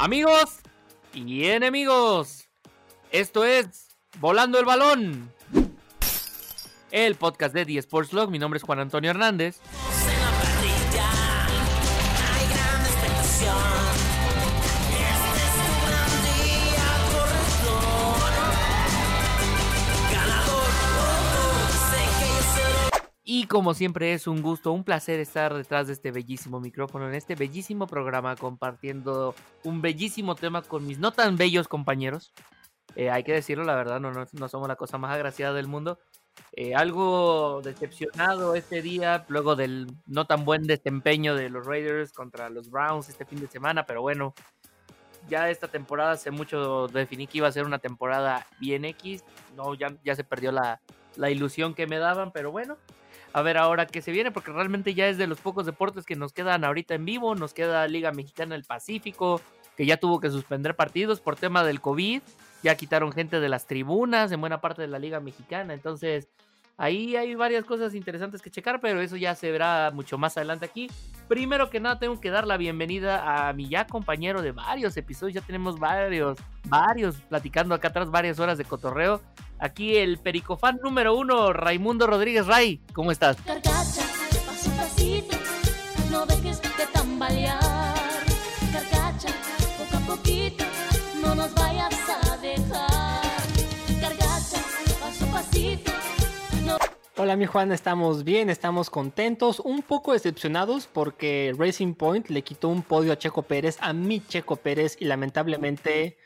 Amigos 0.00 0.60
y 1.12 1.46
enemigos, 1.46 2.48
esto 3.10 3.44
es 3.44 3.96
Volando 4.20 4.60
el 4.60 4.64
Balón, 4.64 5.28
el 6.92 7.16
podcast 7.16 7.52
de 7.52 7.66
The 7.66 7.78
Sports 7.78 8.12
Log. 8.12 8.30
Mi 8.30 8.38
nombre 8.38 8.58
es 8.58 8.62
Juan 8.62 8.78
Antonio 8.78 9.10
Hernández. 9.10 9.58
Como 23.48 23.74
siempre 23.74 24.12
es 24.12 24.26
un 24.26 24.42
gusto, 24.42 24.72
un 24.72 24.84
placer 24.84 25.18
estar 25.18 25.54
detrás 25.54 25.86
de 25.86 25.94
este 25.94 26.12
bellísimo 26.12 26.60
micrófono, 26.60 27.08
en 27.08 27.14
este 27.14 27.34
bellísimo 27.34 27.86
programa, 27.86 28.36
compartiendo 28.36 29.34
un 29.64 29.80
bellísimo 29.80 30.34
tema 30.34 30.62
con 30.62 30.86
mis 30.86 30.98
no 30.98 31.12
tan 31.12 31.36
bellos 31.36 31.66
compañeros. 31.66 32.32
Eh, 32.94 33.10
hay 33.10 33.24
que 33.24 33.32
decirlo, 33.32 33.64
la 33.64 33.74
verdad, 33.74 34.00
no, 34.00 34.12
no, 34.12 34.48
somos 34.48 34.68
la 34.68 34.76
cosa 34.76 34.98
más 34.98 35.14
agraciada 35.14 35.54
del 35.54 35.66
mundo. 35.66 35.98
Eh, 36.52 36.74
algo 36.74 37.60
decepcionado 37.62 38.54
este 38.54 38.82
día, 38.82 39.24
luego 39.28 39.56
del 39.56 39.88
no 40.06 40.26
tan 40.26 40.44
buen 40.44 40.66
desempeño 40.66 41.34
de 41.34 41.48
los 41.50 41.66
Raiders 41.66 42.12
contra 42.12 42.50
los 42.50 42.70
Browns 42.70 43.08
este 43.08 43.24
fin 43.24 43.40
de 43.40 43.48
semana, 43.48 43.86
pero 43.86 44.02
bueno, 44.02 44.34
ya 45.28 45.50
esta 45.50 45.68
temporada 45.68 46.12
hace 46.12 46.30
mucho 46.30 46.86
definí 46.88 47.26
que 47.26 47.38
iba 47.38 47.48
a 47.48 47.52
ser 47.52 47.64
una 47.64 47.78
temporada 47.78 48.46
bien 48.60 48.84
X, 48.84 49.24
no, 49.56 49.74
ya, 49.74 49.94
ya 50.04 50.14
se 50.14 50.24
perdió 50.24 50.52
la, 50.52 50.80
la 51.16 51.30
ilusión 51.30 51.74
que 51.74 51.86
me 51.86 51.98
daban, 51.98 52.32
pero 52.32 52.52
bueno, 52.52 52.78
a 53.32 53.42
ver 53.42 53.58
ahora 53.58 53.86
qué 53.86 54.02
se 54.02 54.12
viene, 54.12 54.30
porque 54.30 54.52
realmente 54.52 54.94
ya 54.94 55.08
es 55.08 55.18
de 55.18 55.26
los 55.26 55.40
pocos 55.40 55.66
deportes 55.66 56.04
que 56.04 56.16
nos 56.16 56.32
quedan 56.32 56.64
ahorita 56.64 56.94
en 56.94 57.04
vivo. 57.04 57.34
Nos 57.34 57.52
queda 57.52 57.86
Liga 57.86 58.12
Mexicana 58.12 58.54
del 58.54 58.64
Pacífico, 58.64 59.40
que 59.76 59.86
ya 59.86 59.96
tuvo 59.98 60.20
que 60.20 60.30
suspender 60.30 60.74
partidos 60.74 61.20
por 61.20 61.36
tema 61.36 61.64
del 61.64 61.80
COVID. 61.80 62.22
Ya 62.62 62.74
quitaron 62.74 63.12
gente 63.12 63.40
de 63.40 63.48
las 63.48 63.66
tribunas 63.66 64.32
en 64.32 64.40
buena 64.40 64.60
parte 64.60 64.82
de 64.82 64.88
la 64.88 64.98
Liga 64.98 65.20
Mexicana. 65.20 65.74
Entonces, 65.74 66.28
ahí 66.76 67.16
hay 67.16 67.34
varias 67.34 67.64
cosas 67.64 67.94
interesantes 67.94 68.42
que 68.42 68.50
checar, 68.50 68.80
pero 68.80 69.00
eso 69.00 69.16
ya 69.16 69.34
se 69.34 69.50
verá 69.52 69.90
mucho 69.92 70.18
más 70.18 70.36
adelante 70.36 70.64
aquí. 70.64 70.88
Primero 71.28 71.70
que 71.70 71.80
nada, 71.80 71.98
tengo 71.98 72.20
que 72.20 72.30
dar 72.30 72.46
la 72.46 72.56
bienvenida 72.56 73.48
a 73.48 73.52
mi 73.52 73.68
ya 73.68 73.86
compañero 73.86 74.42
de 74.42 74.52
varios 74.52 74.96
episodios. 74.96 75.34
Ya 75.34 75.46
tenemos 75.46 75.78
varios, 75.78 76.38
varios 76.64 77.16
platicando 77.16 77.74
acá 77.74 77.88
atrás, 77.88 78.10
varias 78.10 78.38
horas 78.40 78.58
de 78.58 78.64
cotorreo. 78.64 79.20
Aquí 79.60 79.96
el 79.96 80.18
pericofán 80.18 80.78
número 80.82 81.16
uno, 81.16 81.52
Raimundo 81.52 82.06
Rodríguez 82.06 82.46
Ray. 82.46 82.80
¿Cómo 82.92 83.10
estás? 83.10 83.36
Carcacha, 83.42 84.02
paso 84.46 84.70
pasito, 84.76 85.36
no 86.10 86.24
dejes 86.26 86.62
de 86.62 86.86
tambalear. 86.92 87.58
Carcacha, 88.72 89.28
poco 89.76 89.96
a 89.96 90.16
poquito, 90.16 90.64
no 91.20 91.34
nos 91.34 91.52
vayas 91.54 91.92
a 92.08 92.36
dejar. 92.36 93.20
Carcacha, 94.00 94.62
paso 95.00 95.26
pasito. 95.32 95.92
Hola 97.16 97.34
mi 97.34 97.46
Juan, 97.46 97.72
estamos 97.72 98.22
bien, 98.22 98.48
estamos 98.50 98.90
contentos, 98.90 99.58
un 99.58 99.82
poco 99.82 100.12
decepcionados 100.12 100.86
porque 100.86 101.52
Racing 101.58 101.94
Point 101.94 102.28
le 102.28 102.42
quitó 102.42 102.68
un 102.68 102.82
podio 102.82 103.12
a 103.12 103.18
Checo 103.18 103.42
Pérez, 103.42 103.76
a 103.80 103.92
mi 103.92 104.20
Checo 104.20 104.54
Pérez 104.54 104.96
y 105.00 105.06
lamentablemente 105.06 106.16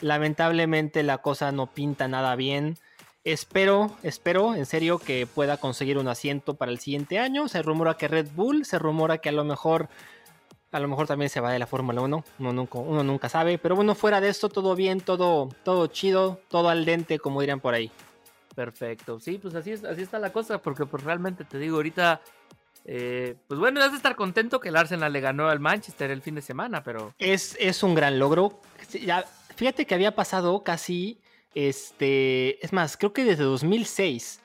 Lamentablemente 0.00 1.02
la 1.02 1.18
cosa 1.18 1.52
no 1.52 1.66
pinta 1.66 2.08
nada 2.08 2.36
bien. 2.36 2.76
Espero, 3.22 3.96
espero 4.02 4.54
en 4.54 4.64
serio 4.64 4.98
que 4.98 5.26
pueda 5.26 5.58
conseguir 5.58 5.98
un 5.98 6.08
asiento 6.08 6.54
para 6.54 6.72
el 6.72 6.78
siguiente 6.78 7.18
año. 7.18 7.48
Se 7.48 7.62
rumora 7.62 7.94
que 7.94 8.08
Red 8.08 8.28
Bull, 8.34 8.64
se 8.64 8.78
rumora 8.78 9.18
que 9.18 9.28
a 9.28 9.32
lo 9.32 9.44
mejor 9.44 9.88
a 10.72 10.78
lo 10.78 10.88
mejor 10.88 11.06
también 11.06 11.28
se 11.28 11.40
va 11.40 11.50
de 11.52 11.58
la 11.58 11.66
Fórmula 11.66 12.00
1, 12.00 12.24
uno 12.38 12.52
nunca, 12.52 12.78
uno 12.78 13.02
nunca 13.02 13.28
sabe, 13.28 13.58
pero 13.58 13.74
bueno, 13.74 13.96
fuera 13.96 14.20
de 14.20 14.28
esto 14.28 14.48
todo 14.48 14.76
bien, 14.76 15.00
todo 15.00 15.48
todo 15.64 15.88
chido, 15.88 16.40
todo 16.48 16.68
al 16.68 16.84
dente 16.84 17.18
como 17.18 17.40
dirían 17.40 17.60
por 17.60 17.74
ahí. 17.74 17.90
Perfecto. 18.54 19.18
Sí, 19.18 19.38
pues 19.38 19.54
así 19.54 19.72
es, 19.72 19.84
así 19.84 20.02
está 20.02 20.18
la 20.18 20.32
cosa 20.32 20.58
porque 20.58 20.86
pues 20.86 21.02
realmente 21.02 21.44
te 21.44 21.58
digo 21.58 21.76
ahorita 21.76 22.20
eh, 22.84 23.36
pues 23.46 23.60
bueno, 23.60 23.80
debes 23.80 23.96
estar 23.96 24.16
contento 24.16 24.60
que 24.60 24.70
el 24.70 24.76
Arsenal 24.76 25.12
le 25.12 25.20
ganó 25.20 25.48
al 25.48 25.60
Manchester 25.60 26.10
el 26.10 26.22
fin 26.22 26.34
de 26.34 26.42
semana, 26.42 26.82
pero. 26.82 27.14
Es, 27.18 27.56
es 27.60 27.82
un 27.82 27.94
gran 27.94 28.18
logro. 28.18 28.60
Ya, 29.04 29.24
Fíjate 29.56 29.86
que 29.86 29.94
había 29.94 30.14
pasado 30.14 30.62
casi, 30.62 31.20
este, 31.54 32.64
es 32.64 32.72
más, 32.72 32.96
creo 32.96 33.12
que 33.12 33.24
desde 33.24 33.44
2006 33.44 34.40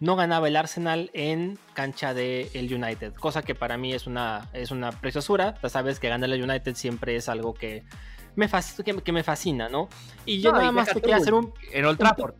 no 0.00 0.16
ganaba 0.16 0.48
el 0.48 0.56
Arsenal 0.56 1.10
en 1.14 1.58
cancha 1.74 2.12
del 2.12 2.48
el 2.54 2.74
United, 2.74 3.14
cosa 3.14 3.42
que 3.42 3.54
para 3.54 3.76
mí 3.76 3.92
es 3.92 4.08
una, 4.08 4.48
es 4.52 4.72
una 4.72 4.90
preciosura. 4.90 5.54
Ya 5.62 5.68
sabes 5.68 6.00
que 6.00 6.08
ganar 6.08 6.28
el 6.28 6.42
United 6.42 6.74
siempre 6.74 7.14
es 7.14 7.28
algo 7.28 7.54
que 7.54 7.84
me, 8.34 8.48
que, 9.04 9.12
me 9.12 9.22
fascina, 9.22 9.68
¿no? 9.68 9.88
Y 10.26 10.40
yo 10.40 10.50
nada 10.52 10.72
más 10.72 10.88
te 10.88 11.00
quería 11.00 11.16
hacer 11.16 11.34
un... 11.34 11.52
En 11.70 11.84
Old 11.84 11.98
Trafford. 11.98 12.34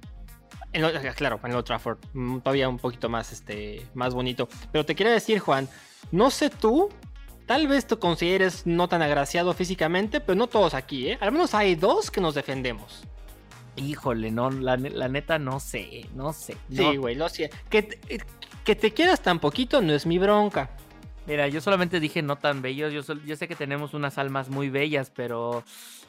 claro, 1.15 1.39
en 1.45 1.55
Old 1.55 1.65
Trafford, 1.65 1.99
mm, 2.12 2.39
todavía 2.41 2.69
un 2.69 2.79
poquito 2.79 3.09
más, 3.09 3.31
este, 3.31 3.87
más 3.95 4.12
bonito. 4.12 4.49
Pero 4.73 4.85
te 4.85 4.97
quiero 4.97 5.12
decir, 5.12 5.39
Juan, 5.39 5.69
no 6.11 6.31
sé 6.31 6.51
tú, 6.51 6.89
Tal 7.47 7.67
vez 7.67 7.87
te 7.87 7.97
consideres 7.97 8.67
no 8.67 8.89
tan 8.89 9.03
agraciado 9.03 9.53
físicamente, 9.53 10.21
pero 10.21 10.37
no 10.37 10.47
todos 10.47 10.75
aquí, 10.75 11.09
¿eh? 11.09 11.19
Al 11.21 11.33
menos 11.33 11.55
hay 11.55 11.75
dos 11.75 12.11
que 12.11 12.21
nos 12.21 12.35
defendemos. 12.35 13.03
Híjole, 13.77 14.31
no, 14.31 14.51
la, 14.51 14.77
neta 14.77 15.39
no 15.39 15.59
sé, 15.59 16.07
no 16.15 16.33
sé. 16.33 16.57
Sí, 16.71 16.97
güey, 16.97 17.15
lo 17.15 17.29
sé. 17.29 17.51
Que, 17.71 17.99
que 18.65 18.77
te 18.77 18.93
quieras 18.93 19.23
tan 19.23 19.39
poquito 19.39 19.81
no 19.81 19.93
es 19.93 20.07
mi 20.07 20.19
bronca. 20.19 20.71
Mira, 21.27 21.47
yo 21.49 21.61
solamente 21.61 22.01
dije 22.01 22.23
no 22.23 22.37
tan 22.37 22.63
bellos. 22.63 22.93
Yo, 22.93 23.15
yo 23.25 23.37
sé 23.37 23.49
que 23.49 23.55
tenemos 23.55 23.95
unas 23.95 24.19
almas 24.19 24.49
muy 24.49 24.71
bellas, 24.71 25.11
pero 25.15 25.63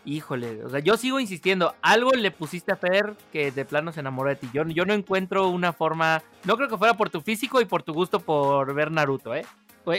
híjole, 0.06 0.64
o 0.64 0.70
sea, 0.70 0.80
yo 0.80 0.98
sigo 0.98 1.20
insistiendo. 1.20 1.76
Algo 1.82 2.12
le 2.12 2.32
pusiste 2.32 2.72
a 2.72 2.76
Fer 2.76 3.16
que 3.32 3.52
de 3.52 3.66
plano 3.66 3.92
se 3.92 4.00
enamoró 4.00 4.30
de 4.30 4.36
ti. 4.36 4.50
Yo, 4.54 4.64
yo 4.66 4.86
no 4.86 4.94
encuentro 4.94 5.48
una 5.50 5.72
forma. 5.72 6.24
No 6.46 6.58
creo 6.58 6.68
que 6.68 6.78
fuera 6.78 6.96
por 6.96 7.10
tu 7.10 7.22
físico 7.22 7.62
y 7.62 7.66
por 7.66 7.84
tu 7.84 7.94
gusto 7.94 8.20
por 8.20 8.74
ver 8.74 8.92
Naruto, 8.92 9.36
¿eh? 9.36 9.46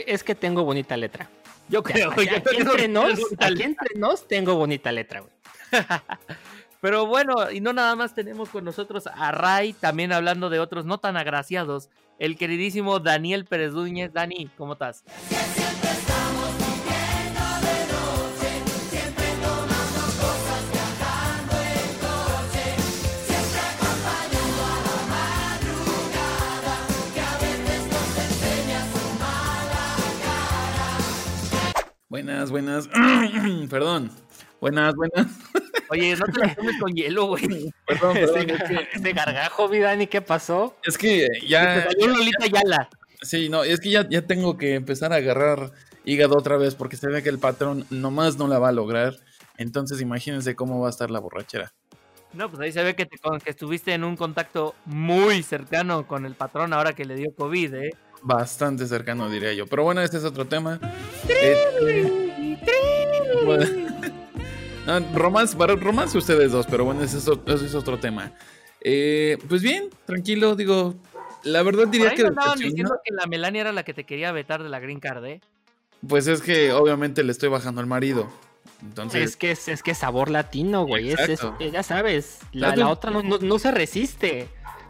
Es 0.05 0.23
que 0.23 0.35
tengo 0.35 0.63
bonita 0.63 0.97
letra. 0.97 1.29
Yo 1.67 1.81
creo, 1.81 2.11
aquí, 2.11 2.27
entre 2.57 2.87
nos, 2.87 3.19
entre 3.41 3.95
nos 3.95 4.27
tengo 4.27 4.55
bonita 4.55 4.91
letra, 4.91 5.21
güey. 5.21 5.33
Pero 6.81 7.07
bueno, 7.07 7.49
y 7.51 7.61
no 7.61 7.73
nada 7.73 7.95
más 7.95 8.13
tenemos 8.13 8.49
con 8.49 8.63
nosotros 8.63 9.07
a 9.07 9.31
Ray, 9.31 9.73
también 9.73 10.11
hablando 10.11 10.51
de 10.51 10.59
otros 10.59 10.85
no 10.85 10.99
tan 10.99 11.17
agraciados, 11.17 11.89
el 12.19 12.37
queridísimo 12.37 12.99
Daniel 12.99 13.45
Pérez 13.45 13.71
Dúñez. 13.71 14.13
Dani, 14.13 14.51
¿cómo 14.55 14.73
estás? 14.73 15.03
Buenas, 32.15 32.49
buenas. 32.49 32.87
Perdón. 33.69 34.09
Buenas, 34.61 34.95
buenas. 34.95 35.27
Oye, 35.89 36.15
no 36.15 36.25
te 36.27 36.39
la 36.39 36.55
tomes 36.55 36.79
con 36.79 36.93
hielo, 36.93 37.25
güey. 37.25 37.73
Perdón, 37.85 38.13
perdón. 38.13 38.47
Este, 38.93 39.11
gargajo, 39.11 39.67
mi 39.67 39.79
Dani, 39.79 40.07
¿qué 40.07 40.21
pasó? 40.21 40.77
Es 40.85 40.97
que 40.97 41.27
ya. 41.45 41.83
salió 41.83 42.07
Lolita 42.07 42.47
Yala. 42.47 42.89
Sí, 43.21 43.49
no, 43.49 43.65
es 43.65 43.81
que 43.81 43.89
ya, 43.89 44.07
ya 44.07 44.21
tengo 44.21 44.57
que 44.57 44.75
empezar 44.75 45.11
a 45.11 45.17
agarrar 45.17 45.73
hígado 46.05 46.37
otra 46.37 46.55
vez 46.55 46.73
porque 46.73 46.95
se 46.95 47.09
ve 47.09 47.21
que 47.21 47.27
el 47.27 47.37
patrón 47.37 47.85
nomás 47.89 48.37
no 48.37 48.47
la 48.47 48.59
va 48.59 48.69
a 48.69 48.71
lograr. 48.71 49.15
Entonces, 49.57 49.99
imagínense 49.99 50.55
cómo 50.55 50.79
va 50.79 50.87
a 50.87 50.91
estar 50.91 51.11
la 51.11 51.19
borrachera. 51.19 51.73
No, 52.31 52.49
pues 52.49 52.61
ahí 52.61 52.71
se 52.71 52.81
ve 52.81 52.95
que, 52.95 53.05
te, 53.05 53.17
que 53.43 53.49
estuviste 53.49 53.93
en 53.93 54.05
un 54.05 54.15
contacto 54.15 54.73
muy 54.85 55.43
cercano 55.43 56.07
con 56.07 56.25
el 56.25 56.35
patrón 56.35 56.71
ahora 56.71 56.93
que 56.93 57.03
le 57.03 57.15
dio 57.15 57.35
COVID, 57.35 57.73
¿eh? 57.73 57.91
Bastante 58.25 58.87
cercano, 58.87 59.29
diría 59.29 59.53
yo. 59.53 59.67
Pero 59.67 59.83
bueno, 59.83 60.01
este 60.01 60.17
es 60.17 60.23
otro 60.23 60.45
tema. 60.45 60.79
Este, 61.29 62.57
romance, 65.13 65.55
para 65.55 65.75
romance 65.75 66.17
ustedes 66.17 66.51
dos, 66.51 66.65
pero 66.65 66.85
bueno, 66.85 67.03
ese 67.03 67.17
es, 67.17 67.27
es 67.27 67.75
otro 67.75 67.99
tema. 67.99 68.33
Eh, 68.81 69.37
pues 69.47 69.61
bien, 69.61 69.89
tranquilo, 70.05 70.55
digo, 70.55 70.95
la 71.43 71.63
verdad 71.63 71.87
diría 71.87 72.13
que... 72.13 72.23
estaban 72.23 72.59
diciendo 72.59 72.99
que 73.03 73.13
la 73.13 73.27
Melania 73.27 73.61
era 73.61 73.71
la 73.71 73.83
que 73.83 73.93
te 73.93 74.03
quería 74.03 74.31
vetar 74.31 74.63
de 74.63 74.69
la 74.69 74.79
Green 74.79 74.99
Card, 74.99 75.25
¿eh? 75.25 75.41
Pues 76.07 76.27
es 76.27 76.41
que 76.41 76.73
obviamente 76.73 77.23
le 77.23 77.31
estoy 77.31 77.49
bajando 77.49 77.81
al 77.81 77.87
marido. 77.87 78.27
Entonces... 78.81 79.23
Es 79.23 79.37
que 79.37 79.51
es, 79.51 79.83
que 79.83 79.95
sabor 79.95 80.29
latino, 80.29 80.85
güey. 80.85 81.11
Es, 81.11 81.41
ya 81.71 81.83
sabes, 81.83 82.39
la, 82.51 82.75
la 82.75 82.89
otra 82.89 83.11
no, 83.11 83.21
no, 83.23 83.59
se 83.59 83.71
resiste. 83.71 84.49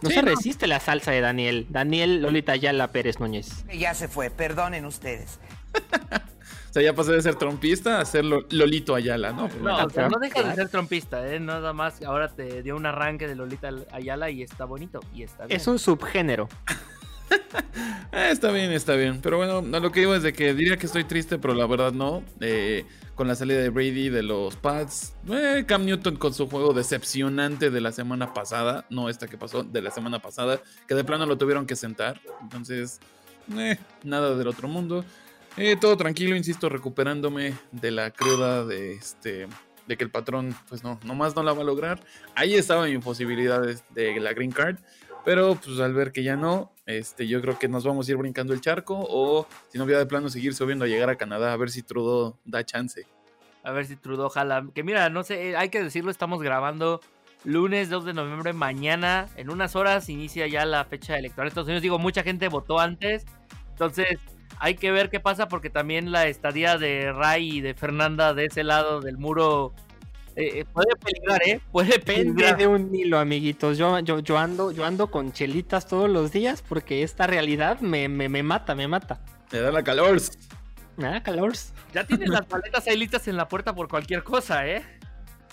No 0.10 0.14
se 0.14 0.22
resiste 0.22 0.68
la 0.68 0.80
salsa 0.80 1.12
de 1.12 1.22
Daniel. 1.22 1.68
Daniel 1.70 2.22
Lolita 2.22 2.54
Ayala 2.54 2.92
Pérez 2.92 3.20
Núñez. 3.20 3.66
Ya 3.74 3.94
se 3.94 4.08
fue, 4.08 4.30
perdonen 4.30 4.86
ustedes. 4.86 5.40
o 6.70 6.74
sea, 6.74 6.84
ya 6.84 6.94
pasé 6.94 7.14
de 7.14 7.22
ser 7.22 7.36
trompista 7.36 8.00
a 8.00 8.06
ser 8.06 8.24
Lolito 8.26 8.96
Ayala, 8.96 9.32
¿no? 9.32 9.50
No, 9.62 9.88
no 9.88 10.20
deja 10.20 10.44
de 10.44 10.56
ser 10.56 10.70
trompista, 10.70 11.28
¿eh? 11.28 11.40
Nada 11.40 11.74
más 11.74 12.02
ahora 12.04 12.30
te 12.30 12.62
dio 12.64 12.76
un 12.76 12.86
arranque 12.86 13.28
de 13.28 13.36
Lolita 13.36 13.70
Ayala 13.92 14.30
y 14.30 14.44
está 14.44 14.66
bonito. 14.66 15.00
Y 15.14 15.24
está 15.24 15.46
Es 15.50 15.68
un 15.68 15.80
subgénero. 15.80 16.48
Eh, 18.12 18.30
está 18.32 18.52
bien, 18.52 18.72
está 18.72 18.94
bien. 18.94 19.20
Pero 19.22 19.38
bueno, 19.38 19.62
lo 19.62 19.92
que 19.92 20.02
digo 20.02 20.16
es 20.16 20.24
de 20.24 20.32
que 20.32 20.54
diría 20.54 20.78
que 20.78 20.86
estoy 20.86 21.04
triste, 21.04 21.38
pero 21.38 21.54
la 21.54 21.66
verdad 21.66 21.92
no. 21.92 22.24
Eh, 22.40 22.86
con 23.16 23.28
la 23.28 23.36
salida 23.36 23.60
de 23.60 23.70
Brady 23.70 24.10
de 24.10 24.22
los 24.22 24.56
Pats. 24.58 25.14
Eh, 25.30 25.64
Cam 25.66 25.86
Newton 25.86 26.18
con 26.18 26.34
su 26.34 26.48
juego 26.48 26.74
decepcionante 26.74 27.72
de 27.72 27.82
la 27.82 27.92
semana 27.92 28.34
pasada, 28.34 28.86
no 28.90 29.10
esta 29.10 29.28
que 29.28 29.38
pasó, 29.38 29.64
de 29.64 29.82
la 29.82 29.90
semana 29.90 30.20
pasada, 30.20 30.62
que 30.88 30.96
de 30.96 31.04
plano 31.04 31.26
lo 31.26 31.38
tuvieron 31.38 31.66
que 31.66 31.76
sentar. 31.76 32.20
Entonces, 32.42 33.00
eh, 33.58 33.78
nada 34.04 34.36
del 34.36 34.48
otro 34.48 34.68
mundo. 34.68 35.06
Eh, 35.58 35.78
todo 35.80 35.96
tranquilo, 35.96 36.36
insisto, 36.36 36.68
recuperándome 36.68 37.54
de 37.72 37.92
la 37.92 38.12
cruda 38.12 38.66
de 38.66 38.94
este 38.94 39.48
de 39.88 39.98
que 39.98 40.04
el 40.04 40.10
patrón, 40.10 40.56
pues 40.68 40.84
no, 40.84 41.00
nomás 41.04 41.36
no 41.36 41.44
la 41.44 41.54
va 41.54 41.62
a 41.62 41.66
lograr. 41.66 42.04
Ahí 42.34 42.56
estaba 42.56 42.88
mi 42.88 42.98
posibilidad 42.98 43.62
de 43.62 44.20
la 44.20 44.34
green 44.34 44.52
card, 44.52 44.78
pero 45.26 45.56
pues 45.56 45.80
al 45.80 45.94
ver 45.94 46.12
que 46.12 46.24
ya 46.24 46.36
no, 46.36 46.72
este, 46.86 47.28
yo 47.28 47.42
creo 47.42 47.58
que 47.58 47.68
nos 47.68 47.84
vamos 47.84 48.08
a 48.08 48.12
ir 48.12 48.18
brincando 48.18 48.54
el 48.54 48.62
charco 48.62 48.96
o 49.10 49.48
si 49.70 49.78
no, 49.78 49.86
voy 49.86 49.96
de 49.96 50.06
plano 50.06 50.30
seguir 50.30 50.54
subiendo 50.54 50.86
a 50.86 50.88
llegar 50.88 51.10
a 51.10 51.16
Canadá 51.16 51.52
a 51.52 51.58
ver 51.58 51.72
si 51.72 51.82
Trudeau 51.82 52.38
da 52.46 52.64
chance. 52.64 53.06
A 53.64 53.72
ver 53.72 53.88
si 53.88 53.96
Trudeau 53.96 54.30
jala. 54.30 54.68
Que 54.76 54.84
mira, 54.84 55.10
no 55.10 55.24
sé, 55.24 55.58
hay 55.58 55.70
que 55.70 55.84
decirlo, 55.84 56.12
estamos 56.12 56.44
grabando 56.44 57.02
lunes 57.44 57.90
2 57.90 58.06
de 58.06 58.14
noviembre, 58.14 58.54
mañana, 58.54 59.28
en 59.36 59.50
unas 59.50 59.76
horas 59.76 60.10
inicia 60.10 60.48
ya 60.48 60.66
la 60.66 60.86
fecha 60.86 61.18
electoral 61.18 61.46
de 61.46 61.50
Estados 61.50 61.68
Unidos. 61.68 61.82
Digo, 61.82 61.98
mucha 61.98 62.22
gente 62.22 62.48
votó 62.48 62.80
antes, 62.80 63.26
entonces 63.72 64.20
hay 64.60 64.76
que 64.76 64.92
ver 64.92 65.10
qué 65.10 65.20
pasa 65.20 65.48
porque 65.48 65.72
también 65.72 66.12
la 66.12 66.28
estadía 66.28 66.78
de 66.78 67.12
Ray 67.12 67.58
y 67.58 67.62
de 67.62 67.74
Fernanda 67.74 68.34
de 68.34 68.46
ese 68.46 68.64
lado 68.64 69.02
del 69.02 69.18
muro 69.18 69.74
eh, 70.36 70.60
eh, 70.60 70.66
puede 70.66 70.96
peligrar, 70.98 71.42
¿eh? 71.48 71.62
Puede 71.72 72.00
peligrar. 72.00 72.58
de 72.58 72.68
un 72.68 72.94
hilo, 72.94 73.20
amiguitos. 73.20 73.78
Yo, 73.78 74.00
yo, 74.00 74.20
yo, 74.20 74.38
ando, 74.38 74.72
yo 74.72 74.84
ando 74.84 75.10
con 75.10 75.32
chelitas 75.32 75.88
todos 75.88 76.10
los 76.10 76.32
días 76.32 76.62
porque 76.62 77.04
esta 77.04 77.26
realidad 77.26 77.80
me, 77.80 78.10
me, 78.10 78.28
me 78.28 78.44
mata, 78.44 78.76
me 78.76 78.88
mata. 78.88 79.22
Me 79.52 79.60
da 79.60 79.72
la 79.72 79.84
calor. 79.84 80.22
Me 80.98 81.08
da 81.08 81.24
calor. 81.24 81.54
Ya 81.94 82.06
tienes 82.06 82.30
las 82.30 82.46
paletas 82.46 82.86
ahí 82.88 82.98
listas 82.98 83.28
en 83.28 83.38
la 83.38 83.48
puerta 83.48 83.74
por 83.74 83.88
cualquier 83.88 84.24
cosa, 84.24 84.68
¿eh? 84.68 84.84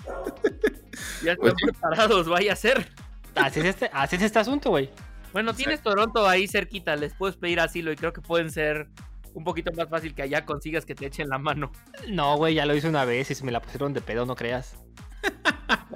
Ya 1.24 1.32
están 1.32 1.54
preparados, 1.54 2.28
vaya 2.28 2.52
a 2.52 2.56
ser. 2.56 2.88
Así 3.34 3.60
es 3.60 3.66
este, 3.66 3.90
así 3.92 4.16
es 4.16 4.22
este 4.22 4.38
asunto, 4.38 4.70
güey. 4.70 4.90
Bueno, 5.32 5.54
tienes 5.54 5.80
Toronto 5.80 6.28
ahí 6.28 6.46
cerquita, 6.46 6.96
les 6.96 7.14
puedes 7.14 7.36
pedir 7.36 7.60
asilo 7.60 7.90
y 7.92 7.96
creo 7.96 8.12
que 8.12 8.20
pueden 8.20 8.50
ser 8.50 8.88
un 9.34 9.44
poquito 9.44 9.72
más 9.72 9.88
fácil 9.88 10.14
que 10.14 10.22
allá 10.22 10.44
consigas 10.44 10.84
que 10.84 10.94
te 10.94 11.06
echen 11.06 11.28
la 11.28 11.38
mano. 11.38 11.72
No, 12.08 12.36
güey, 12.36 12.54
ya 12.54 12.66
lo 12.66 12.74
hice 12.74 12.88
una 12.88 13.04
vez 13.04 13.30
y 13.30 13.34
se 13.34 13.44
me 13.44 13.52
la 13.52 13.60
pusieron 13.60 13.92
de 13.92 14.00
pedo, 14.00 14.26
no 14.26 14.34
creas. 14.34 14.76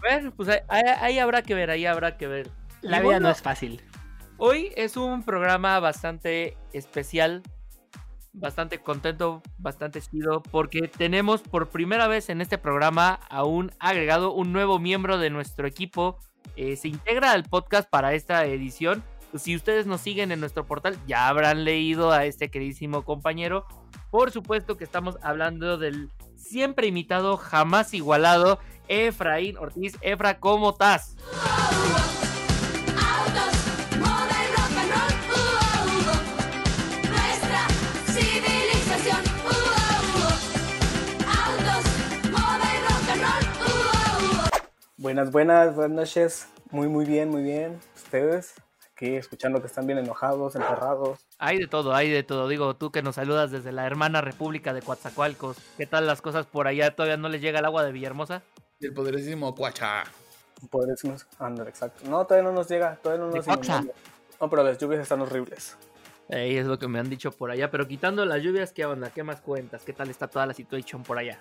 bueno, 0.00 0.32
pues 0.36 0.62
ahí, 0.68 1.18
habrá 1.18 1.42
que 1.42 1.54
ver, 1.54 1.70
ahí 1.70 1.86
habrá 1.86 2.16
que 2.16 2.26
ver. 2.26 2.50
La 2.82 3.00
vida 3.00 3.20
no 3.20 3.30
es 3.30 3.42
fácil. 3.42 3.82
Hoy 4.36 4.72
es 4.76 4.96
un 4.96 5.24
programa 5.24 5.80
bastante 5.80 6.56
especial, 6.72 7.42
bastante 8.32 8.78
contento, 8.78 9.42
bastante 9.58 10.00
chido, 10.00 10.42
porque 10.42 10.86
tenemos 10.86 11.42
por 11.42 11.70
primera 11.70 12.06
vez 12.06 12.28
en 12.28 12.40
este 12.40 12.56
programa 12.56 13.18
a 13.30 13.44
un 13.44 13.72
agregado, 13.80 14.32
un 14.32 14.52
nuevo 14.52 14.78
miembro 14.78 15.18
de 15.18 15.30
nuestro 15.30 15.66
equipo. 15.66 16.18
Eh, 16.56 16.76
se 16.76 16.88
integra 16.88 17.32
al 17.32 17.44
podcast 17.44 17.88
para 17.90 18.14
esta 18.14 18.44
edición 18.46 19.02
si 19.34 19.56
ustedes 19.56 19.86
nos 19.86 20.00
siguen 20.00 20.32
en 20.32 20.40
nuestro 20.40 20.66
portal, 20.66 20.96
ya 21.06 21.28
habrán 21.28 21.64
leído 21.64 22.12
a 22.12 22.24
este 22.24 22.50
queridísimo 22.50 23.04
compañero. 23.04 23.66
Por 24.10 24.30
supuesto 24.30 24.76
que 24.76 24.84
estamos 24.84 25.18
hablando 25.22 25.76
del 25.76 26.10
siempre 26.36 26.86
imitado, 26.86 27.36
jamás 27.36 27.92
igualado, 27.92 28.58
Efraín 28.88 29.56
Ortiz. 29.58 29.96
Efra, 30.00 30.40
¿cómo 30.40 30.70
estás? 30.70 31.16
Buenas, 44.96 45.30
buenas, 45.30 45.74
buenas 45.74 45.96
noches. 45.96 46.48
Muy, 46.70 46.88
muy 46.88 47.06
bien, 47.06 47.30
muy 47.30 47.42
bien. 47.42 47.78
¿Ustedes? 47.96 48.54
Aquí 48.98 49.14
escuchando 49.14 49.60
que 49.60 49.68
están 49.68 49.86
bien 49.86 49.98
enojados, 49.98 50.56
enterrados. 50.56 51.20
Hay 51.38 51.58
de 51.58 51.68
todo, 51.68 51.94
hay 51.94 52.10
de 52.10 52.24
todo. 52.24 52.48
Digo, 52.48 52.74
tú 52.74 52.90
que 52.90 53.00
nos 53.00 53.14
saludas 53.14 53.52
desde 53.52 53.70
la 53.70 53.86
hermana 53.86 54.20
República 54.20 54.74
de 54.74 54.82
Coatzacoalcos, 54.82 55.56
¿qué 55.76 55.86
tal 55.86 56.06
las 56.08 56.20
cosas 56.20 56.46
por 56.46 56.66
allá? 56.66 56.96
¿Todavía 56.96 57.16
no 57.16 57.28
les 57.28 57.40
llega 57.40 57.60
el 57.60 57.64
agua 57.64 57.84
de 57.84 57.92
Villahermosa? 57.92 58.42
El 58.80 58.92
poderísimo 58.92 59.54
Cuacha. 59.54 60.02
Poderísimo, 60.68 61.14
andar, 61.38 61.68
exacto. 61.68 62.10
No, 62.10 62.26
todavía 62.26 62.50
no 62.50 62.52
nos 62.52 62.68
llega, 62.68 62.96
todavía 62.96 63.24
no 63.24 63.30
nos 63.30 63.46
llega. 63.46 63.84
No, 64.40 64.50
pero 64.50 64.64
las 64.64 64.78
lluvias 64.78 65.02
están 65.02 65.20
horribles. 65.20 65.76
Ahí 66.30 66.56
es 66.56 66.66
lo 66.66 66.78
que 66.80 66.88
me 66.88 66.98
han 66.98 67.08
dicho 67.08 67.30
por 67.30 67.52
allá, 67.52 67.70
pero 67.70 67.86
quitando 67.86 68.24
las 68.24 68.42
lluvias, 68.42 68.72
¿qué 68.72 68.84
onda? 68.84 69.10
¿Qué 69.10 69.22
más 69.22 69.40
cuentas? 69.40 69.84
¿Qué 69.84 69.92
tal 69.92 70.10
está 70.10 70.26
toda 70.26 70.44
la 70.44 70.54
situación 70.54 71.04
por 71.04 71.18
allá? 71.18 71.38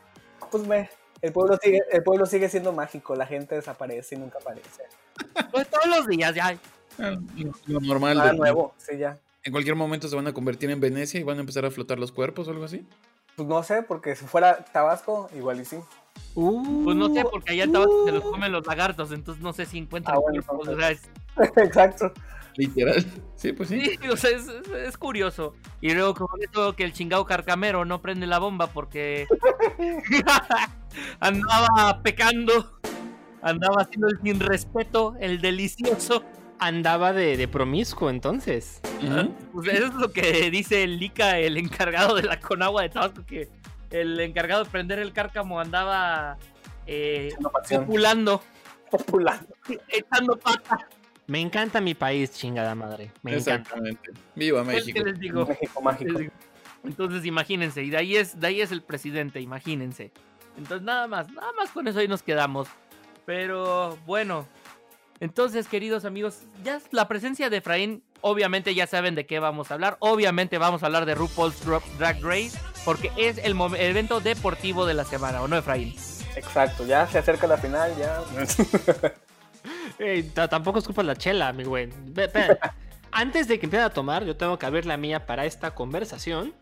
Pues 0.51 0.68
ve, 0.68 0.89
el 1.24 1.33
pueblo 1.33 1.57
sigue, 1.59 1.81
el 1.92 2.04
pueblo 2.04 2.27
sigue 2.27 2.48
siendo 2.50 2.71
mágico, 2.71 3.15
la 3.15 3.25
gente 3.25 3.56
desaparece 3.56 4.13
y 4.13 4.19
nunca 4.19 4.38
aparece. 4.38 4.83
Pues 5.51 5.68
todos 5.68 5.88
los 5.88 6.07
días 6.07 6.36
ya. 6.36 6.56
Lo 7.68 7.80
normal. 7.80 8.20
Ah, 8.20 8.34
nuevo, 8.34 8.74
sí, 8.78 8.98
ya. 8.98 9.20
En 9.44 9.52
cualquier 9.52 9.76
momento 9.76 10.08
se 10.08 10.16
van 10.16 10.28
a 10.28 10.34
convertir 10.34 10.70
en 10.72 10.80
Venecia 10.80 11.20
y 11.20 11.24
van 11.24 11.38
a 11.38 11.40
empezar 11.42 11.66
a 11.66 11.72
flotar 11.72 12.00
los 12.00 12.12
cuerpos 12.12 12.48
o 12.48 12.52
algo 12.52 12.66
así. 12.66 12.86
Pues 13.36 13.48
no 13.48 13.62
sé, 13.64 13.84
porque 13.84 14.16
si 14.16 14.26
fuera 14.26 14.66
Tabasco, 14.66 15.30
igual 15.36 15.62
y 15.62 15.66
sí. 15.66 15.78
pues 16.34 16.96
no 16.96 17.14
sé, 17.14 17.24
porque 17.24 17.54
allá 17.54 17.66
en 17.66 17.72
Tabasco 17.72 18.06
se 18.06 18.12
los 18.12 18.24
comen 18.24 18.52
los 18.52 18.66
lagartos, 18.66 19.12
entonces 19.12 19.44
no 19.44 19.54
sé 19.54 19.66
si 19.66 19.78
encuentran 19.78 20.18
ah, 20.18 20.92
Exacto. 21.58 22.12
Literal. 22.58 23.06
Sí, 23.36 23.54
pues 23.54 23.70
sí. 23.70 23.80
sí 23.80 24.10
o 24.10 24.18
sea, 24.18 24.32
es, 24.86 24.98
curioso. 24.98 25.54
Y 25.80 25.94
luego 25.94 26.16
con 26.16 26.28
eso 26.42 26.76
que 26.76 26.84
el 26.84 26.92
chingado 26.92 27.26
carcamero 27.26 27.86
no 27.86 28.02
prende 28.02 28.26
la 28.26 28.40
bomba 28.40 28.68
porque 28.68 29.28
andaba 31.20 32.02
pecando, 32.02 32.80
andaba 33.44 33.84
haciendo 33.84 34.08
el 34.08 34.20
sin 34.24 34.40
respeto, 34.40 35.16
el 35.20 35.40
delicioso 35.40 36.24
andaba 36.59 37.13
de, 37.13 37.48
promiscuo 37.48 38.09
entonces. 38.09 38.81
Pues 39.54 39.68
eso 39.68 39.86
es 39.88 39.94
lo 39.94 40.12
que 40.12 40.50
dice 40.51 40.83
el 40.83 41.00
Lika, 41.00 41.39
el 41.39 41.57
encargado 41.57 42.15
de 42.15 42.24
la 42.24 42.39
Conagua 42.39 42.81
de 42.83 42.89
Tabasco, 42.89 43.25
que 43.25 43.50
el 43.92 44.19
encargado 44.19 44.63
de 44.63 44.69
prender 44.69 45.00
el 45.00 45.13
cárcamo 45.13 45.59
andaba 45.59 46.38
eh, 46.86 47.33
populando. 47.69 48.42
Populando. 48.89 49.48
Echando 49.90 50.37
pata. 50.37 50.87
Me 51.28 51.42
encanta 51.42 51.81
mi 51.81 51.94
país, 51.94 52.31
chingada 52.31 52.73
madre. 52.73 53.11
Me 53.21 53.35
Exactamente. 53.35 54.11
Viva 54.35 54.64
México. 54.64 55.04
México 55.04 55.81
mágico. 55.81 56.19
Entonces 56.83 57.26
imagínense, 57.26 57.83
y 57.83 57.90
de 57.90 57.97
ahí 57.97 58.16
es, 58.16 58.40
de 58.40 58.47
ahí 58.47 58.61
es 58.61 58.71
el 58.71 58.81
presidente, 58.81 59.42
imagínense. 59.42 60.11
Entonces 60.57 60.83
nada 60.83 61.07
más, 61.07 61.30
nada 61.31 61.52
más 61.57 61.69
con 61.71 61.87
eso 61.87 61.99
ahí 61.99 62.07
nos 62.07 62.23
quedamos. 62.23 62.69
Pero 63.26 63.97
bueno, 64.06 64.47
entonces, 65.19 65.68
queridos 65.68 66.06
amigos, 66.06 66.44
ya 66.64 66.80
la 66.92 67.07
presencia 67.07 67.50
de 67.50 67.57
Efraín, 67.57 68.04
obviamente 68.21 68.76
ya 68.76 68.86
saben 68.86 69.16
de 69.16 69.26
qué 69.26 69.40
vamos 69.40 69.71
a 69.71 69.74
hablar. 69.74 69.97
Obviamente 70.00 70.57
vamos 70.59 70.83
a 70.83 70.86
hablar 70.86 71.06
de 71.06 71.16
RuPaul's 71.16 71.56
Drag 71.97 72.21
Race, 72.21 72.52
porque 72.86 73.12
es 73.18 73.40
el, 73.40 73.59
evento 73.80 74.19
deportivo 74.19 74.86
de 74.86 74.94
la 74.94 75.06
semana, 75.06 75.42
¿o 75.42 75.47
no, 75.47 75.57
Efraín? 75.57 75.95
Exacto, 76.36 76.86
ya 76.86 77.07
se 77.07 77.18
acerca 77.18 77.47
la 77.47 77.57
final, 77.57 77.92
ya. 77.97 78.21
tampoco 80.50 80.80
es 80.80 80.86
culpa 80.86 81.02
de 81.02 81.07
la 81.07 81.16
chela, 81.16 81.52
mi 81.52 81.64
güey. 81.64 81.90
Antes 83.12 83.47
de 83.47 83.57
que 83.57 83.66
empiece 83.66 83.83
a 83.83 83.90
tomar, 83.90 84.24
yo 84.24 84.38
tengo 84.38 84.59
que 84.59 84.66
abrir 84.68 84.86
la 84.86 84.97
mía 84.97 85.26
para 85.26 85.45
esta 85.45 85.74
conversación. 85.74 86.54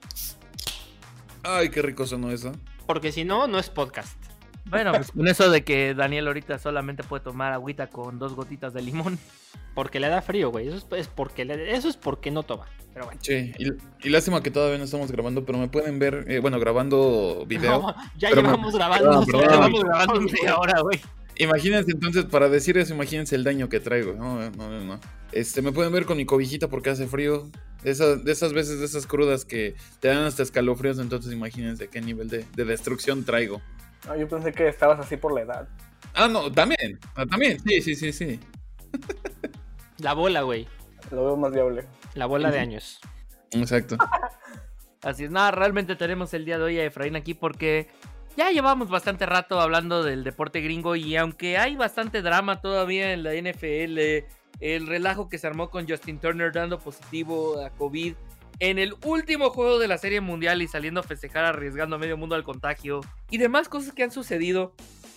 Ay, 1.44 1.70
qué 1.70 1.82
rico 1.82 2.08
sonó 2.08 2.32
eso. 2.32 2.54
Porque 2.88 3.12
si 3.12 3.26
no, 3.26 3.48
no 3.48 3.60
es 3.60 3.70
podcast. 3.70 4.25
Bueno, 4.70 4.92
pues 4.94 5.12
con 5.12 5.28
eso 5.28 5.50
de 5.50 5.64
que 5.64 5.94
Daniel 5.94 6.28
ahorita 6.28 6.58
solamente 6.60 7.04
puede 7.04 7.24
tomar 7.24 7.54
agüita 7.54 7.88
con 7.88 8.18
dos 8.20 8.34
gotitas 8.34 8.74
de 8.74 8.82
limón. 8.82 9.20
Porque 9.76 10.00
le 10.00 10.08
da 10.08 10.22
frío, 10.22 10.50
güey. 10.52 10.70
Eso 10.70 10.88
es, 10.96 11.08
porque 11.10 11.46
eso 11.70 11.90
es 11.90 11.98
porque 11.98 12.32
no 12.32 12.44
toma. 12.44 12.66
Pero 12.94 13.06
bueno. 13.06 13.20
Sí, 13.22 13.52
y, 14.04 14.10
lástima 14.10 14.42
que 14.42 14.50
todavía 14.50 14.78
no 14.78 14.86
estamos 14.86 15.12
grabando, 15.12 15.46
pero 15.46 15.58
me 15.58 15.68
pueden 15.68 16.00
ver, 16.00 16.26
eh, 16.30 16.40
bueno, 16.40 16.60
grabando 16.60 17.44
video. 17.46 17.94
ya 18.18 18.32
llevamos 18.32 18.74
grabando, 18.74 19.26
ya 19.26 19.48
llevamos 19.50 19.84
grabando 19.84 20.22
media 20.22 20.58
hora, 20.58 20.80
güey. 20.80 21.02
Imagínense 21.38 21.92
entonces, 21.92 22.24
para 22.24 22.48
decir 22.48 22.78
eso, 22.78 22.94
imagínense 22.94 23.36
el 23.36 23.44
daño 23.44 23.68
que 23.68 23.82
traigo. 23.82 24.14
No, 24.14 24.50
no, 24.52 24.82
no. 24.86 25.00
Este, 25.34 25.62
me 25.62 25.74
pueden 25.74 25.92
ver 25.92 26.06
con 26.06 26.16
mi 26.16 26.26
cobijita 26.26 26.70
porque 26.70 26.90
hace 26.90 27.08
frío. 27.08 27.50
De 27.84 27.92
esas, 27.92 28.24
de 28.24 28.32
esas 28.32 28.54
veces, 28.54 28.80
de 28.80 28.86
esas 28.86 29.06
crudas 29.06 29.46
que 29.46 29.76
te 30.00 30.08
dan 30.08 30.24
hasta 30.24 30.42
escalofríos, 30.42 30.98
entonces 30.98 31.32
imagínense 31.32 31.88
qué 31.88 32.02
nivel 32.02 32.30
de 32.30 32.66
destrucción 32.66 33.26
traigo. 33.26 33.62
Ah, 34.08 34.16
yo 34.18 34.28
pensé 34.28 34.52
que 34.52 34.68
estabas 34.68 35.00
así 35.00 35.18
por 35.18 35.34
la 35.34 35.42
edad. 35.42 35.68
Ah, 36.14 36.28
no, 36.28 36.52
también. 36.52 37.00
Ah, 37.16 37.26
también, 37.26 37.60
sí, 37.60 37.82
sí, 37.82 37.96
sí, 37.96 38.14
sí. 38.14 38.40
La 39.98 40.14
bola, 40.14 40.42
güey. 40.42 40.68
Lo 41.12 41.26
veo 41.26 41.38
más 41.38 41.52
viable. 41.52 41.86
La 42.14 42.26
bola 42.26 42.52
de 42.52 42.60
años. 42.60 43.00
Exacto. 43.52 43.98
Así 45.02 45.26
es, 45.26 45.32
nada, 45.32 45.52
realmente 45.52 45.96
tenemos 45.96 46.34
el 46.34 46.46
día 46.46 46.58
de 46.58 46.64
hoy 46.64 46.80
a 46.80 46.86
Efraín 46.86 47.16
aquí 47.16 47.36
porque 47.36 47.88
ya 48.36 48.50
llevamos 48.50 48.90
bastante 48.90 49.28
rato 49.28 49.62
hablando 49.62 50.02
del 50.02 50.24
deporte 50.24 50.62
gringo 50.62 50.96
y 50.96 51.16
aunque 51.16 51.60
hay 51.60 51.76
bastante 51.76 52.24
drama 52.24 52.60
todavía 52.60 53.14
en 53.14 53.22
la 53.22 53.34
NFL, 53.34 54.26
el 54.62 54.88
relajo 54.88 55.30
que 55.30 55.38
se 55.38 55.46
armó 55.46 55.70
con 55.70 55.88
Justin 55.88 56.20
Turner 56.20 56.52
dando 56.52 56.80
positivo 56.80 57.64
a 57.64 57.70
COVID, 57.70 58.16
en 58.60 58.80
el 58.80 58.96
último 59.06 59.50
juego 59.50 59.80
de 59.80 59.88
la 59.88 59.98
Serie 59.98 60.22
Mundial 60.22 60.62
y 60.62 60.68
saliendo 60.68 61.00
a 61.00 61.04
festejar 61.04 61.46
arriesgando 61.46 61.96
a 61.96 62.00
medio 62.00 62.18
mundo 62.18 62.36
al 62.36 62.44
contagio 62.44 63.02
y 63.30 63.38
demás 63.38 63.70
cosas 63.70 63.94
que 63.94 64.04
han 64.04 64.12
sucedido 64.12 64.74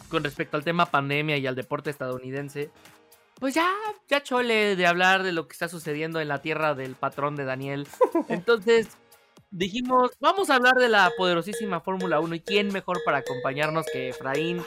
con 0.08 0.24
respecto 0.24 0.56
al 0.56 0.64
tema 0.64 0.86
pandemia 0.86 1.36
y 1.36 1.46
al 1.46 1.54
deporte 1.54 1.90
estadounidense, 1.90 2.70
pues 3.38 3.54
ya, 3.54 3.70
ya 4.08 4.22
chole 4.22 4.74
de 4.74 4.86
hablar 4.86 5.22
de 5.22 5.32
lo 5.32 5.46
que 5.46 5.52
está 5.52 5.68
sucediendo 5.68 6.20
en 6.20 6.28
la 6.28 6.42
tierra 6.42 6.74
del 6.74 6.94
patrón 6.94 7.36
de 7.36 7.44
Daniel. 7.44 7.86
Entonces 8.28 8.88
dijimos, 9.50 10.12
vamos 10.20 10.50
a 10.50 10.56
hablar 10.56 10.74
de 10.74 10.88
la 10.88 11.10
poderosísima 11.16 11.80
Fórmula 11.80 12.20
1 12.20 12.34
y 12.36 12.40
quién 12.40 12.72
mejor 12.72 12.98
para 13.04 13.18
acompañarnos 13.18 13.86
que 13.92 14.10
Efraín, 14.10 14.62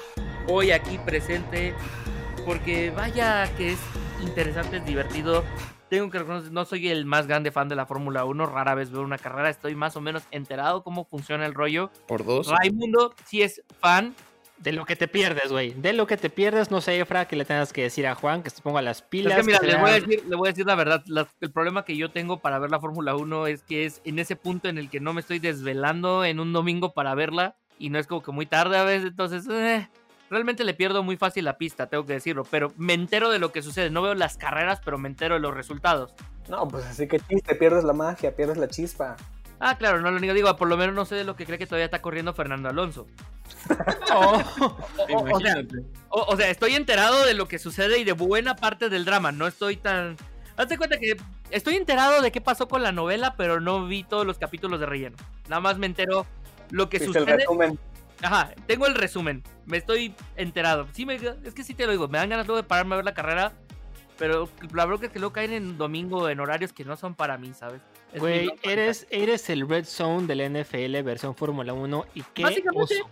hoy 0.48 0.72
aquí 0.72 0.98
presente, 1.00 1.74
porque 2.46 2.92
vaya 2.92 3.51
que 3.58 3.74
es 3.74 3.80
interesante, 4.22 4.78
es 4.78 4.86
divertido. 4.86 5.44
Tengo 5.92 6.10
que 6.10 6.20
reconocer, 6.20 6.54
no 6.54 6.64
soy 6.64 6.88
el 6.88 7.06
más 7.06 7.28
grande 7.28 7.52
fan 7.52 7.68
de 7.68 7.76
la 7.76 7.86
Fórmula 7.86 8.24
1, 8.24 8.46
rara 8.46 8.76
vez 8.76 8.92
veo 8.92 9.02
una 9.02 9.18
carrera, 9.18 9.50
estoy 9.50 9.76
más 9.76 9.98
o 9.98 10.02
menos 10.02 10.24
enterado 10.32 10.84
cómo 10.84 11.04
funciona 11.04 11.46
el 11.46 11.54
rollo. 11.54 11.92
Por 12.08 12.24
dos. 12.24 12.48
Raimundo 12.48 13.14
sí 13.26 13.42
es 13.42 13.62
fan, 13.82 14.16
De 14.58 14.72
lo 14.72 14.86
que 14.86 14.96
te 14.96 15.10
pierdes, 15.10 15.52
güey. 15.52 15.72
De 15.74 15.92
lo 15.92 16.08
que 16.08 16.16
te 16.16 16.30
pierdes, 16.30 16.72
no 16.72 16.80
sé, 16.80 16.98
Efra, 17.00 17.28
que 17.28 17.36
le 17.36 17.44
tengas 17.44 17.74
que 17.74 17.82
decir 17.82 18.08
a 18.08 18.16
Juan 18.16 18.42
que 18.42 18.52
se 18.52 18.62
ponga 18.62 18.82
las 18.82 18.98
Es 19.00 19.04
pilas. 19.04 19.36
que 19.36 19.44
mira, 19.44 19.58
que 19.60 19.66
les 19.66 19.74
sea- 19.76 19.82
voy, 19.82 19.92
a 19.92 19.94
decir, 19.96 20.24
les 20.26 20.38
voy 20.38 20.48
a 20.48 20.52
decir 20.52 20.66
la 20.66 20.76
verdad. 20.76 21.04
la- 21.08 21.28
el 21.42 21.52
problema 21.52 21.84
que 21.84 21.98
yo 21.98 22.10
tengo 22.12 22.40
para 22.40 22.58
ver 22.60 22.70
la 22.72 22.80
Fórmula 22.80 23.16
1 23.18 23.48
es 23.48 23.62
que 23.64 23.84
es 23.86 24.02
en 24.06 24.18
ese 24.18 24.38
punto 24.38 24.70
en 24.70 24.78
el 24.78 24.90
que 24.90 25.02
no 25.02 25.12
me 25.14 25.20
estoy 25.20 25.40
desvelando 25.40 26.24
en 26.24 26.40
un 26.40 26.54
domingo 26.54 26.94
para 26.94 27.16
verla 27.16 27.56
y 27.80 27.90
no 27.90 28.00
es 28.00 28.08
como 28.08 28.24
que 28.24 28.32
muy 28.32 28.46
tarde 28.46 28.78
a 28.78 28.84
veces. 28.86 29.08
Entonces, 29.10 29.46
eh, 29.50 29.90
realmente 30.32 30.64
le 30.64 30.74
pierdo 30.74 31.04
muy 31.04 31.18
fácil 31.18 31.46
la 31.46 31.58
pista, 31.60 31.86
tengo 31.88 32.06
que 32.06 32.14
decirlo. 32.14 32.44
Pero 32.50 32.72
me 32.78 32.94
entero 32.94 33.30
de 33.30 33.38
lo 33.38 33.52
que 33.52 33.62
sucede. 33.62 33.92
No 33.92 34.02
veo 34.02 34.16
las 34.16 34.38
carreras, 34.38 34.82
pero 34.84 34.98
me 34.98 35.08
entero 35.10 35.36
de 35.36 35.42
los 35.42 35.54
resultados. 35.54 36.16
No, 36.50 36.68
pues 36.68 36.86
así 36.86 37.08
que 37.08 37.20
chiste, 37.20 37.54
pierdes 37.56 37.84
la 37.84 37.94
magia, 37.94 38.36
pierdes 38.36 38.58
la 38.58 38.68
chispa. 38.68 39.16
Ah, 39.60 39.78
claro, 39.78 40.02
no 40.02 40.10
lo 40.10 40.20
niego. 40.20 40.34
Digo, 40.34 40.56
por 40.56 40.68
lo 40.68 40.76
menos 40.78 40.96
no 40.96 41.06
sé 41.06 41.14
de 41.14 41.24
lo 41.24 41.36
que 41.36 41.46
cree 41.46 41.60
que 41.60 41.68
todavía 41.68 41.86
está 41.86 42.02
corriendo 42.02 42.34
Fernando 42.34 42.68
Alonso. 42.70 43.06
Oh, 44.14 44.42
O, 44.60 45.18
o- 45.18 45.36
o 45.38 45.40
sea. 45.40 45.56
O, 46.10 46.22
o 46.24 46.36
sea, 46.36 46.50
estoy 46.50 46.74
enterado 46.76 47.26
de 47.26 47.34
lo 47.34 47.48
que 47.48 47.60
sucede 47.60 48.00
y 48.00 48.04
de 48.04 48.14
buena 48.14 48.56
parte 48.56 48.90
del 48.90 49.06
drama. 49.06 49.32
No 49.32 49.46
estoy 49.48 49.78
tan. 49.78 50.18
Hazte 50.58 50.78
cuenta 50.78 50.98
que 50.98 51.16
estoy 51.52 51.76
enterado 51.76 52.22
de 52.22 52.32
qué 52.32 52.42
pasó 52.42 52.68
con 52.68 52.82
la 52.84 52.92
novela, 52.92 53.36
pero 53.38 53.60
no 53.62 53.86
vi 53.88 54.04
todos 54.04 54.26
los 54.26 54.38
capítulos 54.38 54.80
de 54.80 54.86
relleno. 54.86 55.16
Nada 55.48 55.62
más 55.62 55.78
me 55.78 55.86
entero 55.86 56.26
lo 56.72 56.90
que 56.90 57.00
Viste 57.00 57.18
el 57.20 57.24
sucede. 57.26 57.38
resumen. 57.38 57.80
Ajá, 58.22 58.54
tengo 58.68 58.88
el 58.88 58.96
resumen. 58.96 59.44
Me 59.66 59.78
estoy 59.78 60.13
enterado. 60.36 60.88
Sí, 60.94 61.06
me, 61.06 61.16
es 61.16 61.54
que 61.54 61.63
sí 61.63 61.74
te 61.74 61.86
lo 61.86 61.92
digo. 61.92 62.08
Me 62.08 62.18
dan 62.18 62.30
ganas 62.30 62.48
luego 62.48 62.62
de 62.62 62.68
pararme 62.68 62.96
a 62.96 62.98
ver 62.98 63.06
la 63.06 63.13
carrera. 63.13 63.54
Pero 64.18 64.50
la 64.74 64.86
bronca 64.86 65.08
es 65.08 65.12
que 65.12 65.18
luego 65.18 65.34
caen 65.34 65.51
en 65.51 65.78
domingo 65.80 66.30
en 66.30 66.40
horarios 66.40 66.74
que 66.74 66.86
no 66.86 66.96
son 66.96 67.16
para 67.16 67.40
mí, 67.40 67.54
¿sabes? 67.56 67.82
Güey, 68.16 68.51
eres, 68.62 69.08
eres 69.10 69.50
el 69.50 69.68
Red 69.68 69.86
Zone 69.86 70.28
del 70.28 70.62
NFL 70.62 71.01
versión 71.01 71.34
Fórmula 71.36 71.74
1 71.74 72.06
y 72.13 72.22
qué 72.36 72.44
Básicamente. 72.44 73.01
oso. 73.01 73.10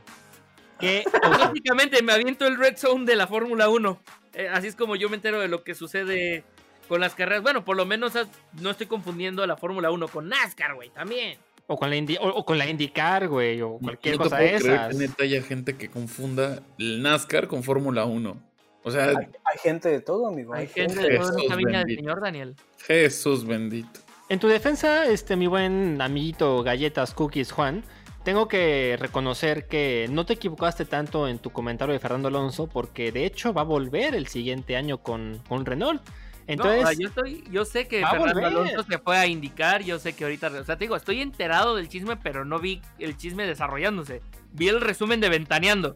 Qué 0.80 1.04
oso. 1.24 1.40
Básicamente 1.40 2.04
me 2.04 2.14
aviento 2.14 2.46
el 2.46 2.58
red 2.58 2.78
zone 2.78 3.06
de 3.06 3.16
la 3.16 3.26
Fórmula 3.26 3.70
1. 3.70 4.00
Eh, 4.34 4.50
así 4.50 4.68
es 4.68 4.76
como 4.76 4.96
yo 4.96 5.10
me 5.10 5.16
entero 5.16 5.40
de 5.40 5.48
lo 5.48 5.64
que 5.64 5.74
sucede 5.74 6.44
con 6.88 7.02
las 7.02 7.16
carreras. 7.16 7.42
Bueno, 7.42 7.66
por 7.66 7.76
lo 7.76 7.86
menos 7.86 8.14
no 8.54 8.70
estoy 8.70 8.86
confundiendo 8.88 9.46
la 9.48 9.58
Fórmula 9.58 9.90
1 9.90 10.08
con 10.10 10.30
NASCAR, 10.30 10.76
güey, 10.76 10.90
también. 10.90 11.40
O 11.72 11.78
con 11.78 11.90
la 11.92 11.96
Indy, 11.96 12.18
o, 12.20 12.28
o 12.28 12.44
con 12.46 12.58
la 12.58 12.68
IndyCar, 12.68 13.28
güey, 13.28 13.62
o 13.62 13.78
cualquier 13.78 14.16
no 14.18 14.24
te 14.24 14.24
cosa 14.24 14.38
puedo 14.38 14.52
de 14.52 14.60
creer 14.60 14.74
esas. 14.76 14.90
que 14.90 14.96
neta 15.08 15.24
haya 15.24 15.42
gente 15.44 15.78
que 15.78 15.90
confunda 15.90 16.64
el 16.80 17.02
NASCAR 17.04 17.48
con 17.48 17.62
Fórmula 17.64 18.06
1. 18.06 18.38
O 18.84 18.92
sea, 18.92 19.06
Hay, 19.10 19.16
hay 19.18 19.58
gente 19.62 19.88
de 19.90 20.02
todo, 20.02 20.28
amigo. 20.28 20.54
Hay 20.56 20.62
Hay, 20.62 20.68
gente 20.68 20.96
gente. 20.96 21.10
de 21.12 21.18
toda 21.20 21.30
Jesús 21.32 21.44
esta 21.44 21.56
viña 21.56 21.78
del 21.80 21.88
bendito. 21.88 22.02
señor 22.02 22.22
Daniel. 22.22 22.56
Jesús 22.80 23.46
bendito. 23.46 24.00
En 24.30 24.40
tu 24.40 24.48
defensa, 24.48 25.06
este, 25.06 25.36
mi 25.36 25.46
buen 25.48 26.02
amiguito 26.02 26.64
Galletas 26.64 27.14
Cookies 27.14 27.52
Juan, 27.52 27.84
tengo 28.24 28.48
que 28.48 28.98
reconocer 29.00 29.68
que 29.68 30.08
no 30.10 30.26
te 30.26 30.34
equivocaste 30.34 30.86
tanto 30.86 31.28
en 31.28 31.40
tu 31.40 31.52
comentario 31.52 31.94
de 31.94 32.00
Fernando 32.00 32.30
Alonso, 32.30 32.68
porque 32.68 33.12
de 33.12 33.26
hecho 33.26 33.54
va 33.54 33.62
a 33.62 33.66
volver 33.66 34.16
el 34.16 34.28
siguiente 34.28 34.76
año 34.76 35.04
con, 35.04 35.40
con 35.48 35.66
Renault. 35.66 36.02
Entonces, 36.50 36.82
no, 36.82 36.90
o 36.90 36.92
sea, 36.92 37.00
yo, 37.00 37.08
estoy, 37.10 37.44
yo 37.52 37.64
sé 37.64 37.88
que 37.88 38.04
Fernando. 38.04 38.48
Alonso 38.48 38.82
se 38.82 38.98
fue 38.98 39.16
a 39.16 39.28
indicar, 39.28 39.84
yo 39.84 40.00
sé 40.00 40.14
que 40.14 40.24
ahorita, 40.24 40.48
o 40.48 40.64
sea, 40.64 40.78
te 40.78 40.86
digo, 40.86 40.96
estoy 40.96 41.22
enterado 41.22 41.76
del 41.76 41.88
chisme, 41.90 42.18
pero 42.18 42.44
no 42.44 42.58
vi 42.58 42.82
el 42.98 43.16
chisme 43.18 43.46
desarrollándose. 43.46 44.24
Vi 44.54 44.68
el 44.68 44.82
resumen 44.82 45.22
de 45.22 45.30
Ventaneando. 45.30 45.96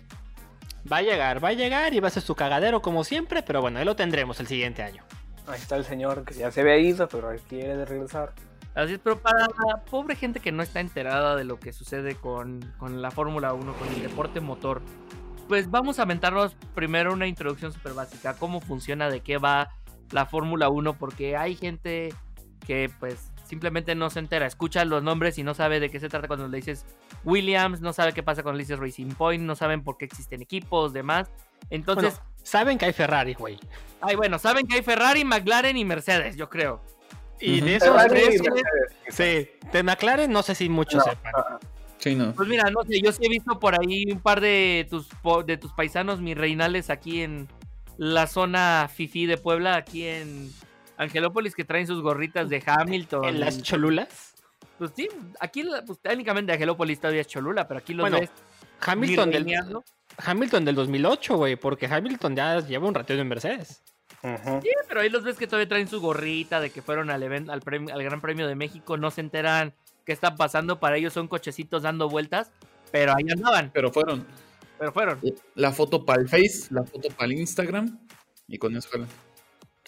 va 0.89 0.98
a 0.98 1.01
llegar, 1.01 1.43
va 1.43 1.50
a 1.50 1.53
llegar 1.53 1.95
y 1.95 2.00
va 2.01 2.10
a 2.10 2.12
ser 2.12 2.22
su 2.22 2.36
cagadero 2.36 2.83
como 2.83 3.03
siempre, 3.03 3.41
pero 3.41 3.62
bueno, 3.62 3.79
ahí 3.79 3.86
lo 3.86 3.95
tendremos 3.95 4.39
el 4.41 4.45
siguiente 4.45 4.83
año. 4.83 5.03
Ahí 5.48 5.60
está 5.60 5.75
el 5.75 5.86
señor 5.86 6.24
que 6.24 6.36
ya 6.36 6.51
se 6.51 6.62
había 6.62 6.77
ido, 6.77 7.07
pero 7.07 7.36
quiere 7.50 7.75
de 7.75 7.86
regresar. 7.86 8.33
Así 8.75 8.93
es, 8.93 9.00
pero 9.00 9.19
para 9.19 9.48
la 9.48 9.81
pobre 9.89 10.15
gente 10.15 10.39
que 10.39 10.51
no 10.51 10.62
está 10.62 10.81
enterada 10.81 11.36
de 11.36 11.45
lo 11.45 11.60
que 11.60 11.74
sucede 11.74 12.13
con, 12.13 12.60
con 12.77 13.01
la 13.01 13.10
Fórmula 13.10 13.53
1, 13.53 13.74
con 13.74 13.88
el 13.88 14.03
deporte 14.03 14.39
motor, 14.39 14.83
pues 15.48 15.72
vamos 15.72 15.98
a 15.98 16.03
aventarnos 16.03 16.55
primero 16.75 17.12
una 17.12 17.25
introducción 17.25 17.74
súper 17.74 17.93
básica, 17.93 18.36
cómo 18.36 18.62
funciona, 18.62 19.10
de 19.10 19.22
qué 19.22 19.39
va 19.39 19.72
la 20.13 20.25
Fórmula 20.25 20.70
1, 20.70 20.93
porque 20.93 21.36
hay 21.36 21.55
gente 21.55 22.13
que 22.65 22.89
pues 23.00 23.32
simplemente 23.46 23.93
no 23.93 24.10
se 24.10 24.20
entera, 24.20 24.46
escucha 24.48 24.86
los 24.86 25.03
nombres 25.03 25.38
y 25.38 25.43
no 25.43 25.53
sabe 25.53 25.79
de 25.79 25.89
qué 25.89 26.00
se 26.00 26.08
trata 26.10 26.27
cuando 26.27 26.48
le 26.48 26.58
dices 26.58 26.86
Williams, 27.24 27.82
no 27.82 27.91
sabe 27.93 28.13
qué 28.13 28.24
pasa 28.24 28.41
cuando 28.41 28.58
le 28.58 28.63
dices 28.63 28.79
Racing 28.79 29.10
Point, 29.15 29.43
no 29.43 29.55
saben 29.55 29.84
por 29.84 29.98
qué 29.98 30.05
existen 30.05 30.41
equipos, 30.41 30.93
demás. 30.93 31.29
Entonces, 31.70 32.13
Bueno, 32.15 32.29
saben 32.43 32.77
que 32.77 32.86
hay 32.86 32.93
Ferrari, 32.93 33.34
güey. 33.34 33.60
ay, 34.01 34.15
bueno, 34.15 34.39
saben 34.39 34.65
que 34.65 34.75
hay 34.75 34.84
Ferrari, 34.84 35.25
McLaren 35.25 35.75
y 35.77 35.86
Mercedes, 35.86 36.36
yo 36.36 36.50
creo. 36.50 36.82
Y 37.39 37.58
Ujú. 37.58 37.65
de 37.65 37.75
esos 37.75 37.89
Ferrari 38.01 38.38
tres, 38.38 38.41
sí, 39.10 39.67
de 39.72 39.84
McLaren 39.84 40.32
no 40.32 40.41
sé 40.43 40.55
si 40.55 40.70
muchos 40.70 41.03
No, 41.05 41.12
sepan. 41.12 41.34
Sí, 41.98 42.15
no. 42.15 42.34
Pues 42.34 42.48
mira, 42.50 42.70
no 42.70 42.84
sé, 42.84 43.01
yo 43.01 43.12
sí 43.12 43.25
he 43.25 43.29
visto 43.29 43.60
por 43.60 43.79
ahí 43.79 44.05
un 44.12 44.20
par 44.20 44.41
de 44.41 44.88
tus 44.89 45.08
de 45.46 45.58
tus 45.58 45.72
paisanos, 45.74 46.22
mis 46.22 46.38
reinales, 46.38 46.89
aquí 46.89 47.22
en 47.22 47.48
la 47.97 48.27
zona 48.27 48.89
Fifi 48.93 49.25
de 49.25 49.38
Puebla, 49.38 49.75
aquí 49.75 50.05
en 50.05 50.51
Angelópolis, 50.97 51.55
que 51.55 51.63
traen 51.63 51.88
sus 51.88 52.01
gorritas 52.01 52.50
de 52.50 52.63
Hamilton. 52.65 53.25
En 53.25 53.39
las 53.39 53.62
cholulas. 53.62 54.33
Pues 54.77 54.91
sí, 54.95 55.07
aquí 55.39 55.63
pues, 55.85 56.00
técnicamente 56.00 56.51
Angelópolis 56.51 57.00
todavía 57.00 57.21
es 57.21 57.27
Cholula, 57.27 57.67
pero 57.67 57.79
aquí 57.79 57.93
los 57.93 58.03
Bueno, 58.03 58.19
ves 58.19 58.31
Hamilton 58.81 59.31
del. 59.31 59.55
Hamilton 60.17 60.65
del 60.65 60.75
2008, 60.75 61.35
güey, 61.38 61.55
porque 61.55 61.85
Hamilton 61.88 62.35
ya 62.35 62.59
lleva 62.59 62.88
un 62.88 62.93
ratito 62.93 63.19
en 63.19 63.27
Mercedes. 63.27 63.81
Sí, 64.21 64.69
pero 64.88 65.01
ahí 65.01 65.09
los 65.09 65.23
ves 65.23 65.38
que 65.38 65.47
todavía 65.47 65.67
traen 65.67 65.88
su 65.88 66.00
gorrita 66.00 66.59
de 66.62 66.69
que 66.69 66.81
fueron 66.81 67.09
al, 67.09 67.21
event- 67.23 67.50
al, 67.50 67.62
premio- 67.62 67.93
al 67.93 68.03
Gran 68.03 68.21
Premio 68.21 68.47
de 68.47 68.55
México, 68.55 68.95
no 68.97 69.12
se 69.12 69.21
enteran 69.21 69.73
qué 70.05 70.13
está 70.13 70.35
pasando, 70.35 70.79
para 70.79 70.95
ellos 70.97 71.12
son 71.13 71.27
cochecitos 71.27 71.83
dando 71.83 72.07
vueltas, 72.09 72.51
pero 72.91 73.13
ahí 73.15 73.25
andaban, 73.31 73.71
Pero 73.73 73.91
fueron 73.91 74.25
pero 74.84 74.92
fueron. 74.92 75.22
la 75.56 75.72
foto 75.72 76.04
para 76.04 76.22
el 76.22 76.28
Face, 76.28 76.68
la 76.72 76.84
foto 76.84 77.08
para 77.10 77.32
el 77.32 77.40
Instagram 77.40 78.00
y 78.48 78.58
con 78.58 78.75
eso 78.75 78.90
jalan. 78.92 79.08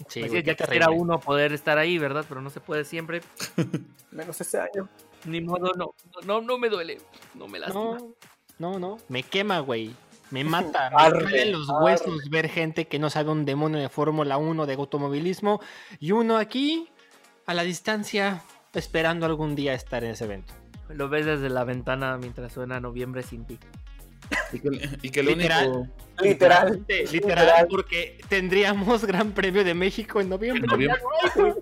Sí, 0.07 0.21
güey, 0.21 0.43
ya 0.43 0.55
qué 0.55 0.63
quisiera 0.63 0.89
uno 0.89 1.19
poder 1.19 1.53
estar 1.53 1.77
ahí, 1.77 1.97
¿verdad? 1.97 2.25
Pero 2.27 2.41
no 2.41 2.49
se 2.49 2.61
puede 2.61 2.85
siempre. 2.85 3.21
Menos 4.11 4.39
este 4.39 4.57
año. 4.57 4.87
Ni 5.25 5.41
modo, 5.41 5.71
no, 5.77 5.93
no, 6.25 6.41
no 6.41 6.57
me 6.57 6.69
duele, 6.69 6.99
no 7.33 7.47
me 7.47 7.59
lastima. 7.59 7.97
No, 7.97 8.15
no, 8.57 8.79
no. 8.79 8.97
Me 9.09 9.23
quema, 9.23 9.59
güey. 9.59 9.93
Me 10.31 10.43
mata. 10.45 10.89
Me 10.91 11.19
duele 11.19 11.45
los 11.47 11.67
huesos 11.69 12.29
ver 12.29 12.47
gente 12.47 12.87
que 12.87 12.99
no 12.99 13.09
sabe 13.09 13.31
un 13.31 13.43
demonio 13.43 13.79
de 13.79 13.89
Fórmula 13.89 14.37
1, 14.37 14.65
de 14.65 14.73
automovilismo. 14.75 15.59
Y 15.99 16.11
uno 16.11 16.37
aquí, 16.37 16.89
a 17.45 17.53
la 17.53 17.63
distancia, 17.63 18.43
esperando 18.73 19.25
algún 19.25 19.55
día 19.55 19.73
estar 19.73 20.05
en 20.05 20.11
ese 20.11 20.23
evento. 20.23 20.53
Lo 20.89 21.09
ves 21.09 21.25
desde 21.25 21.49
la 21.49 21.65
ventana 21.65 22.17
mientras 22.17 22.53
suena 22.53 22.79
noviembre 22.79 23.23
sin 23.23 23.45
ti. 23.45 23.59
Y 24.53 24.59
que, 24.59 24.69
y 25.01 25.09
que 25.09 25.23
Literal. 25.23 25.67
único. 25.69 25.87
Literal. 26.21 26.85
Literal, 26.87 27.11
Literal. 27.13 27.67
porque 27.69 28.17
tendríamos 28.29 29.05
Gran 29.05 29.31
Premio 29.31 29.63
de 29.63 29.73
México 29.73 30.21
en 30.21 30.29
noviembre. 30.29 30.63
En 30.63 30.69
noviembre. 30.71 31.01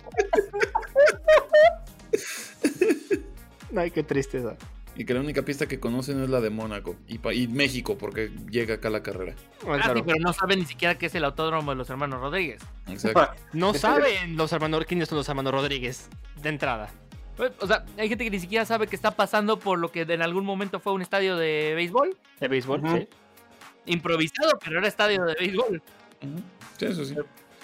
Ay, 3.75 3.91
qué 3.91 4.03
tristeza. 4.03 4.55
Y 4.95 5.05
que 5.05 5.15
la 5.15 5.21
única 5.21 5.41
pista 5.41 5.65
que 5.67 5.79
conocen 5.79 6.21
es 6.23 6.29
la 6.29 6.39
de 6.39 6.51
Mónaco 6.51 6.95
y, 7.07 7.17
pa- 7.17 7.33
y 7.33 7.47
México, 7.47 7.97
porque 7.97 8.29
llega 8.51 8.75
acá 8.75 8.91
la 8.91 9.01
carrera. 9.01 9.33
Ah, 9.67 9.79
claro. 9.81 9.95
sí, 9.95 10.03
pero 10.05 10.19
no 10.19 10.31
saben 10.33 10.59
ni 10.59 10.65
siquiera 10.65 10.99
qué 10.99 11.07
es 11.07 11.15
el 11.15 11.23
autódromo 11.25 11.71
de 11.71 11.77
los 11.77 11.89
hermanos 11.89 12.21
Rodríguez. 12.21 12.61
Exacto. 12.87 13.33
No 13.53 13.73
saben 13.73 14.37
los 14.37 14.53
hermanos, 14.53 14.85
quiénes 14.85 15.09
son 15.09 15.17
los 15.17 15.27
hermanos 15.27 15.51
Rodríguez 15.51 16.09
de 16.43 16.49
entrada. 16.49 16.91
Pues, 17.35 17.51
O 17.59 17.67
sea, 17.67 17.85
hay 17.97 18.09
gente 18.09 18.23
que 18.23 18.29
ni 18.29 18.39
siquiera 18.39 18.65
sabe 18.65 18.87
qué 18.87 18.95
está 18.95 19.11
pasando 19.11 19.59
por 19.59 19.79
lo 19.79 19.91
que 19.91 20.01
en 20.01 20.21
algún 20.21 20.45
momento 20.45 20.79
fue 20.79 20.93
un 20.93 21.01
estadio 21.01 21.35
de 21.35 21.73
béisbol. 21.75 22.15
De 22.39 22.47
béisbol, 22.47 22.81
sí. 22.81 23.07
Improvisado, 23.85 24.51
pero 24.63 24.79
era 24.79 24.87
estadio 24.87 25.23
de 25.25 25.35
béisbol. 25.35 25.81
Sí, 26.77 26.85
eso 26.85 27.05
sí. 27.05 27.15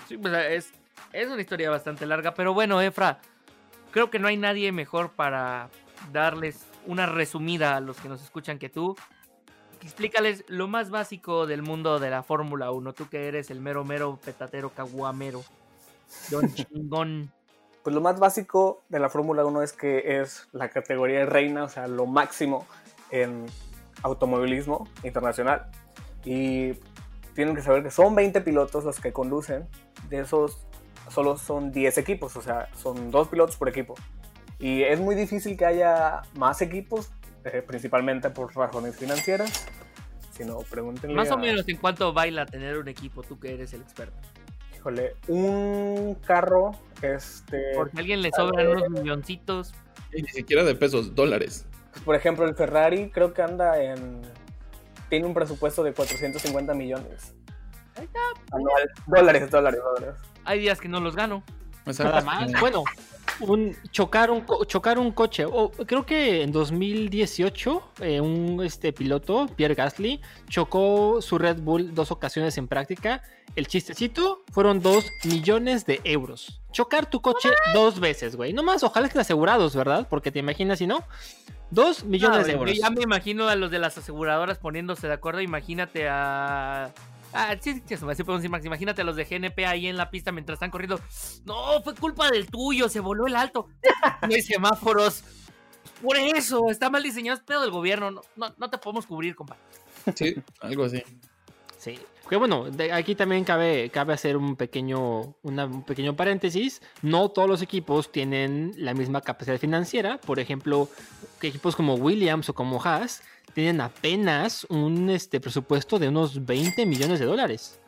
Sí, 0.07 0.17
pues 0.17 0.33
es, 0.33 0.71
es 1.13 1.27
una 1.27 1.41
historia 1.41 1.69
bastante 1.69 2.05
larga. 2.05 2.33
Pero 2.33 2.53
bueno, 2.53 2.81
Efra, 2.81 3.19
creo 3.91 4.09
que 4.09 4.19
no 4.19 4.27
hay 4.27 4.37
nadie 4.37 4.71
mejor 4.71 5.11
para 5.11 5.69
darles 6.11 6.65
una 6.85 7.05
resumida 7.05 7.75
a 7.75 7.79
los 7.79 7.97
que 7.97 8.09
nos 8.09 8.23
escuchan 8.23 8.57
que 8.57 8.69
tú. 8.69 8.95
Explícales 9.81 10.43
lo 10.47 10.67
más 10.67 10.89
básico 10.89 11.47
del 11.47 11.61
mundo 11.61 11.99
de 11.99 12.09
la 12.09 12.23
Fórmula 12.23 12.71
1. 12.71 12.93
Tú 12.93 13.07
que 13.07 13.27
eres 13.27 13.49
el 13.49 13.61
mero 13.61 13.85
mero 13.85 14.19
petatero 14.23 14.71
caguamero. 14.71 15.43
Don 16.29 16.53
chingón. 16.53 17.31
Pues 17.83 17.93
lo 17.95 18.01
más 18.01 18.19
básico 18.19 18.83
de 18.89 18.99
la 18.99 19.09
Fórmula 19.09 19.45
1 19.45 19.61
es 19.63 19.73
que 19.73 20.21
es 20.21 20.47
la 20.51 20.69
categoría 20.69 21.25
reina, 21.25 21.63
o 21.63 21.69
sea, 21.69 21.87
lo 21.87 22.05
máximo 22.05 22.65
en 23.11 23.45
automovilismo 24.03 24.87
internacional. 25.03 25.65
Y 26.25 26.73
tienen 27.35 27.55
que 27.55 27.61
saber 27.61 27.83
que 27.83 27.91
son 27.91 28.15
20 28.15 28.41
pilotos 28.41 28.83
los 28.83 28.99
que 28.99 29.13
conducen, 29.13 29.67
de 30.09 30.19
esos 30.19 30.65
solo 31.09 31.37
son 31.37 31.71
10 31.71 31.97
equipos, 31.97 32.35
o 32.35 32.41
sea, 32.41 32.69
son 32.75 33.11
dos 33.11 33.29
pilotos 33.29 33.55
por 33.57 33.69
equipo. 33.69 33.95
Y 34.59 34.83
es 34.83 34.99
muy 34.99 35.15
difícil 35.15 35.57
que 35.57 35.65
haya 35.65 36.21
más 36.35 36.61
equipos, 36.61 37.11
eh, 37.45 37.63
principalmente 37.65 38.29
por 38.29 38.53
razones 38.55 38.97
financieras. 38.97 39.65
Si 40.31 40.43
no, 40.43 40.59
pregúntenle. 40.59 41.15
Más 41.15 41.31
o 41.31 41.35
a- 41.35 41.37
menos 41.37 41.67
en 41.67 41.77
cuánto 41.77 42.11
baila 42.13 42.45
tener 42.45 42.77
un 42.77 42.87
equipo, 42.89 43.23
tú 43.23 43.39
que 43.39 43.53
eres 43.53 43.73
el 43.73 43.81
experto. 43.81 44.17
Híjole, 44.75 45.15
un 45.27 46.15
carro, 46.25 46.71
este. 47.01 47.71
Porque 47.75 47.97
a 47.97 47.99
alguien 47.99 48.21
le 48.21 48.31
sobran 48.31 48.67
unos 48.67 48.89
milloncitos. 48.89 49.73
Y 50.13 50.21
ni 50.21 50.29
siquiera 50.29 50.63
de 50.63 50.75
pesos, 50.75 51.15
dólares. 51.15 51.65
pues, 51.91 52.03
por 52.03 52.15
ejemplo, 52.15 52.45
el 52.45 52.55
Ferrari 52.55 53.09
creo 53.11 53.33
que 53.33 53.41
anda 53.41 53.81
en. 53.81 54.21
Tiene 55.09 55.25
un 55.25 55.33
presupuesto 55.33 55.83
de 55.83 55.93
450 55.93 56.73
millones. 56.73 57.33
Anual. 58.51 58.89
Dólares, 59.07 59.49
dólares, 59.49 59.81
dólares. 59.81 60.15
Hay 60.45 60.59
días 60.59 60.79
que 60.79 60.87
no 60.87 60.99
los 60.99 61.15
gano. 61.15 61.43
Nada 61.85 62.21
más. 62.21 62.51
Bueno, 62.59 62.83
un, 63.41 63.75
chocar, 63.91 64.31
un, 64.31 64.41
co- 64.41 64.65
chocar 64.65 64.99
un 64.99 65.11
coche. 65.11 65.45
Creo 65.85 66.05
que 66.05 66.43
en 66.43 66.51
2018 66.51 67.83
eh, 68.01 68.21
un 68.21 68.61
este, 68.63 68.93
piloto, 68.93 69.47
Pierre 69.55 69.75
Gasly, 69.75 70.21
chocó 70.47 71.21
su 71.21 71.37
Red 71.37 71.61
Bull 71.61 71.93
dos 71.93 72.11
ocasiones 72.11 72.57
en 72.57 72.67
práctica. 72.67 73.23
El 73.55 73.67
chistecito 73.67 74.43
fueron 74.51 74.79
2 74.81 75.05
millones 75.25 75.85
de 75.85 75.99
euros. 76.03 76.61
Chocar 76.71 77.09
tu 77.09 77.21
coche 77.21 77.49
dos 77.73 77.99
veces, 77.99 78.35
güey. 78.35 78.53
No 78.53 78.61
más, 78.63 78.83
ojalá 78.83 79.09
que 79.09 79.17
asegurados, 79.19 79.75
¿verdad? 79.75 80.07
Porque 80.09 80.31
te 80.31 80.39
imaginas 80.39 80.79
si 80.79 80.87
no. 80.87 81.03
2 81.71 82.03
millones 82.05 82.45
de 82.47 82.53
euros. 82.53 82.77
ya 82.77 82.89
me 82.89 83.01
imagino 83.01 83.47
a 83.47 83.55
los 83.55 83.71
de 83.71 83.79
las 83.79 83.97
aseguradoras 83.97 84.57
poniéndose 84.59 85.07
de 85.07 85.13
acuerdo. 85.13 85.41
Imagínate 85.41 86.07
a. 86.07 86.91
Ah, 87.33 87.55
sí, 87.59 87.81
sí, 87.85 87.95
sí, 87.97 88.49
Max. 88.49 88.65
Imagínate 88.65 89.01
a 89.01 89.05
los 89.05 89.15
de 89.15 89.25
GNP 89.25 89.65
ahí 89.65 89.87
en 89.87 89.97
la 89.97 90.09
pista 90.09 90.31
mientras 90.31 90.55
están 90.57 90.71
corriendo. 90.71 90.99
No, 91.45 91.81
fue 91.83 91.93
culpa 91.95 92.29
del 92.31 92.47
tuyo, 92.47 92.89
se 92.89 92.99
voló 92.99 93.27
el 93.27 93.35
alto. 93.35 93.67
No 94.27 94.33
hay 94.35 94.41
semáforos. 94.41 95.23
Por 96.01 96.17
eso, 96.17 96.69
está 96.69 96.89
mal 96.89 97.03
diseñado, 97.03 97.37
es 97.37 97.43
pedo 97.43 97.61
del 97.61 97.71
gobierno. 97.71 98.11
No, 98.11 98.21
no, 98.35 98.53
no 98.57 98.69
te 98.69 98.77
podemos 98.77 99.05
cubrir, 99.05 99.35
compa. 99.35 99.57
Sí, 100.15 100.35
algo 100.61 100.85
así. 100.85 101.03
Sí. 101.77 101.99
Que 102.29 102.35
bueno, 102.35 102.69
de- 102.69 102.91
aquí 102.93 103.15
también 103.15 103.43
cabe, 103.43 103.89
cabe 103.89 104.13
hacer 104.13 104.37
un 104.37 104.55
pequeño, 104.55 105.35
una- 105.41 105.65
un 105.65 105.83
pequeño 105.83 106.15
paréntesis. 106.15 106.81
No 107.01 107.29
todos 107.29 107.49
los 107.49 107.61
equipos 107.61 108.11
tienen 108.11 108.73
la 108.77 108.93
misma 108.93 109.21
capacidad 109.21 109.57
financiera. 109.57 110.19
Por 110.19 110.39
ejemplo, 110.39 110.89
equipos 111.41 111.75
como 111.75 111.95
Williams 111.95 112.49
o 112.49 112.53
como 112.53 112.81
Haas 112.83 113.23
tienen 113.53 113.81
apenas 113.81 114.65
un 114.65 115.09
este, 115.09 115.39
presupuesto 115.39 115.99
de 115.99 116.09
unos 116.09 116.45
20 116.45 116.85
millones 116.85 117.19
de 117.19 117.25
dólares. 117.25 117.79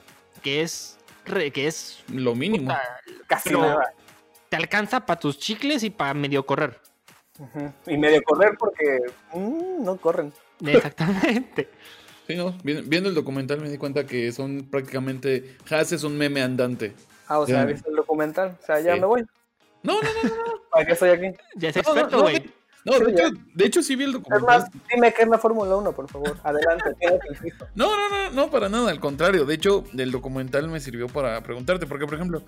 Que 0.42 0.62
es, 0.62 0.98
re- 1.26 1.52
que 1.52 1.68
es 1.68 2.04
Lo 2.12 2.36
mínimo. 2.36 2.66
puta, 2.66 2.82
Casi 3.28 3.50
Pero- 3.50 3.62
nada. 3.62 3.94
te 4.50 4.56
alcanza 4.58 5.06
para 5.06 5.20
tus 5.20 5.38
chicles 5.38 5.84
y 5.84 5.90
para 5.90 6.14
medio 6.14 6.46
correr. 6.46 6.80
Y 7.88 7.98
medio 7.98 8.22
correr 8.24 8.56
porque 8.58 9.00
mm, 9.34 9.84
no 9.84 9.98
corren. 9.98 10.32
Exactamente. 10.66 11.70
Sí, 12.28 12.36
no. 12.36 12.56
vi- 12.64 12.82
Viendo 12.82 13.10
el 13.10 13.16
documental 13.16 13.60
me 13.62 13.70
di 13.70 13.78
cuenta 13.78 14.06
que 14.06 14.32
son 14.32 14.68
prácticamente. 14.70 15.58
Haas 15.70 15.92
es 15.92 16.04
un 16.04 16.18
meme 16.18 16.42
andante. 16.42 16.94
Ah, 17.28 17.40
o 17.40 17.48
sea. 17.48 17.66
¿viste 17.66 17.90
el 17.90 17.96
documental? 17.96 18.58
O 18.62 18.66
sea, 18.66 18.80
ya 18.80 18.94
Sí. 18.96 19.00
me 19.00 19.06
voy. 19.08 19.24
No, 19.84 19.94
no, 20.02 20.10
no. 20.24 20.30
¿Para 20.72 20.86
qué 20.86 20.92
estoy 20.94 21.10
aquí? 21.10 21.28
Ya 21.56 21.70
es 21.70 21.76
No, 21.78 21.82
no, 21.84 21.90
experto, 21.92 22.18
no, 22.18 22.22
güey. 22.24 22.52
No, 22.84 22.94
de 23.00 23.06
Sí, 23.06 23.12
hecho, 23.12 23.24
de 23.54 23.66
hecho 23.66 23.84
sí 23.84 23.96
vi 23.96 24.04
el 24.06 24.10
Es 24.10 24.14
documental. 24.16 24.48
más, 24.62 24.72
dime 24.94 25.14
qué 25.14 25.24
es 25.24 25.28
la 25.30 25.38
Fórmula 25.38 25.76
1, 25.76 25.92
por 25.92 26.10
favor. 26.10 26.38
Adelante. 26.44 26.92
No, 27.76 27.96
no, 27.96 28.10
no, 28.10 28.32
no, 28.32 28.50
para 28.52 28.70
nada, 28.70 28.90
al 28.92 29.00
contrario. 29.00 29.46
De 29.46 29.54
hecho, 29.54 29.84
el 29.98 30.12
documental 30.12 30.68
me 30.68 30.80
sirvió 30.80 31.08
para 31.08 31.42
preguntarte, 31.42 31.86
porque, 31.86 32.06
por 32.06 32.16
ejemplo, 32.16 32.42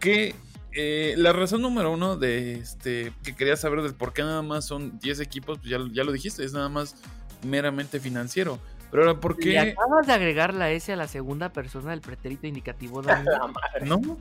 que 0.00 0.34
eh, 0.72 1.14
la 1.16 1.32
razón 1.32 1.62
número 1.62 1.90
uno 1.92 2.16
de 2.16 2.54
este 2.54 3.12
que 3.22 3.34
quería 3.34 3.56
saber 3.56 3.82
del 3.82 3.94
por 3.94 4.12
qué 4.12 4.22
nada 4.22 4.42
más 4.42 4.64
son 4.66 4.98
10 4.98 5.20
equipos, 5.20 5.58
pues 5.58 5.70
ya, 5.70 5.78
ya 5.92 6.04
lo 6.04 6.12
dijiste, 6.12 6.44
es 6.44 6.52
nada 6.52 6.68
más 6.68 6.96
meramente 7.42 8.00
financiero. 8.00 8.58
Pero 8.90 9.02
ahora, 9.04 9.20
¿por 9.20 9.36
Le 9.38 9.42
qué 9.52 9.58
acabas 9.58 10.06
de 10.06 10.12
agregar 10.12 10.54
la 10.54 10.70
S 10.70 10.92
a 10.92 10.96
la 10.96 11.08
segunda 11.08 11.52
persona 11.52 11.90
del 11.90 12.00
pretérito 12.00 12.46
indicativo, 12.46 13.02
Dani. 13.02 13.26
no? 13.84 14.18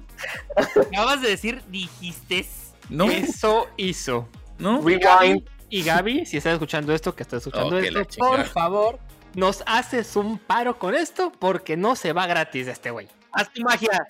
Acabas 0.56 1.22
de 1.22 1.30
decir 1.30 1.62
dijiste. 1.70 2.46
No, 2.90 3.10
Eso 3.10 3.68
hizo. 3.78 4.28
No. 4.58 4.82
Rewind. 4.82 5.44
Y 5.70 5.84
Gaby, 5.84 6.26
si 6.26 6.38
estás 6.38 6.54
escuchando 6.54 6.94
esto, 6.94 7.16
que 7.16 7.24
estás 7.24 7.40
escuchando 7.46 7.76
Oh, 7.76 7.82
la 7.82 8.02
esto, 8.02 8.18
por 8.20 8.46
favor, 8.46 9.00
nos 9.34 9.64
haces 9.66 10.16
un 10.16 10.38
paro 10.38 10.78
con 10.78 10.94
esto 10.96 11.32
porque 11.40 11.76
no 11.76 11.96
se 11.96 12.14
va 12.14 12.28
gratis 12.28 12.68
este 12.68 12.92
güey. 12.92 13.08
Haz 13.32 13.52
tu 13.52 13.62
magia. 13.64 14.06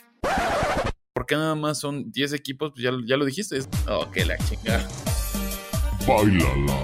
¿Por 1.13 1.25
qué 1.25 1.35
nada 1.35 1.55
más 1.55 1.79
son 1.79 2.11
10 2.11 2.33
equipos? 2.33 2.71
Pues 2.71 2.83
ya, 2.83 2.91
ya 3.05 3.15
lo 3.17 3.23
dijiste. 3.25 3.57
Oh, 3.87 4.11
que 4.11 4.25
la 4.25 4.37
chingada. 4.37 4.85
Bailala. 6.05 6.77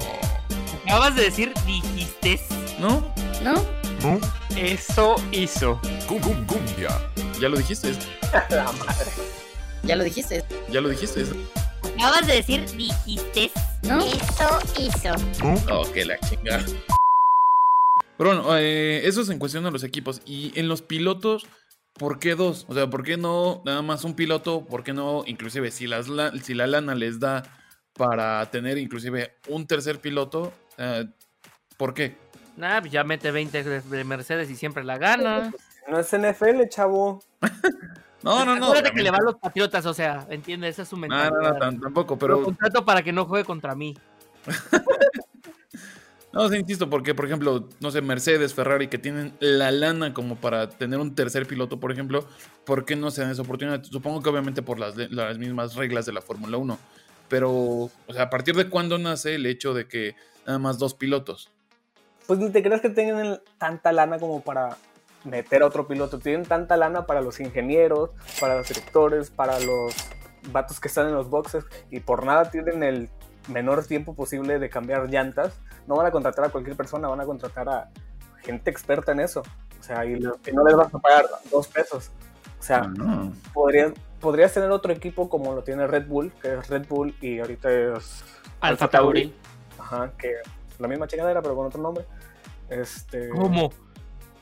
Acabas 0.85 1.15
de 1.15 1.23
decir 1.23 1.53
dijiste. 1.65 2.39
¿No? 2.79 3.13
¿No? 3.43 4.19
Eso 4.57 5.15
hizo. 5.31 5.79
Cum 6.07 6.19
cum 6.21 6.45
cumbia. 6.45 6.89
Ya 7.39 7.49
lo 7.49 7.57
dijiste. 7.57 7.89
es- 7.91 7.99
Ya 9.83 9.95
lo 9.95 10.03
dijiste. 10.03 10.43
Ya 10.69 10.81
lo 10.81 10.89
dijiste. 10.89 11.23
Acabas 11.97 12.27
de 12.27 12.33
decir 12.33 12.65
dijiste. 12.75 13.51
¿No? 13.83 13.99
Eso 13.99 14.59
hizo. 14.79 15.13
Oh, 15.71 15.83
que 15.91 16.05
la 16.05 16.17
chingada. 16.19 16.63
Pero 18.17 18.35
bueno, 18.35 18.57
eh, 18.57 19.01
eso 19.07 19.21
es 19.21 19.29
en 19.29 19.39
cuestión 19.39 19.63
de 19.63 19.71
los 19.71 19.83
equipos. 19.83 20.21
Y 20.25 20.57
en 20.59 20.67
los 20.67 20.81
pilotos, 20.81 21.47
¿por 21.97 22.19
qué 22.19 22.35
dos? 22.35 22.65
O 22.69 22.73
sea, 22.75 22.87
¿por 22.89 23.03
qué 23.03 23.17
no 23.17 23.61
nada 23.65 23.81
más 23.81 24.03
un 24.03 24.15
piloto? 24.15 24.63
¿Por 24.65 24.83
qué 24.83 24.93
no, 24.93 25.23
inclusive, 25.25 25.71
si, 25.71 25.87
las, 25.87 26.07
la- 26.07 26.31
si 26.41 26.53
la 26.53 26.67
lana 26.67 26.93
les 26.95 27.19
da 27.19 27.43
para 27.95 28.45
tener 28.51 28.77
inclusive 28.77 29.33
un 29.47 29.65
tercer 29.65 29.99
piloto? 29.99 30.53
eh, 30.77 31.05
¿Por 31.77 31.93
qué? 31.95 32.15
Nah, 32.57 32.79
pues 32.81 32.91
ya 32.91 33.03
mete 33.03 33.31
20 33.31 33.63
de 33.63 33.81
de 33.81 34.03
Mercedes 34.03 34.49
y 34.51 34.55
siempre 34.55 34.83
la 34.83 34.97
gana. 34.99 35.51
No 35.87 35.99
es 35.99 36.11
NFL, 36.11 36.67
chavo. 36.69 37.23
No, 38.23 38.45
no, 38.45 38.55
no. 38.55 38.65
Acuérdate 38.67 38.91
que 38.95 39.03
le 39.03 39.11
va 39.11 39.17
a 39.17 39.21
los 39.23 39.35
patriotas, 39.35 39.85
o 39.85 39.93
sea, 39.93 40.27
¿entiendes? 40.29 40.75
Esa 40.75 40.83
es 40.83 40.89
su 40.89 40.95
No, 40.95 41.01
mentalidad. 41.01 41.31
no, 41.31 41.41
no, 41.53 41.59
tam- 41.59 41.81
tampoco, 41.81 42.13
Lo 42.15 42.19
pero... 42.19 42.43
contrato 42.43 42.85
para 42.85 43.01
que 43.01 43.11
no 43.11 43.25
juegue 43.25 43.45
contra 43.45 43.75
mí. 43.75 43.97
No, 46.33 46.47
sí, 46.47 46.55
insisto, 46.55 46.89
porque, 46.89 47.13
por 47.13 47.25
ejemplo, 47.25 47.67
no 47.81 47.91
sé, 47.91 48.01
Mercedes, 48.01 48.53
Ferrari, 48.53 48.87
que 48.87 48.97
tienen 48.97 49.33
la 49.41 49.69
lana 49.69 50.13
como 50.13 50.37
para 50.37 50.69
tener 50.69 50.97
un 50.97 51.13
tercer 51.13 51.45
piloto, 51.45 51.77
por 51.77 51.91
ejemplo, 51.91 52.25
¿por 52.65 52.85
qué 52.85 52.95
no 52.95 53.11
se 53.11 53.19
dan 53.21 53.31
esa 53.31 53.41
oportunidad? 53.41 53.83
Supongo 53.83 54.21
que 54.23 54.29
obviamente 54.29 54.61
por 54.61 54.79
las, 54.79 54.95
las 54.95 55.37
mismas 55.37 55.75
reglas 55.75 56.05
de 56.05 56.13
la 56.13 56.21
Fórmula 56.21 56.55
1. 56.55 56.79
Pero, 57.27 57.51
o 57.51 57.91
sea, 58.13 58.23
¿a 58.23 58.29
partir 58.29 58.55
de 58.55 58.69
cuándo 58.69 58.97
nace 58.97 59.35
el 59.35 59.45
hecho 59.45 59.73
de 59.73 59.89
que 59.89 60.15
nada 60.47 60.57
más 60.57 60.79
dos 60.79 60.93
pilotos? 60.93 61.49
Pues 62.27 62.39
ni 62.39 62.49
te 62.49 62.63
creas 62.63 62.79
que 62.79 62.89
tengan 62.91 63.41
tanta 63.57 63.91
lana 63.91 64.17
como 64.17 64.41
para 64.41 64.77
meter 65.23 65.63
a 65.63 65.67
otro 65.67 65.87
piloto. 65.87 66.19
Tienen 66.19 66.45
tanta 66.45 66.77
lana 66.77 67.05
para 67.05 67.21
los 67.21 67.39
ingenieros, 67.39 68.09
para 68.39 68.57
los 68.57 68.67
directores, 68.67 69.29
para 69.29 69.59
los 69.59 69.93
vatos 70.51 70.79
que 70.79 70.87
están 70.87 71.07
en 71.07 71.13
los 71.13 71.29
boxes 71.29 71.65
y 71.91 71.99
por 71.99 72.25
nada 72.25 72.49
tienen 72.49 72.81
el 72.83 73.09
menor 73.47 73.85
tiempo 73.85 74.13
posible 74.15 74.59
de 74.59 74.69
cambiar 74.69 75.07
llantas. 75.09 75.59
No 75.87 75.95
van 75.95 76.05
a 76.07 76.11
contratar 76.11 76.45
a 76.45 76.49
cualquier 76.49 76.75
persona, 76.75 77.07
van 77.07 77.21
a 77.21 77.25
contratar 77.25 77.69
a 77.69 77.89
gente 78.43 78.69
experta 78.71 79.11
en 79.11 79.19
eso. 79.19 79.41
O 79.79 79.83
sea, 79.83 80.05
y, 80.05 80.15
lo- 80.19 80.37
y 80.47 80.51
no 80.51 80.63
les 80.63 80.75
vas 80.75 80.93
a 80.93 80.99
pagar 80.99 81.25
dos 81.51 81.67
pesos. 81.67 82.11
O 82.59 82.63
sea, 82.63 82.77
Ah, 82.83 82.87
no. 82.95 83.33
podrías, 83.53 83.91
podrías 84.19 84.53
tener 84.53 84.69
otro 84.71 84.93
equipo 84.93 85.27
como 85.29 85.53
lo 85.55 85.63
tiene 85.63 85.87
Red 85.87 86.07
Bull, 86.07 86.31
que 86.41 86.53
es 86.53 86.67
Red 86.69 86.85
Bull 86.87 87.15
y 87.21 87.39
ahorita 87.39 87.71
es 87.71 88.23
Alfa 88.59 88.87
Tauri. 88.87 89.33
Ajá, 89.79 90.11
que 90.17 90.35
la 90.77 90.87
misma 90.87 91.07
chingadera, 91.07 91.41
pero 91.41 91.55
con 91.55 91.65
otro 91.65 91.81
nombre. 91.81 92.05
Este. 92.69 93.29
¿Cómo? 93.29 93.71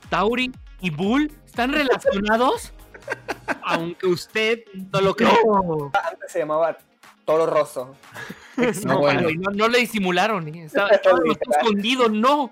¿Tauri 0.09 0.51
y 0.81 0.89
Bull 0.89 1.31
están 1.45 1.71
relacionados? 1.73 2.71
Aunque 3.63 4.07
usted 4.07 4.59
no 4.91 5.01
lo 5.01 5.15
crea. 5.15 5.33
No, 5.45 5.91
Antes 6.11 6.31
se 6.31 6.39
llamaba 6.39 6.77
Toro 7.25 7.45
Rosso. 7.45 7.95
no, 8.85 8.99
bueno. 8.99 9.23
güey, 9.23 9.37
no, 9.37 9.51
no 9.51 9.67
le 9.67 9.79
disimularon. 9.79 10.47
¿eh? 10.47 10.65
Estaba, 10.65 10.89
estaba 10.89 11.19
escondido, 11.59 12.09
no. 12.09 12.51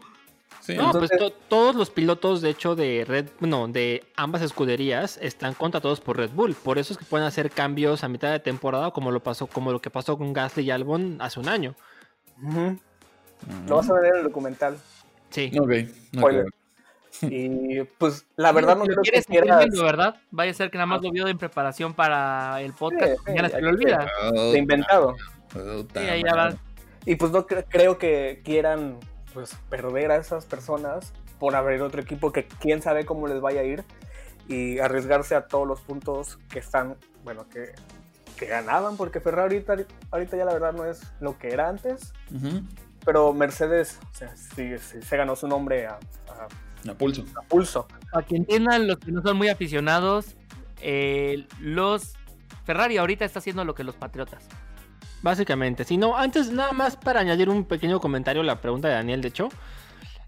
Sí, 0.62 0.76
No, 0.76 0.88
Entonces- 0.88 1.12
pues 1.18 1.32
to- 1.32 1.38
todos 1.48 1.76
los 1.76 1.90
pilotos, 1.90 2.42
de 2.42 2.50
hecho, 2.50 2.76
de 2.76 3.06
Red, 3.08 3.28
no, 3.40 3.68
de 3.68 4.04
ambas 4.18 4.42
escuderías 4.42 5.18
están 5.22 5.54
contratados 5.54 6.02
por 6.02 6.18
Red 6.18 6.32
Bull. 6.32 6.56
Por 6.56 6.78
eso 6.78 6.92
es 6.94 7.00
que 7.00 7.06
pueden 7.06 7.26
hacer 7.26 7.52
cambios 7.52 8.04
a 8.04 8.10
mitad 8.10 8.32
de 8.32 8.40
temporada, 8.40 8.92
como 8.92 9.12
lo 9.12 9.22
pasó, 9.22 9.48
como 9.48 9.72
lo 9.72 9.80
que 9.80 9.90
pasó 9.90 10.18
con 10.18 10.34
Gasly 10.34 10.64
y 10.66 10.72
Albon 10.72 11.18
hace 11.22 11.40
un 11.40 11.48
año. 11.50 11.74
Lo 13.68 13.76
vas 13.78 13.90
a 13.90 13.94
ver 13.94 14.06
en 14.06 14.16
el 14.18 14.24
documental. 14.24 14.78
Sí. 15.30 15.52
Ok, 15.58 15.70
ok. 15.70 15.72
Spoiler. 16.18 16.46
Y 17.22 17.84
pues 17.98 18.26
la 18.36 18.52
verdad 18.52 18.76
no 18.78 18.86
lo 18.86 18.96
creo 19.02 19.04
que 19.04 19.22
quieras 19.24 19.60
viendo, 19.60 19.84
¿verdad? 19.84 20.16
Vaya 20.32 20.52
a 20.52 20.54
ser 20.54 20.70
que 20.72 20.78
nada 20.78 20.86
más 20.88 21.02
lo 21.02 21.12
vio 21.12 21.28
en 21.28 21.38
preparación 21.38 21.94
para 21.94 22.62
el 22.62 22.74
podcast. 22.74 23.06
Sí, 23.12 23.16
sí, 23.18 23.24
mañana 23.28 23.50
se 23.50 23.58
que- 23.60 23.66
olvida. 23.66 24.08
de 24.34 24.58
inventado. 24.58 25.16
Puta 25.52 26.02
Sí, 26.02 26.08
ahí 26.10 26.24
ya 26.24 26.36
madre. 26.36 26.54
va. 26.56 26.60
Y 27.06 27.16
pues 27.16 27.32
no 27.32 27.48
cre- 27.48 27.66
creo 27.70 27.98
que 27.98 28.42
quieran 28.44 28.98
pues 29.34 29.56
perder 29.70 30.12
a 30.12 30.18
esas 30.18 30.46
personas 30.46 31.14
por 31.40 31.56
abrir 31.56 31.82
otro 31.82 32.02
equipo 32.02 32.32
que 32.32 32.48
quién 32.48 32.82
sabe 32.82 33.06
cómo 33.06 33.28
les 33.28 33.40
vaya 33.40 33.62
a 33.62 33.64
ir 33.64 33.84
y 34.48 34.80
arriesgarse 34.80 35.36
a 35.36 35.48
todos 35.48 35.68
los 35.68 35.82
puntos 35.82 36.38
que 36.50 36.60
están, 36.60 36.96
bueno, 37.24 37.48
que, 37.50 37.74
que 38.38 38.46
ganaban, 38.48 38.98
porque 38.98 39.20
Ferrari 39.20 39.64
ahorita, 39.68 39.94
ahorita 40.12 40.38
ya 40.38 40.46
la 40.46 40.54
verdad 40.54 40.74
no 40.74 40.86
es 40.86 41.02
lo 41.20 41.38
que 41.38 41.50
era 41.50 41.70
antes, 41.70 42.14
pero 43.06 43.34
Mercedes 43.34 44.00
o 44.12 44.16
sea, 44.16 44.36
sí, 44.36 44.78
sí, 44.80 45.02
se 45.02 45.18
ganó 45.18 45.36
su 45.36 45.48
nombre 45.48 45.86
a, 45.88 46.00
a- 46.90 46.94
pulso. 46.94 47.24
a 47.36 47.42
pulso. 47.44 47.88
Para 48.12 48.26
que 48.26 48.36
entiendan 48.36 48.88
los 48.88 48.98
que 49.00 49.12
no 49.12 49.22
son 49.22 49.38
muy 49.38 49.50
aficionados, 49.50 50.36
eh, 50.82 51.46
los 51.60 52.14
Ferrari 52.66 52.98
ahorita 52.98 53.26
está 53.26 53.40
haciendo 53.40 53.64
lo 53.66 53.74
que 53.76 53.84
los 53.84 53.96
Patriotas. 53.96 54.44
Básicamente, 55.24 55.84
si 55.84 55.98
no, 55.98 56.18
antes 56.18 56.52
nada 56.52 56.74
más 56.74 56.96
para 56.96 57.22
añadir 57.22 57.50
un 57.50 57.64
pequeño 57.66 58.00
comentario 58.00 58.42
a 58.42 58.46
la 58.46 58.62
pregunta 58.62 58.88
de 58.88 58.94
Daniel, 58.94 59.22
de 59.22 59.30
hecho, 59.30 59.50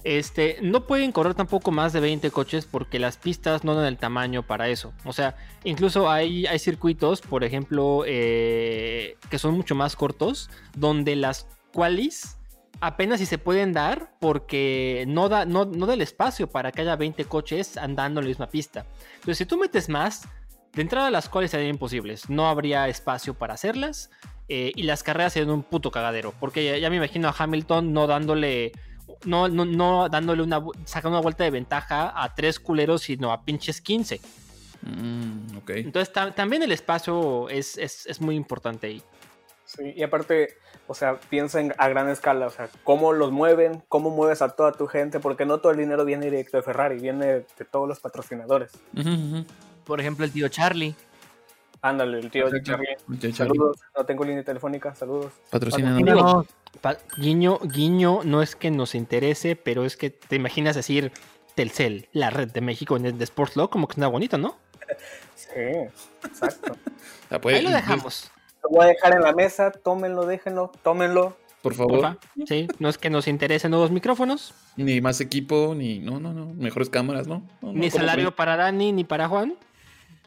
este, 0.03 0.57
no 0.61 0.87
pueden 0.87 1.11
correr 1.11 1.35
tampoco 1.35 1.71
más 1.71 1.93
de 1.93 1.99
20 1.99 2.31
coches 2.31 2.65
porque 2.65 2.97
las 2.99 3.17
pistas 3.17 3.63
no 3.63 3.75
dan 3.75 3.85
el 3.85 3.97
tamaño 3.97 4.43
para 4.43 4.69
eso. 4.69 4.93
O 5.03 5.13
sea, 5.13 5.35
incluso 5.63 6.09
hay, 6.09 6.47
hay 6.47 6.57
circuitos, 6.57 7.21
por 7.21 7.43
ejemplo, 7.43 8.03
eh, 8.07 9.17
que 9.29 9.37
son 9.37 9.53
mucho 9.55 9.75
más 9.75 9.95
cortos, 9.95 10.49
donde 10.75 11.15
las 11.15 11.45
qualis 11.73 12.37
apenas 12.81 13.19
si 13.19 13.25
se 13.25 13.37
pueden 13.37 13.73
dar 13.73 14.13
porque 14.19 15.03
no 15.07 15.29
da, 15.29 15.45
no, 15.45 15.65
no 15.65 15.85
da 15.85 15.93
el 15.93 16.01
espacio 16.01 16.47
para 16.49 16.71
que 16.71 16.81
haya 16.81 16.95
20 16.95 17.25
coches 17.25 17.77
andando 17.77 18.19
en 18.19 18.25
la 18.25 18.29
misma 18.29 18.47
pista. 18.49 18.85
Entonces, 19.15 19.37
si 19.39 19.45
tú 19.45 19.57
metes 19.57 19.89
más, 19.89 20.27
de 20.73 20.81
entrada 20.81 21.09
las 21.11 21.29
cuales 21.29 21.51
serían 21.51 21.71
imposibles. 21.71 22.29
No 22.29 22.47
habría 22.47 22.87
espacio 22.87 23.33
para 23.33 23.53
hacerlas. 23.55 24.09
eh, 24.51 24.71
y 24.75 24.83
las 24.83 25.03
carreras 25.03 25.33
serían 25.33 25.51
un 25.51 25.61
puto 25.63 25.91
cagadero. 25.91 26.33
Porque 26.39 26.63
ya, 26.65 26.77
ya 26.77 26.89
me 26.89 26.95
imagino 26.95 27.27
a 27.27 27.35
Hamilton 27.37 27.93
no 27.93 28.07
dándole. 28.07 28.71
No, 29.25 29.47
no, 29.49 29.65
no 29.65 30.07
dándole 30.09 30.41
una. 30.43 30.63
sacando 30.85 31.17
una 31.17 31.21
vuelta 31.23 31.43
de 31.43 31.51
ventaja 31.51 32.11
a 32.15 32.33
tres 32.35 32.59
culeros, 32.59 33.01
sino 33.01 33.31
a 33.31 33.43
pinches 33.43 33.81
15. 33.81 34.19
Mm, 34.81 35.57
ok. 35.57 35.69
Entonces 35.71 36.13
ta- 36.13 36.33
también 36.33 36.63
el 36.63 36.71
espacio 36.71 37.49
es, 37.49 37.77
es, 37.77 38.05
es 38.05 38.21
muy 38.21 38.35
importante 38.35 38.87
ahí. 38.87 39.01
Sí, 39.65 39.93
y 39.95 40.01
aparte, 40.03 40.55
o 40.89 40.95
sea, 40.95 41.19
piensa 41.29 41.59
en- 41.61 41.73
a 41.77 41.87
gran 41.87 42.09
escala, 42.09 42.47
o 42.47 42.49
sea, 42.49 42.67
cómo 42.83 43.13
los 43.13 43.31
mueven, 43.31 43.83
cómo 43.87 44.09
mueves 44.09 44.41
a 44.41 44.49
toda 44.49 44.71
tu 44.71 44.87
gente, 44.87 45.19
porque 45.19 45.45
no 45.45 45.59
todo 45.59 45.71
el 45.71 45.77
dinero 45.77 46.03
viene 46.03 46.25
directo 46.25 46.57
de 46.57 46.63
Ferrari, 46.63 46.99
viene 46.99 47.25
de 47.27 47.65
todos 47.71 47.87
los 47.87 47.99
patrocinadores. 47.99 48.71
Por 49.85 49.99
ejemplo, 50.01 50.25
el 50.25 50.31
tío 50.31 50.47
Charlie. 50.49 50.95
Ándale, 51.81 52.19
el 52.19 52.29
tío 52.31 52.45
Perfecto. 52.49 52.71
Charlie. 52.71 53.33
Saludos, 53.33 53.77
no 53.95 54.05
tengo 54.05 54.25
línea 54.25 54.43
telefónica, 54.43 54.93
saludos. 54.95 55.31
Patrocínanos. 55.49 55.97
Digo, 56.03 56.15
No, 56.21 56.45
Pa- 56.81 56.97
guiño, 57.17 57.59
guiño, 57.63 58.21
no 58.25 58.41
es 58.41 58.55
que 58.55 58.69
nos 58.71 58.95
interese, 58.95 59.55
pero 59.55 59.85
es 59.85 59.95
que 59.95 60.09
te 60.09 60.35
imaginas 60.35 60.75
decir 60.75 61.11
Telcel, 61.55 62.09
la 62.13 62.31
red 62.31 62.51
de 62.51 62.61
México 62.61 62.97
en 62.97 63.05
el 63.05 63.17
de 63.17 63.23
Sports 63.23 63.55
Law, 63.55 63.69
como 63.69 63.87
que 63.87 63.93
suena 63.95 64.07
bonito, 64.07 64.37
¿no? 64.37 64.57
Sí, 65.35 65.51
exacto. 66.25 66.75
Ahí 67.45 67.61
lo 67.61 67.69
dejamos. 67.69 68.29
Lo 68.63 68.69
voy 68.69 68.85
a 68.85 68.87
dejar 68.89 69.15
en 69.15 69.21
la 69.21 69.33
mesa, 69.33 69.71
tómenlo, 69.71 70.25
déjenlo, 70.25 70.71
tómenlo. 70.83 71.37
Por 71.61 71.73
favor. 71.73 71.99
porfa. 71.99 72.17
Sí, 72.47 72.67
no 72.79 72.87
es 72.87 72.97
que 72.97 73.09
nos 73.09 73.27
interesen 73.27 73.71
nuevos 73.71 73.91
micrófonos, 73.91 74.53
Ni 74.77 75.01
más 75.01 75.19
equipo, 75.19 75.73
ni. 75.75 75.99
No, 75.99 76.19
no, 76.19 76.33
no. 76.33 76.53
Mejores 76.53 76.89
cámaras, 76.89 77.27
¿no? 77.27 77.39
No, 77.61 77.73
no, 77.73 77.73
ni 77.73 77.89
¿cómo 77.89 77.99
salario 78.01 78.25
creen? 78.25 78.35
para 78.35 78.55
Dani 78.55 78.91
ni 78.93 79.03
para 79.03 79.27
Juan. 79.27 79.55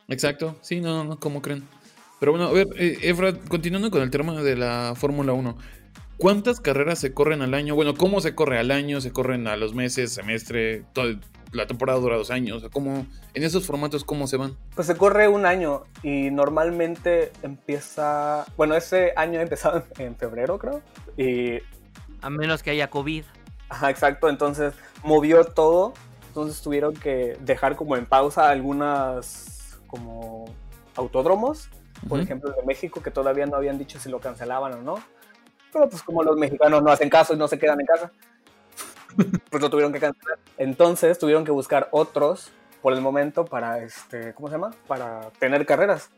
Exacto. 0.08 0.56
Sí, 0.60 0.80
no, 0.80 0.96
no, 0.96 1.04
no. 1.04 1.18
¿Cómo 1.18 1.40
creen? 1.40 1.66
Pero 2.20 2.32
bueno, 2.32 2.48
a 2.48 2.52
ver, 2.52 2.68
eh, 2.76 2.98
Efra, 3.02 3.32
continuando 3.48 3.90
con 3.90 4.02
el 4.02 4.10
tema 4.10 4.42
de 4.42 4.56
la 4.56 4.92
Fórmula 4.94 5.32
1. 5.32 5.56
¿Cuántas 6.18 6.60
carreras 6.60 7.00
se 7.00 7.14
corren 7.14 7.42
al 7.42 7.54
año? 7.54 7.74
Bueno, 7.74 7.94
¿cómo 7.94 8.20
se 8.20 8.34
corre 8.34 8.58
al 8.58 8.70
año? 8.70 9.00
¿Se 9.00 9.10
corren 9.10 9.48
a 9.48 9.56
los 9.56 9.74
meses, 9.74 10.12
semestre? 10.12 10.84
Todo, 10.92 11.16
la 11.52 11.66
temporada 11.66 11.98
dura 12.00 12.16
dos 12.16 12.30
años. 12.30 12.56
O 12.56 12.60
sea, 12.60 12.68
¿cómo, 12.70 13.06
en 13.34 13.42
esos 13.42 13.66
formatos, 13.66 14.04
¿cómo 14.04 14.26
se 14.26 14.36
van? 14.36 14.56
Pues 14.74 14.86
se 14.86 14.96
corre 14.96 15.28
un 15.28 15.46
año 15.46 15.84
y 16.02 16.30
normalmente 16.30 17.30
empieza, 17.42 18.46
bueno, 18.56 18.74
ese 18.74 19.12
año 19.16 19.40
empezado 19.42 19.84
en 19.98 20.16
febrero, 20.16 20.58
creo. 20.58 20.82
Y, 21.16 21.58
a 22.20 22.30
menos 22.30 22.62
que 22.62 22.70
haya 22.70 22.88
COVID. 22.90 23.24
ajá, 23.68 23.90
exacto, 23.90 24.28
entonces 24.28 24.74
movió 25.02 25.44
todo, 25.44 25.92
entonces 26.28 26.62
tuvieron 26.62 26.94
que 26.94 27.36
dejar 27.40 27.76
como 27.76 27.96
en 27.96 28.06
pausa 28.06 28.48
algunas 28.48 29.78
como 29.86 30.46
autódromos, 30.96 31.68
por 32.08 32.18
Ujú. 32.18 32.24
ejemplo 32.24 32.50
de 32.50 32.62
México, 32.64 33.02
que 33.02 33.10
todavía 33.10 33.46
no 33.46 33.56
habían 33.56 33.78
dicho 33.78 33.98
si 33.98 34.08
lo 34.08 34.20
cancelaban 34.20 34.72
o 34.72 34.82
no. 34.82 34.94
Pero 35.72 35.88
pues 35.88 36.02
como 36.02 36.22
los 36.22 36.36
mexicanos 36.36 36.82
no 36.82 36.90
hacen 36.90 37.08
caso 37.10 37.34
y 37.34 37.36
no 37.36 37.48
se 37.48 37.58
quedan 37.58 37.80
en 37.80 37.86
casa, 37.86 38.10
pues 39.50 39.62
lo 39.62 39.70
tuvieron 39.70 39.92
que 39.92 40.00
cancelar. 40.00 40.38
Entonces 40.58 41.18
tuvieron 41.18 41.44
que 41.44 41.50
buscar 41.50 41.88
otros 41.92 42.50
por 42.80 42.92
el 42.92 43.00
momento 43.00 43.44
para, 43.44 43.78
este, 43.82 44.34
¿cómo 44.34 44.48
se 44.48 44.54
llama? 44.54 44.70
Para 44.86 45.30
tener 45.38 45.64
carreras. 45.66 46.10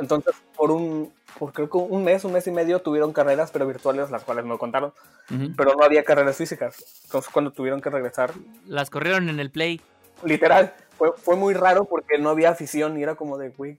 Entonces 0.00 0.34
por 0.56 0.70
un, 0.72 1.12
por 1.38 1.52
creo 1.52 1.70
que 1.70 1.76
un 1.76 2.02
mes, 2.04 2.24
un 2.24 2.32
mes 2.32 2.46
y 2.46 2.50
medio 2.50 2.80
tuvieron 2.80 3.12
carreras, 3.12 3.50
pero 3.52 3.66
virtuales, 3.66 4.10
las 4.10 4.24
cuales 4.24 4.44
no 4.44 4.58
contaron, 4.58 4.92
Ujú. 5.30 5.52
pero 5.56 5.74
no 5.76 5.84
había 5.84 6.02
carreras 6.04 6.36
físicas. 6.36 7.02
Entonces 7.04 7.30
cuando 7.32 7.52
tuvieron 7.52 7.80
que 7.80 7.90
regresar, 7.90 8.32
Las 8.66 8.90
corrieron 8.90 9.28
en 9.28 9.38
el 9.38 9.50
Play. 9.50 9.80
literal, 10.24 10.74
fue, 10.98 11.12
fue 11.16 11.36
muy 11.36 11.54
raro 11.54 11.84
porque 11.84 12.18
no 12.18 12.30
había 12.30 12.50
afición 12.50 12.98
y 12.98 13.02
era 13.04 13.14
como 13.14 13.38
de, 13.38 13.50
güey, 13.50 13.78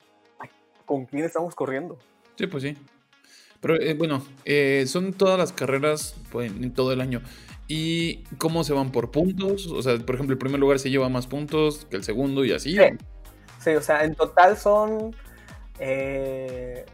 ¿con 0.85 1.05
quién 1.05 1.25
estamos 1.25 1.53
corriendo? 1.53 1.97
Sí, 2.37 2.47
pues 2.47 2.63
sí. 2.63 2.77
Pero 3.59 3.75
eh, 3.75 3.93
bueno, 3.93 4.25
eh, 4.45 4.85
son 4.87 5.11
todas 5.13 5.37
las 5.39 5.51
carreras 5.51 6.15
pues, 6.31 6.51
en 6.51 6.73
todo 6.73 6.91
el 6.93 7.01
año. 7.01 7.21
¿Y 7.67 8.23
cómo 8.37 8.63
se 8.63 8.73
van 8.73 8.91
por 8.91 9.09
puntos? 9.11 9.67
O 9.67 9.81
sea, 9.81 9.97
por 9.97 10.15
ejemplo, 10.15 10.33
el 10.33 10.39
primer 10.39 10.59
lugar 10.59 10.77
se 10.79 10.89
lleva 10.89 11.09
más 11.09 11.25
puntos 11.27 11.85
que 11.89 11.95
el 11.97 12.03
segundo 12.03 12.45
y 12.45 12.51
así. 12.51 12.75
Sí. 12.77 12.83
Sí, 13.63 13.69
o 13.71 13.81
sea, 13.81 14.03
en 14.03 14.13
total 14.15 14.57
son. 14.57 15.15
eh, 15.79 16.85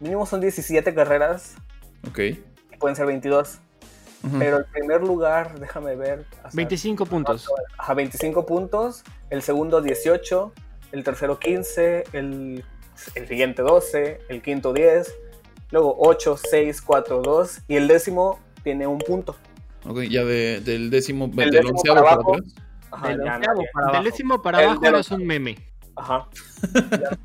mínimo 0.00 0.24
son 0.26 0.40
17 0.40 0.94
carreras, 0.94 1.54
Ok. 2.08 2.18
y 2.20 2.76
pueden 2.78 2.96
ser 2.96 3.06
22. 3.06 3.58
Ujú. 4.24 4.38
Pero 4.38 4.58
el 4.58 4.64
primer 4.66 5.02
lugar, 5.02 5.58
déjame 5.58 5.96
ver. 5.96 6.24
hasta- 6.44 6.56
25 6.56 7.06
puntos. 7.06 7.48
Ajá, 7.76 7.94
25 7.94 8.46
puntos. 8.46 9.02
El 9.30 9.42
segundo, 9.42 9.80
18. 9.82 10.52
El 10.92 11.02
tercero, 11.04 11.38
15. 11.40 12.04
El, 12.12 12.64
el 13.16 13.28
siguiente, 13.28 13.62
12. 13.62 14.20
El 14.28 14.42
quinto, 14.42 14.72
10. 14.72 15.12
Luego, 15.72 15.96
8, 15.98 16.36
6, 16.36 16.80
4, 16.82 17.20
2. 17.22 17.62
Y 17.66 17.74
el 17.76 17.88
décimo 17.88 18.38
tiene 18.62 18.86
un 18.86 18.98
punto. 18.98 19.36
Ok, 19.84 20.00
ya 20.02 20.24
de- 20.24 20.60
del 20.60 20.90
décimo, 20.90 21.26
Del 21.28 21.50
del 21.50 21.62
décimo 21.62 21.70
onceavo 21.78 21.94
para 21.96 22.02
para 22.04 22.14
abajo. 22.14 22.34
atrás. 22.36 22.54
Ajá, 22.92 23.08
Del 23.08 23.16
ya 23.24 23.34
onceavo 23.36 23.54
nadie. 23.56 23.68
para 23.72 23.86
Del 23.86 23.94
abajo. 23.96 24.04
décimo 24.04 24.42
para 24.42 24.58
El 24.62 24.68
abajo 24.86 25.14
un 25.14 25.26
meme. 25.26 25.58
Ajá. 25.96 26.28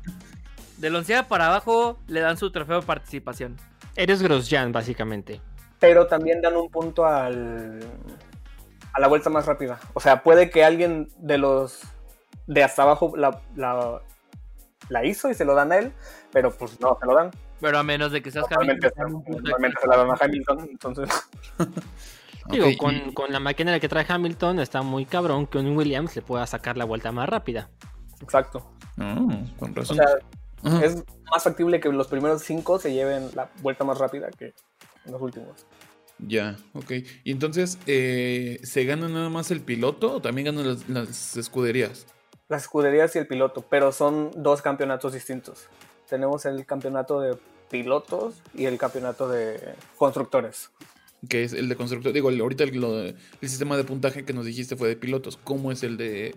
Del 0.78 0.94
onceavo 0.96 1.28
para 1.28 1.46
abajo 1.48 1.98
le 2.06 2.20
dan 2.20 2.36
su 2.36 2.50
trofeo 2.50 2.80
de 2.80 2.86
participación. 2.86 3.56
Eres 3.96 4.22
Grosjean, 4.22 4.72
básicamente. 4.72 5.40
pero 5.80 6.06
también 6.06 6.40
dan 6.40 6.56
un 6.56 6.70
punto 6.70 7.04
al, 7.06 7.80
a 8.92 9.00
la 9.00 9.08
vuelta 9.08 9.30
más 9.30 9.46
rápida. 9.46 9.78
O 9.94 10.00
sea, 10.00 10.22
puede 10.22 10.50
que 10.50 10.64
alguien 10.64 11.08
de 11.18 11.38
los 11.38 11.80
de 12.46 12.62
hasta 12.64 12.82
abajo 12.82 13.12
la, 13.16 13.40
la, 13.56 14.00
la 14.88 15.04
hizo 15.04 15.30
y 15.30 15.34
se 15.34 15.44
lo 15.44 15.54
dan 15.54 15.70
a 15.72 15.78
él, 15.78 15.92
pero 16.32 16.50
pues 16.50 16.80
no, 16.80 16.96
se 17.00 17.06
lo 17.06 17.14
dan. 17.14 17.30
Pero 17.60 17.78
a 17.78 17.82
menos 17.82 18.10
de 18.12 18.22
que 18.22 18.30
seas 18.30 18.46
Hamilton, 18.50 18.92
normalmente 19.26 19.80
se 19.80 19.86
la 19.88 19.96
dan 19.98 20.10
a 20.10 20.14
Hamilton, 20.20 20.68
entonces 20.70 21.08
Digo, 22.50 22.66
Ok, 22.68 22.76
con, 22.78 23.12
con 23.12 23.32
la 23.32 23.40
máquina 23.40 23.78
que 23.80 23.88
trae 23.88 24.06
Hamilton 24.08 24.60
está 24.60 24.82
muy 24.82 25.04
cabrón 25.04 25.46
que 25.46 25.58
un 25.58 25.76
Williams 25.76 26.14
le 26.16 26.22
pueda 26.22 26.46
sacar 26.46 26.76
la 26.76 26.84
vuelta 26.84 27.12
más 27.12 27.28
rápida. 27.28 27.70
exacto. 28.22 28.70
Ah, 28.96 29.16
con 29.58 29.72
O 29.72 29.74
razón. 29.74 29.96
sea, 29.96 30.06
Ajá. 30.64 30.84
es 30.84 31.04
más 31.30 31.42
factible 31.44 31.78
que 31.80 31.88
los 31.90 32.08
primeros 32.08 32.42
cinco 32.42 32.78
se 32.78 32.92
lleven 32.92 33.30
la 33.34 33.50
vuelta 33.62 33.84
más 33.84 33.98
rápida 33.98 34.28
que 34.30 34.54
los 35.04 35.20
últimos. 35.20 35.66
Ya, 36.18 36.56
ok. 36.74 36.90
Y 37.22 37.30
entonces, 37.30 37.78
eh, 37.86 38.58
¿se 38.64 38.84
gana 38.84 39.08
nada 39.08 39.28
más 39.28 39.50
el 39.52 39.60
piloto 39.60 40.14
o 40.16 40.20
también 40.20 40.46
ganan 40.46 40.66
las, 40.66 40.88
las 40.88 41.36
escuderías? 41.36 42.06
Las 42.48 42.62
escuderías 42.62 43.14
y 43.14 43.18
el 43.20 43.28
piloto, 43.28 43.62
pero 43.68 43.92
son 43.92 44.30
dos 44.34 44.60
campeonatos 44.62 45.12
distintos. 45.12 45.68
Tenemos 46.08 46.44
el 46.44 46.64
campeonato 46.66 47.20
de 47.20 47.36
pilotos 47.70 48.34
y 48.54 48.64
el 48.64 48.78
campeonato 48.78 49.28
de 49.28 49.74
constructores. 49.96 50.70
Que 51.28 51.42
es 51.44 51.52
el 51.52 51.68
de 51.68 51.76
constructor. 51.76 52.12
Digo, 52.12 52.28
el- 52.30 52.40
ahorita 52.40 52.64
el, 52.64 52.80
lo- 52.80 53.00
el 53.02 53.14
sistema 53.40 53.76
de 53.76 53.84
puntaje 53.84 54.24
que 54.24 54.32
nos 54.32 54.44
dijiste 54.44 54.76
fue 54.76 54.88
de 54.88 54.96
pilotos. 54.96 55.36
¿Cómo 55.42 55.72
es 55.72 55.82
el 55.82 55.96
de 55.96 56.36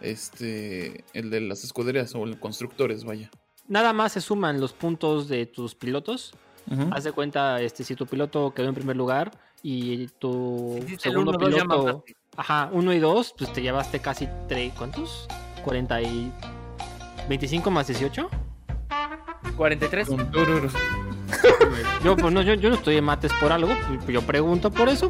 este 0.00 1.04
el 1.12 1.30
de 1.30 1.40
las 1.40 1.64
escuderías 1.64 2.14
o 2.14 2.24
el 2.24 2.38
constructores, 2.40 3.04
vaya? 3.04 3.30
Nada 3.68 3.92
más 3.92 4.12
se 4.12 4.20
suman 4.20 4.60
los 4.60 4.72
puntos 4.72 5.28
de 5.28 5.46
tus 5.46 5.74
pilotos. 5.74 6.32
Haz 6.92 7.04
de 7.04 7.12
cuenta, 7.12 7.62
este, 7.62 7.82
si 7.82 7.94
tu 7.94 8.06
piloto 8.06 8.52
quedó 8.52 8.68
en 8.68 8.74
primer 8.74 8.94
lugar 8.96 9.30
y 9.62 10.06
tu 10.18 10.78
segundo 10.98 11.30
uno, 11.30 11.38
dos, 11.38 11.62
piloto. 11.62 12.04
Ajá, 12.36 12.68
1 12.72 12.92
y 12.92 12.98
2, 12.98 13.34
pues 13.38 13.52
te 13.54 13.62
llevaste 13.62 14.00
casi 14.00 14.28
3, 14.48 14.74
¿cuántos? 14.76 15.26
40 15.64 16.02
y... 16.02 16.32
25 17.28 17.70
más 17.70 17.86
18. 17.88 18.28
43. 19.56 20.08
Yo, 22.04 22.16
pues, 22.16 22.32
no, 22.32 22.42
yo, 22.42 22.54
no 22.56 22.74
estoy 22.76 22.96
en 22.96 23.04
mates 23.04 23.32
por 23.40 23.50
algo, 23.50 23.70
pues, 23.88 24.06
yo 24.14 24.22
pregunto 24.22 24.70
por 24.70 24.88
eso, 24.88 25.08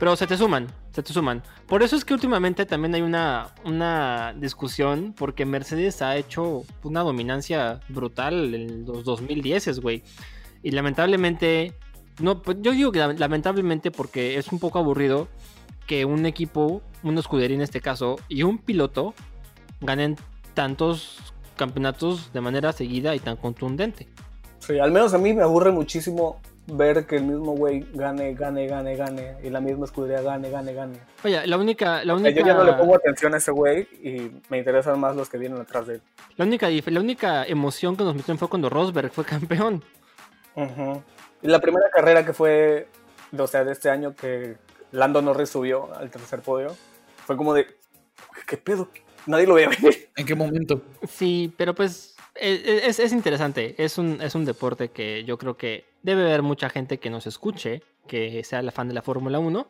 pero 0.00 0.16
se 0.16 0.26
te 0.26 0.36
suman, 0.36 0.66
se 0.90 1.02
te 1.02 1.12
suman. 1.12 1.42
Por 1.68 1.82
eso 1.84 1.94
es 1.94 2.04
que 2.04 2.12
últimamente 2.12 2.66
también 2.66 2.92
hay 2.94 3.02
una, 3.02 3.54
una 3.64 4.34
discusión, 4.36 5.14
porque 5.16 5.46
Mercedes 5.46 6.02
ha 6.02 6.16
hecho 6.16 6.64
una 6.82 7.00
dominancia 7.02 7.78
brutal 7.88 8.52
en 8.54 8.84
los 8.84 9.04
2010, 9.04 9.78
güey. 9.80 10.02
Y 10.64 10.72
lamentablemente, 10.72 11.72
no, 12.20 12.42
pues, 12.42 12.56
yo 12.62 12.72
digo 12.72 12.90
que 12.90 12.98
la- 12.98 13.12
lamentablemente 13.12 13.92
porque 13.92 14.36
es 14.36 14.50
un 14.50 14.58
poco 14.58 14.80
aburrido 14.80 15.28
que 15.86 16.04
un 16.04 16.26
equipo, 16.26 16.82
una 17.04 17.20
escudería 17.20 17.54
en 17.56 17.62
este 17.62 17.80
caso, 17.80 18.16
y 18.28 18.42
un 18.42 18.58
piloto 18.58 19.14
ganen 19.80 20.16
tantos 20.54 21.18
campeonatos 21.56 22.32
de 22.32 22.40
manera 22.40 22.72
seguida 22.72 23.14
y 23.14 23.20
tan 23.20 23.36
contundente. 23.36 24.08
Sí, 24.66 24.78
al 24.78 24.90
menos 24.90 25.12
a 25.14 25.18
mí 25.18 25.34
me 25.34 25.42
aburre 25.42 25.70
muchísimo 25.70 26.40
ver 26.66 27.06
que 27.06 27.16
el 27.16 27.24
mismo 27.24 27.52
güey 27.52 27.86
gane, 27.92 28.34
gane, 28.34 28.66
gane, 28.66 28.96
gane. 28.96 29.36
Y 29.42 29.50
la 29.50 29.60
misma 29.60 29.84
escudería 29.84 30.22
gane, 30.22 30.50
gane, 30.50 30.72
gane. 30.72 30.98
Oye, 31.22 31.46
la 31.46 31.58
única, 31.58 32.04
la 32.04 32.14
única, 32.14 32.30
yo 32.30 32.46
ya 32.46 32.54
no 32.54 32.64
le 32.64 32.72
pongo 32.72 32.96
atención 32.96 33.34
a 33.34 33.36
ese 33.36 33.50
güey 33.50 33.82
y 34.02 34.30
me 34.48 34.58
interesan 34.58 34.98
más 34.98 35.16
los 35.16 35.28
que 35.28 35.36
vienen 35.38 35.60
atrás 35.60 35.86
de 35.86 35.96
él. 35.96 36.02
la 36.36 36.44
única, 36.44 36.70
la 36.70 37.00
única 37.00 37.44
emoción 37.44 37.96
que 37.96 38.04
nos 38.04 38.14
metieron 38.14 38.38
fue 38.38 38.48
cuando 38.48 38.70
Rosberg 38.70 39.10
fue 39.12 39.24
campeón. 39.24 39.82
Ujú. 40.54 41.02
Y 41.42 41.48
la 41.48 41.60
primera 41.60 41.90
carrera 41.90 42.24
que 42.24 42.32
fue, 42.32 42.88
o 43.36 43.46
sea, 43.46 43.64
de 43.64 43.72
este 43.72 43.90
año 43.90 44.14
que 44.14 44.56
Lando 44.92 45.20
Norris 45.20 45.50
subió 45.50 45.94
al 45.94 46.10
tercer 46.10 46.40
podio, 46.40 46.74
fue 47.26 47.36
como 47.36 47.52
de, 47.52 47.66
¿qué 48.46 48.56
pedo? 48.56 48.88
Nadie 49.26 49.46
lo 49.46 49.54
veía 49.54 49.68
venir. 49.68 50.08
¿En 50.16 50.24
qué 50.24 50.34
momento? 50.34 50.80
Sí, 51.06 51.52
pero 51.58 51.74
pues 51.74 52.13
es, 52.34 52.98
es 52.98 53.12
interesante. 53.12 53.74
Es 53.82 53.98
un, 53.98 54.20
es 54.20 54.34
un 54.34 54.44
deporte 54.44 54.88
que 54.90 55.24
yo 55.24 55.38
creo 55.38 55.56
que 55.56 55.84
debe 56.02 56.22
haber 56.22 56.42
mucha 56.42 56.68
gente 56.70 56.98
que 56.98 57.10
nos 57.10 57.26
escuche, 57.26 57.82
que 58.06 58.42
sea 58.44 58.62
la 58.62 58.72
fan 58.72 58.88
de 58.88 58.94
la 58.94 59.02
Fórmula 59.02 59.38
1. 59.38 59.68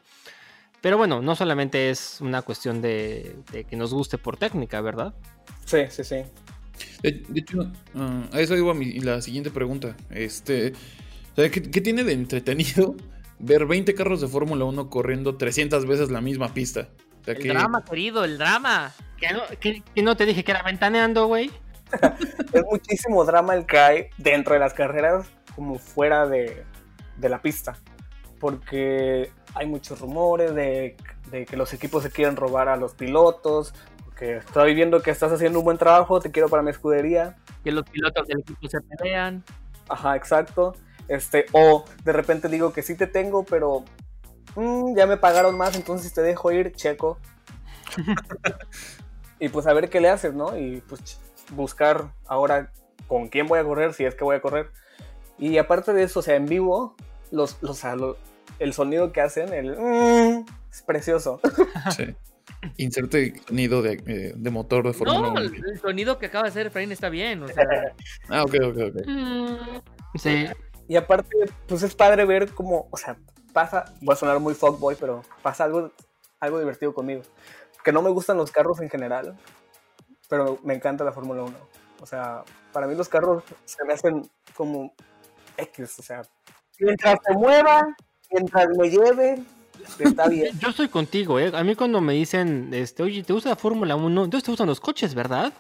Pero 0.81 0.99
bueno, 0.99 1.23
no 1.23 1.35
solamente 1.35 1.89
es 1.91 2.21
una 2.21 2.43
cuestión 2.43 2.83
de, 2.83 3.37
de 3.53 3.65
que 3.65 3.77
nos 3.77 3.95
guste 3.95 4.19
por 4.19 4.37
técnica, 4.37 4.81
¿verdad? 4.83 5.15
Sí, 5.65 5.79
sí, 5.89 6.05
sí. 6.05 6.17
De, 7.03 7.13
de 7.29 7.41
hecho, 7.41 7.71
ah, 7.95 8.23
a 8.33 8.41
eso 8.41 8.57
iba 8.57 8.75
mi- 8.75 8.99
la 9.01 9.23
siguiente 9.23 9.51
pregunta. 9.51 9.97
Este, 10.11 10.73
¿qué, 11.37 11.51
qué 11.51 11.81
tiene 11.81 12.05
de 12.05 12.13
entretenido 12.13 12.95
ver 13.39 13.65
20 13.65 13.95
carros 13.95 14.21
de 14.21 14.29
Fórmula 14.29 14.65
1 14.67 14.91
corriendo 14.91 15.37
300 15.37 15.87
veces 15.87 16.11
la 16.11 16.21
misma 16.21 16.53
pista? 16.53 16.89
O 17.23 17.25
sea, 17.25 17.35
El 17.35 17.43
que- 17.43 17.49
drama, 17.49 17.83
querido, 17.85 18.25
el 18.25 18.37
drama. 18.37 18.93
Que 19.17 19.33
no, 19.33 19.41
que- 19.61 19.83
que 19.95 20.03
no 20.03 20.17
te 20.17 20.27
dije 20.27 20.45
que 20.45 20.51
era 20.51 20.63
ventaneando, 20.63 21.27
güey. 21.29 21.51
Es 22.53 22.63
muchísimo 22.71 23.25
drama 23.25 23.55
el 23.55 23.67
que 23.67 23.79
hay 23.79 24.07
dentro 24.19 24.55
de 24.55 24.61
las 24.61 24.75
carreras 24.75 25.27
como 25.55 25.79
fuera 25.79 26.27
de, 26.27 26.65
de 27.17 27.29
la 27.29 27.41
pista. 27.43 27.77
Porque 28.41 29.31
hay 29.55 29.67
muchos 29.67 30.01
rumores 30.01 30.55
de, 30.55 30.97
de 31.31 31.47
que 31.47 31.57
los 31.57 31.73
equipos 31.73 32.03
se 32.03 32.11
quieren 32.11 32.37
robar 32.37 32.69
a 32.69 32.77
los 32.77 32.95
pilotos. 32.95 33.75
Que 34.17 34.37
estoy 34.37 34.75
viendo 34.75 35.03
que 35.03 35.11
estás 35.11 35.33
haciendo 35.33 35.59
un 35.59 35.65
buen 35.65 35.79
trabajo, 35.79 36.21
te 36.21 36.31
quiero 36.31 36.49
para 36.49 36.63
mi 36.63 36.71
escudería. 36.71 37.37
Que 37.65 37.73
los 37.73 37.89
pilotos 37.89 38.27
del 38.29 38.41
equipo 38.41 38.69
se 38.69 38.81
pelean. 38.81 39.43
Ajá, 39.89 40.17
exacto. 40.17 40.75
Este, 41.09 41.47
o 41.53 41.85
de 42.05 42.13
repente 42.13 42.49
digo 42.49 42.73
que 42.73 42.83
sí 42.83 42.97
te 42.97 43.07
tengo, 43.07 43.45
pero 43.45 43.85
mm, 44.57 44.97
ya 44.97 45.07
me 45.07 45.17
pagaron 45.17 45.57
más, 45.57 45.75
entonces 45.77 46.13
te 46.13 46.23
dejo 46.23 46.53
ir, 46.53 46.73
checo. 46.75 47.19
y 49.39 49.49
pues 49.49 49.67
a 49.67 49.73
ver 49.73 49.91
qué 49.91 50.01
le 50.01 50.09
haces, 50.09 50.35
¿no? 50.35 50.57
Y 50.57 50.81
pues 50.89 51.21
buscar 51.51 52.13
ahora 52.27 52.73
con 53.09 53.29
quién 53.29 53.47
voy 53.47 53.59
a 53.59 53.65
correr, 53.65 53.93
si 53.95 54.05
es 54.05 54.15
que 54.15 54.25
voy 54.25 54.37
a 54.37 54.41
correr. 54.43 54.71
Y 55.39 55.59
aparte 55.59 55.93
de 55.93 56.03
eso, 56.05 56.21
o 56.21 56.23
sea, 56.23 56.37
en 56.37 56.47
vivo, 56.47 56.95
los, 57.31 57.59
los, 57.63 57.73
o 57.73 57.75
sea, 57.75 57.97
lo- 57.97 58.17
el 58.59 58.73
sonido 58.73 59.13
que 59.13 59.21
hacen, 59.21 59.53
el 59.53 59.77
mm, 59.79 60.45
es 60.71 60.83
precioso. 60.83 61.41
Sí. 61.97 62.15
Inserte 62.79 63.35
sonido 63.47 63.83
de, 63.83 64.03
eh, 64.07 64.33
de 64.35 64.51
motor 64.51 64.87
de 64.87 64.93
Fórmula 64.95 65.21
No, 65.21 65.31
1. 65.33 65.41
el, 65.41 65.55
el 65.73 65.81
sonido 65.81 66.19
que 66.19 66.27
acaba 66.27 66.45
de 66.45 66.51
hacer 66.51 66.67
Efraín 66.69 66.93
está 66.93 67.09
bien. 67.09 67.43
O 67.43 67.49
sea, 67.49 67.65
Ah, 68.29 68.43
ok, 68.45 68.55
ok, 68.65 68.79
ok. 68.89 69.83
Sí. 70.17 70.47
Y 70.89 70.97
aparte, 70.97 71.37
pues 71.67 71.83
es 71.83 71.95
padre 71.95 72.25
ver 72.25 72.53
cómo, 72.53 72.89
o 72.91 72.97
sea, 72.97 73.17
pasa, 73.53 73.93
voy 74.01 74.13
a 74.15 74.17
sonar 74.17 74.39
muy 74.41 74.55
fuckboy, 74.55 74.97
pero 74.99 75.23
pasa 75.43 75.65
algo, 75.65 75.91
algo 76.41 76.59
divertido 76.59 76.95
conmigo. 76.95 77.23
Que 77.83 77.93
no 77.93 78.03
me 78.03 78.11
gustan 78.11 78.37
los 78.37 78.51
carros 78.51 78.81
en 78.81 78.89
general, 78.91 79.37
pero 80.35 80.59
me 80.65 80.75
encanta 80.75 81.05
la 81.05 81.13
Fórmula 81.13 81.45
1. 81.45 81.55
O 82.01 82.07
sea, 82.07 82.43
para 82.73 82.89
mí 82.89 82.97
los 82.97 83.09
carros 83.09 83.45
se 83.65 83.85
me 83.85 83.93
hacen 83.93 84.29
como 84.57 84.93
X, 85.57 85.97
o 86.01 86.03
sea, 86.03 86.23
mientras 86.81 87.19
se 87.25 87.35
mueva, 87.35 87.87
mientras 88.33 88.67
me 88.77 88.91
lleve, 88.91 89.45
está 90.01 90.27
bien. 90.29 90.59
Yo 90.61 90.71
estoy 90.71 90.89
contigo, 90.89 91.39
¿eh? 91.39 91.53
A 91.55 91.63
mí 91.63 91.77
cuando 91.77 92.01
me 92.01 92.15
dicen, 92.15 92.71
este, 92.75 93.05
oye, 93.05 93.23
¿te 93.23 93.33
gusta 93.33 93.51
la 93.51 93.57
Fórmula 93.57 93.95
1? 93.95 94.25
Entonces 94.25 94.45
te 94.45 94.51
gustan 94.51 94.67
los 94.67 94.81
coches, 94.81 95.15
¿verdad? 95.15 95.53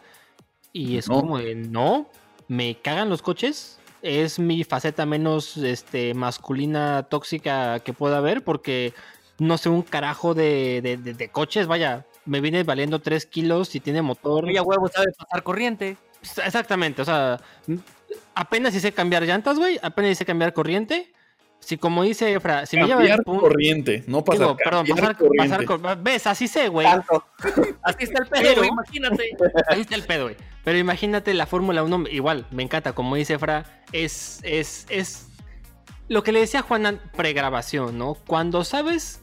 Y 0.72 0.98
es 0.98 1.08
No. 1.08 1.20
como 1.20 1.38
de, 1.38 1.54
no, 1.54 2.08
me 2.48 2.76
cagan 2.80 3.08
los 3.08 3.22
coches. 3.22 3.78
Es 4.02 4.40
mi 4.40 4.64
faceta 4.64 5.06
menos 5.06 5.56
este, 5.56 6.14
masculina 6.14 7.04
tóxica 7.08 7.78
que 7.78 7.92
pueda 7.92 8.18
haber 8.18 8.42
porque 8.42 8.92
no 9.38 9.56
sé 9.56 9.68
un 9.68 9.82
carajo 9.82 10.34
de, 10.34 10.80
de- 10.82 10.96
de- 10.96 11.14
de 11.14 11.28
coches. 11.30 11.68
Vaya, 11.68 12.04
me 12.26 12.40
viene 12.40 12.62
valiendo 12.62 13.00
3 13.00 13.26
kilos 13.26 13.74
y 13.74 13.80
tiene 13.80 14.02
motor. 14.02 14.44
Oye, 14.44 14.58
a 14.58 14.62
huevo 14.62 14.88
sabe 14.88 15.12
pasar 15.12 15.42
corriente. 15.42 15.96
Exactamente, 16.44 17.02
o 17.02 17.04
sea, 17.04 17.38
apenas 18.34 18.74
hice 18.74 18.92
cambiar 18.92 19.24
llantas, 19.24 19.58
güey. 19.58 19.78
Apenas 19.82 20.12
hice 20.12 20.24
cambiar 20.24 20.52
corriente. 20.52 21.12
Si 21.60 21.78
como 21.78 22.02
dice 22.02 22.30
Efra, 22.32 22.66
si 22.66 22.76
me 22.76 22.82
lleva 22.82 22.98
Cambiar 22.98 23.18
el 23.20 23.24
punto... 23.24 23.40
corriente, 23.40 24.04
no 24.06 24.22
pasar, 24.22 24.48
Digo, 24.48 24.56
perdón, 24.56 24.86
pasar, 24.86 25.16
corriente. 25.16 25.66
pasar 25.66 26.02
¿Ves? 26.02 26.26
Así 26.26 26.46
sé, 26.46 26.68
güey. 26.68 26.86
Así 27.82 28.04
está 28.04 28.22
el 28.22 28.28
pedo, 28.28 28.64
imagínate. 28.64 29.30
Ahí 29.68 29.80
está 29.80 29.94
el 29.94 30.02
pedo, 30.02 30.24
güey. 30.24 30.36
Pero 30.62 30.78
imagínate 30.78 31.32
la 31.32 31.46
Fórmula 31.46 31.82
1, 31.82 32.04
igual, 32.10 32.46
me 32.50 32.62
encanta, 32.62 32.92
como 32.92 33.16
dice 33.16 33.38
Fra, 33.38 33.64
es, 33.92 34.40
es, 34.42 34.86
es 34.90 35.28
lo 36.08 36.22
que 36.22 36.32
le 36.32 36.40
decía 36.40 36.60
Juan 36.60 37.00
pregrabación, 37.16 37.96
¿no? 37.96 38.14
Cuando 38.26 38.62
sabes 38.64 39.22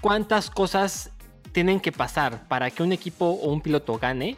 cuántas 0.00 0.50
cosas 0.50 1.12
tienen 1.52 1.80
que 1.80 1.92
pasar 1.92 2.46
para 2.48 2.70
que 2.70 2.82
un 2.82 2.92
equipo 2.92 3.26
o 3.26 3.52
un 3.52 3.60
piloto 3.60 3.98
gane, 3.98 4.36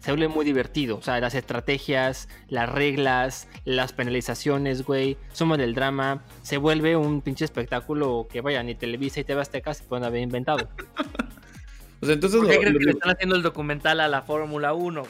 se 0.00 0.12
vuelve 0.12 0.28
muy 0.28 0.44
divertido. 0.46 0.96
O 0.96 1.02
sea, 1.02 1.20
las 1.20 1.34
estrategias, 1.34 2.28
las 2.48 2.68
reglas, 2.70 3.48
las 3.64 3.92
penalizaciones, 3.92 4.82
güey, 4.84 5.18
suma 5.32 5.56
del 5.58 5.74
drama, 5.74 6.24
se 6.42 6.56
vuelve 6.56 6.96
un 6.96 7.20
pinche 7.20 7.44
espectáculo 7.44 8.26
que 8.30 8.40
vaya, 8.40 8.62
ni 8.62 8.74
Televisa 8.74 9.20
y 9.20 9.24
TV 9.24 9.40
Azteca 9.42 9.74
se 9.74 9.84
pueden 9.84 10.04
haber 10.04 10.22
inventado. 10.22 10.68
O 12.02 12.06
sea, 12.06 12.14
entonces 12.14 12.40
¿Por 12.40 12.48
qué 12.48 12.56
lo- 12.70 12.78
que 12.78 12.84
le 12.86 12.90
están 12.92 13.10
haciendo 13.10 13.36
el 13.36 13.42
documental 13.42 14.00
a 14.00 14.08
la 14.08 14.22
Fórmula 14.22 14.72
1? 14.72 15.02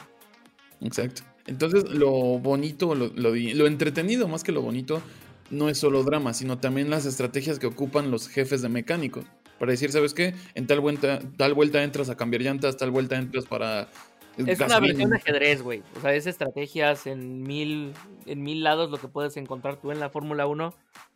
Exacto. 0.81 1.21
Entonces, 1.47 1.85
lo 1.89 2.11
bonito, 2.11 2.95
lo, 2.95 3.11
lo 3.15 3.65
entretenido 3.65 4.27
más 4.27 4.43
que 4.43 4.51
lo 4.51 4.61
bonito, 4.61 5.01
no 5.49 5.69
es 5.69 5.77
solo 5.77 6.03
drama, 6.03 6.33
sino 6.33 6.57
también 6.57 6.89
las 6.89 7.05
estrategias 7.05 7.59
que 7.59 7.67
ocupan 7.67 8.11
los 8.11 8.27
jefes 8.27 8.61
de 8.61 8.67
mecánicos. 8.67 9.23
Para 9.61 9.73
decir, 9.73 9.91
¿sabes 9.91 10.15
qué? 10.15 10.33
En 10.55 10.65
tal 10.65 10.79
vuelta, 10.79 11.19
tal 11.37 11.53
vuelta 11.53 11.83
entras 11.83 12.09
a 12.09 12.17
cambiar 12.17 12.41
llantas, 12.41 12.77
tal 12.77 12.89
vuelta 12.89 13.15
entras 13.15 13.45
para. 13.45 13.89
Es 14.35 14.59
una 14.59 14.79
versión 14.79 15.11
de 15.11 15.17
ajedrez, 15.17 15.61
güey. 15.61 15.83
O 15.95 16.01
sea, 16.01 16.15
es 16.15 16.25
estrategias 16.25 17.05
en 17.05 17.43
mil, 17.43 17.93
en 18.25 18.41
mil 18.41 18.63
lados 18.63 18.89
lo 18.89 18.97
que 18.97 19.07
puedes 19.07 19.37
encontrar 19.37 19.75
tú 19.75 19.91
en 19.91 19.99
la 19.99 20.09
Fórmula 20.09 20.47
1. 20.47 20.73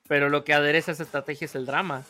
Pero 0.08 0.30
lo 0.30 0.44
que 0.44 0.54
adereza 0.54 0.92
esa 0.92 1.02
estrategia 1.02 1.46
es 1.46 1.56
el 1.56 1.66
drama. 1.66 2.04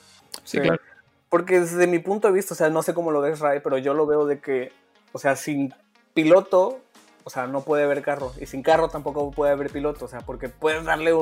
Sí, 0.43 0.57
Sí. 0.57 0.59
claro. 0.59 0.81
Porque 1.29 1.61
desde 1.61 1.87
mi 1.87 1.99
punto 1.99 2.27
de 2.27 2.33
vista, 2.33 2.53
o 2.53 2.57
sea, 2.57 2.69
no 2.69 2.83
sé 2.83 2.93
cómo 2.93 3.11
lo 3.11 3.21
ves, 3.21 3.39
Ray, 3.39 3.61
pero 3.63 3.77
yo 3.77 3.93
lo 3.93 4.05
veo 4.05 4.25
de 4.25 4.41
que, 4.41 4.73
o 5.13 5.19
sea, 5.19 5.37
sin 5.37 5.73
piloto, 6.13 6.81
o 7.23 7.29
sea, 7.29 7.47
no 7.47 7.61
puede 7.61 7.83
haber 7.85 8.01
carro. 8.01 8.33
Y 8.41 8.45
sin 8.45 8.61
carro 8.61 8.89
tampoco 8.89 9.31
puede 9.31 9.53
haber 9.53 9.69
piloto, 9.69 10.03
o 10.03 10.07
sea, 10.09 10.19
porque 10.19 10.49
puedes 10.49 10.83
darle 10.83 11.13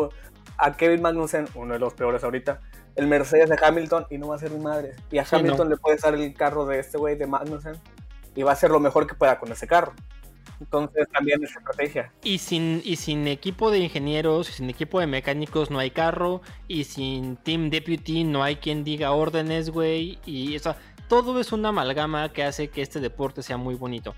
a 0.57 0.75
Kevin 0.75 1.01
Magnussen, 1.01 1.47
uno 1.55 1.73
de 1.73 1.79
los 1.79 1.93
peores 1.93 2.23
ahorita, 2.23 2.59
el 2.95 3.07
Mercedes 3.07 3.49
de 3.49 3.57
Hamilton 3.61 4.05
y 4.09 4.17
no 4.17 4.27
va 4.29 4.35
a 4.35 4.39
ser 4.39 4.51
mi 4.51 4.59
madre. 4.63 4.91
Y 5.11 5.17
a 5.17 5.25
Sí, 5.25 5.35
Hamilton 5.35 5.67
no. 5.69 5.75
le 5.75 5.77
puedes 5.77 6.01
dar 6.01 6.13
el 6.15 6.33
carro 6.33 6.65
de 6.65 6.79
este 6.79 6.97
güey, 6.97 7.15
de 7.17 7.27
Magnussen, 7.27 7.75
y 8.35 8.43
va 8.43 8.51
a 8.51 8.55
ser 8.55 8.71
lo 8.71 8.79
mejor 8.79 9.07
que 9.07 9.15
pueda 9.15 9.39
con 9.39 9.51
ese 9.51 9.67
carro. 9.67 9.93
Entonces 10.59 11.07
también 11.11 11.43
es 11.43 11.55
estrategia. 11.55 12.11
Y 12.23 12.37
sin, 12.37 12.81
y 12.85 12.95
sin 12.95 13.27
equipo 13.27 13.69
de 13.71 13.79
ingenieros, 13.79 14.49
y 14.49 14.53
sin 14.53 14.69
equipo 14.69 14.99
de 14.99 15.07
mecánicos 15.07 15.69
no 15.71 15.79
hay 15.79 15.91
carro, 15.91 16.41
y 16.67 16.85
sin 16.85 17.35
Team 17.37 17.69
Deputy 17.69 18.23
no 18.23 18.43
hay 18.43 18.57
quien 18.57 18.83
diga 18.83 19.11
órdenes, 19.11 19.71
güey. 19.71 20.19
Y 20.25 20.55
o 20.55 20.59
sea, 20.59 20.77
todo 21.09 21.39
es 21.39 21.51
una 21.51 21.69
amalgama 21.69 22.31
que 22.31 22.43
hace 22.43 22.69
que 22.69 22.81
este 22.81 22.99
deporte 22.99 23.43
sea 23.43 23.57
muy 23.57 23.75
bonito. 23.75 24.15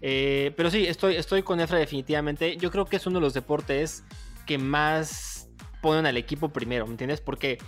Eh, 0.00 0.52
pero 0.56 0.70
sí, 0.70 0.86
estoy, 0.86 1.16
estoy 1.16 1.42
con 1.42 1.60
Efra 1.60 1.78
definitivamente. 1.78 2.56
Yo 2.56 2.70
creo 2.70 2.86
que 2.86 2.96
es 2.96 3.06
uno 3.06 3.18
de 3.18 3.22
los 3.22 3.34
deportes 3.34 4.04
que 4.46 4.56
más 4.58 5.35
ponen 5.86 6.04
al 6.04 6.16
equipo 6.16 6.48
primero, 6.48 6.84
¿me 6.84 6.94
entiendes? 6.94 7.20
Porque 7.20 7.58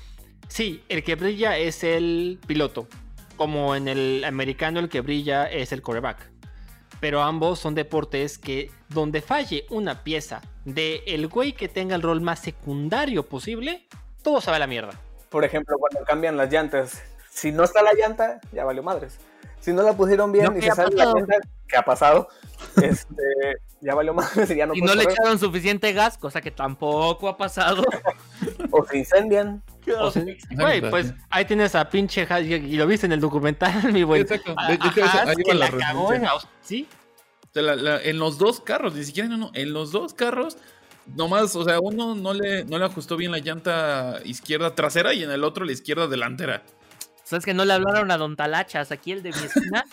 sí, 0.48 0.82
el 0.88 1.04
que 1.04 1.14
brilla 1.14 1.56
es 1.56 1.84
el 1.84 2.40
piloto. 2.48 2.88
como 3.36 3.76
en 3.76 3.86
el 3.86 4.24
americano 4.24 4.80
el 4.80 4.88
que 4.88 5.00
brilla 5.00 5.44
es 5.44 5.70
el 5.70 5.82
coreback. 5.82 6.18
Pero 6.98 7.22
ambos 7.22 7.60
son 7.60 7.76
deportes 7.76 8.38
que 8.38 8.72
donde 8.88 9.22
falle 9.22 9.66
una 9.70 10.02
pieza 10.02 10.40
de 10.64 11.04
el 11.06 11.28
güey 11.28 11.52
que 11.52 11.68
tenga 11.68 11.94
el 11.94 12.02
rol 12.02 12.20
más 12.20 12.40
secundario 12.40 13.28
posible, 13.28 13.86
todo 14.24 14.40
se 14.40 14.50
va 14.50 14.56
a 14.56 14.58
la 14.58 14.66
mierda. 14.66 15.00
Por 15.30 15.44
ejemplo, 15.44 15.76
cuando 15.78 16.04
cambian 16.04 16.36
las 16.36 16.50
llantas, 16.50 17.00
si 17.30 17.52
no 17.52 17.62
está 17.62 17.82
la 17.82 17.94
llanta, 17.94 18.40
ya 18.50 18.64
valió 18.64 18.82
madres. 18.82 19.20
Si 19.60 19.72
no 19.72 19.82
la 19.82 19.92
pusieron 19.96 20.32
bien 20.32 20.46
No, 20.46 20.52
y 20.52 20.60
¿qué 20.60 20.66
se 20.66 20.70
ha 20.72 20.74
sale 20.74 20.96
la 20.96 21.04
pasado? 21.04 21.16
llanta, 21.18 21.36
¿qué 21.68 21.76
ha 21.76 21.82
pasado? 21.82 22.28
Este, 22.82 23.14
ya 23.80 23.94
valió 23.94 24.12
madres 24.14 24.50
y 24.50 24.56
ya 24.56 24.66
no 24.66 24.74
Y 24.74 24.80
no 24.80 24.94
le 24.94 25.04
echaron 25.04 25.38
suficiente 25.38 25.92
gas, 25.92 26.18
cosa 26.18 26.40
que 26.40 26.50
tampoco 26.50 27.28
ha 27.28 27.36
pasado. 27.36 27.84
O 28.70 28.84
se 28.84 28.98
incendian. 28.98 29.62
O 30.00 30.12
Güey, 30.50 30.82
pues 30.90 31.14
ahí 31.30 31.44
tienes 31.46 31.74
a 31.74 31.88
pinche 31.88 32.26
y, 32.42 32.54
y 32.54 32.76
lo 32.76 32.86
viste 32.86 33.06
en 33.06 33.12
el 33.12 33.20
documental, 33.20 33.90
mi 33.92 34.02
buen. 34.02 34.20
Exacto. 34.22 34.54
A- 34.56 34.68
De- 34.70 34.76
de 34.76 34.88
hecho, 34.88 35.02
a 35.02 35.06
esa- 35.06 35.18
Haas 35.22 35.28
ahí 35.30 35.36
que 35.36 35.52
va 35.52 35.54
la 35.54 35.70
la 35.70 35.78
cagó 35.78 36.12
en 36.12 36.20
referencia. 36.22 36.30
Aus- 36.30 36.48
¿Sí? 36.60 36.86
O 37.44 37.52
sea, 37.54 37.62
la- 37.62 37.76
la- 37.76 38.02
en 38.02 38.18
los 38.18 38.36
dos 38.38 38.60
carros, 38.60 38.94
ni 38.94 39.04
siquiera 39.04 39.26
en 39.28 39.34
uno, 39.34 39.50
en 39.54 39.72
los 39.72 39.90
dos 39.90 40.12
carros, 40.12 40.58
nomás, 41.16 41.56
o 41.56 41.64
sea, 41.64 41.80
uno 41.80 42.14
no 42.14 42.34
le, 42.34 42.64
no 42.66 42.78
le 42.78 42.84
ajustó 42.84 43.16
bien 43.16 43.32
la 43.32 43.38
llanta 43.38 44.20
izquierda 44.24 44.74
trasera 44.74 45.14
y 45.14 45.22
en 45.24 45.30
el 45.30 45.42
otro 45.44 45.64
la 45.64 45.72
izquierda 45.72 46.06
delantera. 46.06 46.62
¿Sabes 47.28 47.44
que 47.44 47.52
no 47.52 47.66
le 47.66 47.74
hablaron 47.74 48.10
a 48.10 48.16
Don 48.16 48.36
Talachas 48.36 48.90
aquí 48.90 49.12
el 49.12 49.22
de 49.22 49.32
mi 49.32 49.44
esquina? 49.44 49.84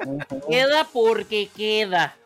queda 0.48 0.88
porque 0.90 1.50
queda. 1.54 2.16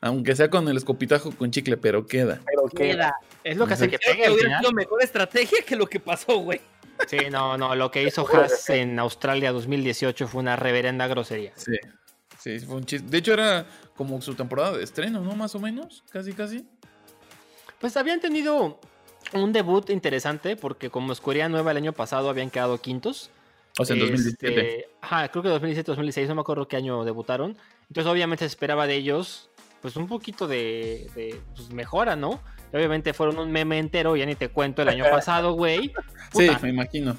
Aunque 0.00 0.34
sea 0.34 0.48
con 0.48 0.66
el 0.68 0.78
escopitajo 0.78 1.32
con 1.32 1.50
chicle, 1.50 1.76
pero 1.76 2.06
queda. 2.06 2.40
Pero 2.46 2.66
que 2.68 2.92
Queda. 2.92 3.14
Es 3.44 3.58
lo 3.58 3.66
que 3.66 3.74
hace 3.74 3.90
que 3.90 3.98
pegue 3.98 4.34
final. 4.34 4.60
sido 4.60 4.72
mejor 4.72 5.02
estrategia 5.02 5.58
que 5.66 5.76
lo 5.76 5.86
que 5.86 6.00
pasó, 6.00 6.38
güey. 6.38 6.62
Sí, 7.08 7.18
no, 7.30 7.58
no, 7.58 7.74
lo 7.74 7.90
que 7.90 8.02
hizo 8.02 8.26
Haas 8.26 8.70
en 8.70 8.98
Australia 8.98 9.52
2018 9.52 10.28
fue 10.28 10.40
una 10.40 10.56
reverenda 10.56 11.06
grosería. 11.06 11.52
Sí. 11.56 11.76
Sí, 12.38 12.60
fue 12.60 12.76
un 12.76 12.84
chiste. 12.84 13.06
De 13.10 13.18
hecho, 13.18 13.34
era 13.34 13.66
como 13.94 14.18
su 14.22 14.34
temporada 14.34 14.78
de 14.78 14.84
estreno, 14.84 15.20
¿no? 15.20 15.34
Más 15.36 15.54
o 15.54 15.60
menos. 15.60 16.04
Casi, 16.10 16.32
casi. 16.32 16.64
Pues 17.78 17.98
habían 17.98 18.20
tenido 18.20 18.80
un 19.34 19.52
debut 19.52 19.90
interesante 19.90 20.56
porque 20.56 20.88
como 20.88 21.12
Escudería 21.12 21.50
Nueva 21.50 21.72
el 21.72 21.76
año 21.76 21.92
pasado 21.92 22.30
habían 22.30 22.48
quedado 22.48 22.80
quintos. 22.80 23.30
O 23.78 23.84
sea, 23.84 23.96
en 23.96 24.02
Este, 24.02 24.12
2017. 24.12 24.88
Ajá, 25.00 25.28
creo 25.28 25.42
que 25.42 25.48
2017, 25.48 25.90
2016, 25.92 26.28
no 26.28 26.34
me 26.34 26.40
acuerdo 26.40 26.68
qué 26.68 26.76
año 26.76 27.04
debutaron. 27.04 27.56
Entonces 27.88 28.10
obviamente 28.10 28.44
se 28.44 28.48
esperaba 28.48 28.86
de 28.86 28.96
ellos 28.96 29.50
pues 29.80 29.96
un 29.96 30.08
poquito 30.08 30.48
de, 30.48 31.08
de, 31.14 31.40
pues, 31.54 31.70
mejora, 31.70 32.16
¿no? 32.16 32.40
Y 32.72 32.76
obviamente 32.76 33.12
fueron 33.12 33.38
un 33.38 33.52
meme 33.52 33.78
entero, 33.78 34.16
ya 34.16 34.26
ni 34.26 34.34
te 34.34 34.48
cuento 34.48 34.82
el 34.82 34.88
año 34.88 35.04
pasado, 35.10 35.52
güey. 35.52 35.92
Sí, 36.32 36.48
me 36.62 36.70
imagino. 36.70 37.16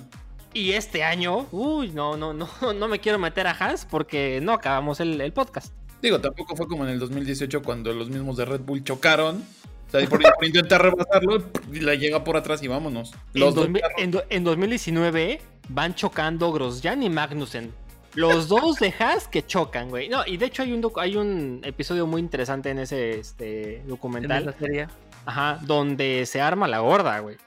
Y 0.53 0.71
este 0.71 1.03
año, 1.03 1.47
uy, 1.51 1.89
no, 1.89 2.17
no, 2.17 2.33
no, 2.33 2.49
no 2.75 2.87
me 2.87 2.99
quiero 2.99 3.19
meter 3.19 3.47
a 3.47 3.51
Haas 3.51 3.85
porque 3.85 4.39
no 4.41 4.53
acabamos 4.53 4.99
el, 4.99 5.19
el 5.21 5.31
podcast. 5.31 5.73
Digo, 6.01 6.19
tampoco 6.19 6.55
fue 6.55 6.67
como 6.67 6.85
en 6.85 6.91
el 6.91 6.99
2018 6.99 7.61
cuando 7.61 7.93
los 7.93 8.09
mismos 8.09 8.37
de 8.37 8.45
Red 8.45 8.61
Bull 8.61 8.83
chocaron. 8.83 9.43
O 9.89 9.91
sea, 9.99 10.07
por, 10.07 10.21
por 10.21 10.45
intentar 10.45 10.81
rebasarlo, 10.83 11.43
y 11.73 11.79
la 11.79 11.95
llega 11.95 12.23
por 12.23 12.37
atrás 12.37 12.61
y 12.63 12.67
vámonos. 12.67 13.11
Los 13.33 13.49
en, 13.49 13.55
dos 13.55 13.55
2000 13.55 13.81
carros. 13.81 13.97
en 14.01 14.11
do- 14.11 14.23
en 14.29 14.43
2019 14.43 15.41
van 15.69 15.95
chocando 15.95 16.51
Grosjean 16.51 17.01
y 17.03 17.09
Magnussen. 17.09 17.73
Los 18.15 18.47
dos 18.47 18.77
de 18.77 18.93
Haas 18.99 19.27
que 19.27 19.45
chocan, 19.45 19.89
güey. 19.89 20.09
No, 20.09 20.25
y 20.25 20.37
de 20.37 20.45
hecho 20.47 20.63
hay 20.63 20.73
un, 20.73 20.91
hay 20.97 21.15
un 21.15 21.61
episodio 21.63 22.07
muy 22.07 22.21
interesante 22.21 22.69
en 22.69 22.79
ese 22.79 23.19
este, 23.19 23.77
En 23.77 23.87
documental. 23.87 24.47
esa 24.49 24.57
serie. 24.59 24.87
Ajá, 25.25 25.59
donde 25.61 26.25
se 26.25 26.39
arma 26.41 26.67
la 26.67 26.79
gorda, 26.79 27.19
güey. 27.19 27.37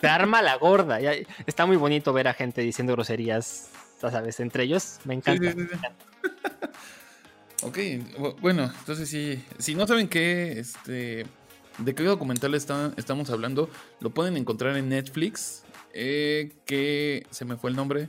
Se 0.00 0.06
arma 0.08 0.42
la 0.42 0.56
gorda. 0.56 1.00
Ya- 1.00 1.14
está 1.46 1.66
muy 1.66 1.76
bonito 1.76 2.12
ver 2.12 2.28
a 2.28 2.34
gente 2.34 2.62
diciendo 2.62 2.92
groserías, 2.94 3.70
ya 4.02 4.10
sabes, 4.10 4.40
entre 4.40 4.64
ellos. 4.64 4.98
Me 5.04 5.14
encanta. 5.14 5.52
sí, 5.52 5.58
sí, 5.60 5.66
sí. 5.70 6.26
ok, 7.62 7.76
bu- 8.18 8.36
bueno, 8.40 8.64
entonces 8.78 9.08
sí. 9.08 9.44
Si 9.58 9.74
no 9.74 9.86
saben 9.86 10.08
qué, 10.08 10.58
este. 10.58 11.26
¿De 11.84 11.94
qué 11.94 12.02
documental 12.04 12.54
está- 12.54 12.92
estamos 12.96 13.30
hablando? 13.30 13.70
Lo 14.00 14.10
pueden 14.10 14.36
encontrar 14.36 14.76
en 14.76 14.88
Netflix. 14.88 15.64
eh, 15.92 16.52
que 16.66 17.26
se 17.30 17.44
me 17.44 17.56
fue 17.56 17.68
el 17.70 17.74
nombre. 17.76 18.08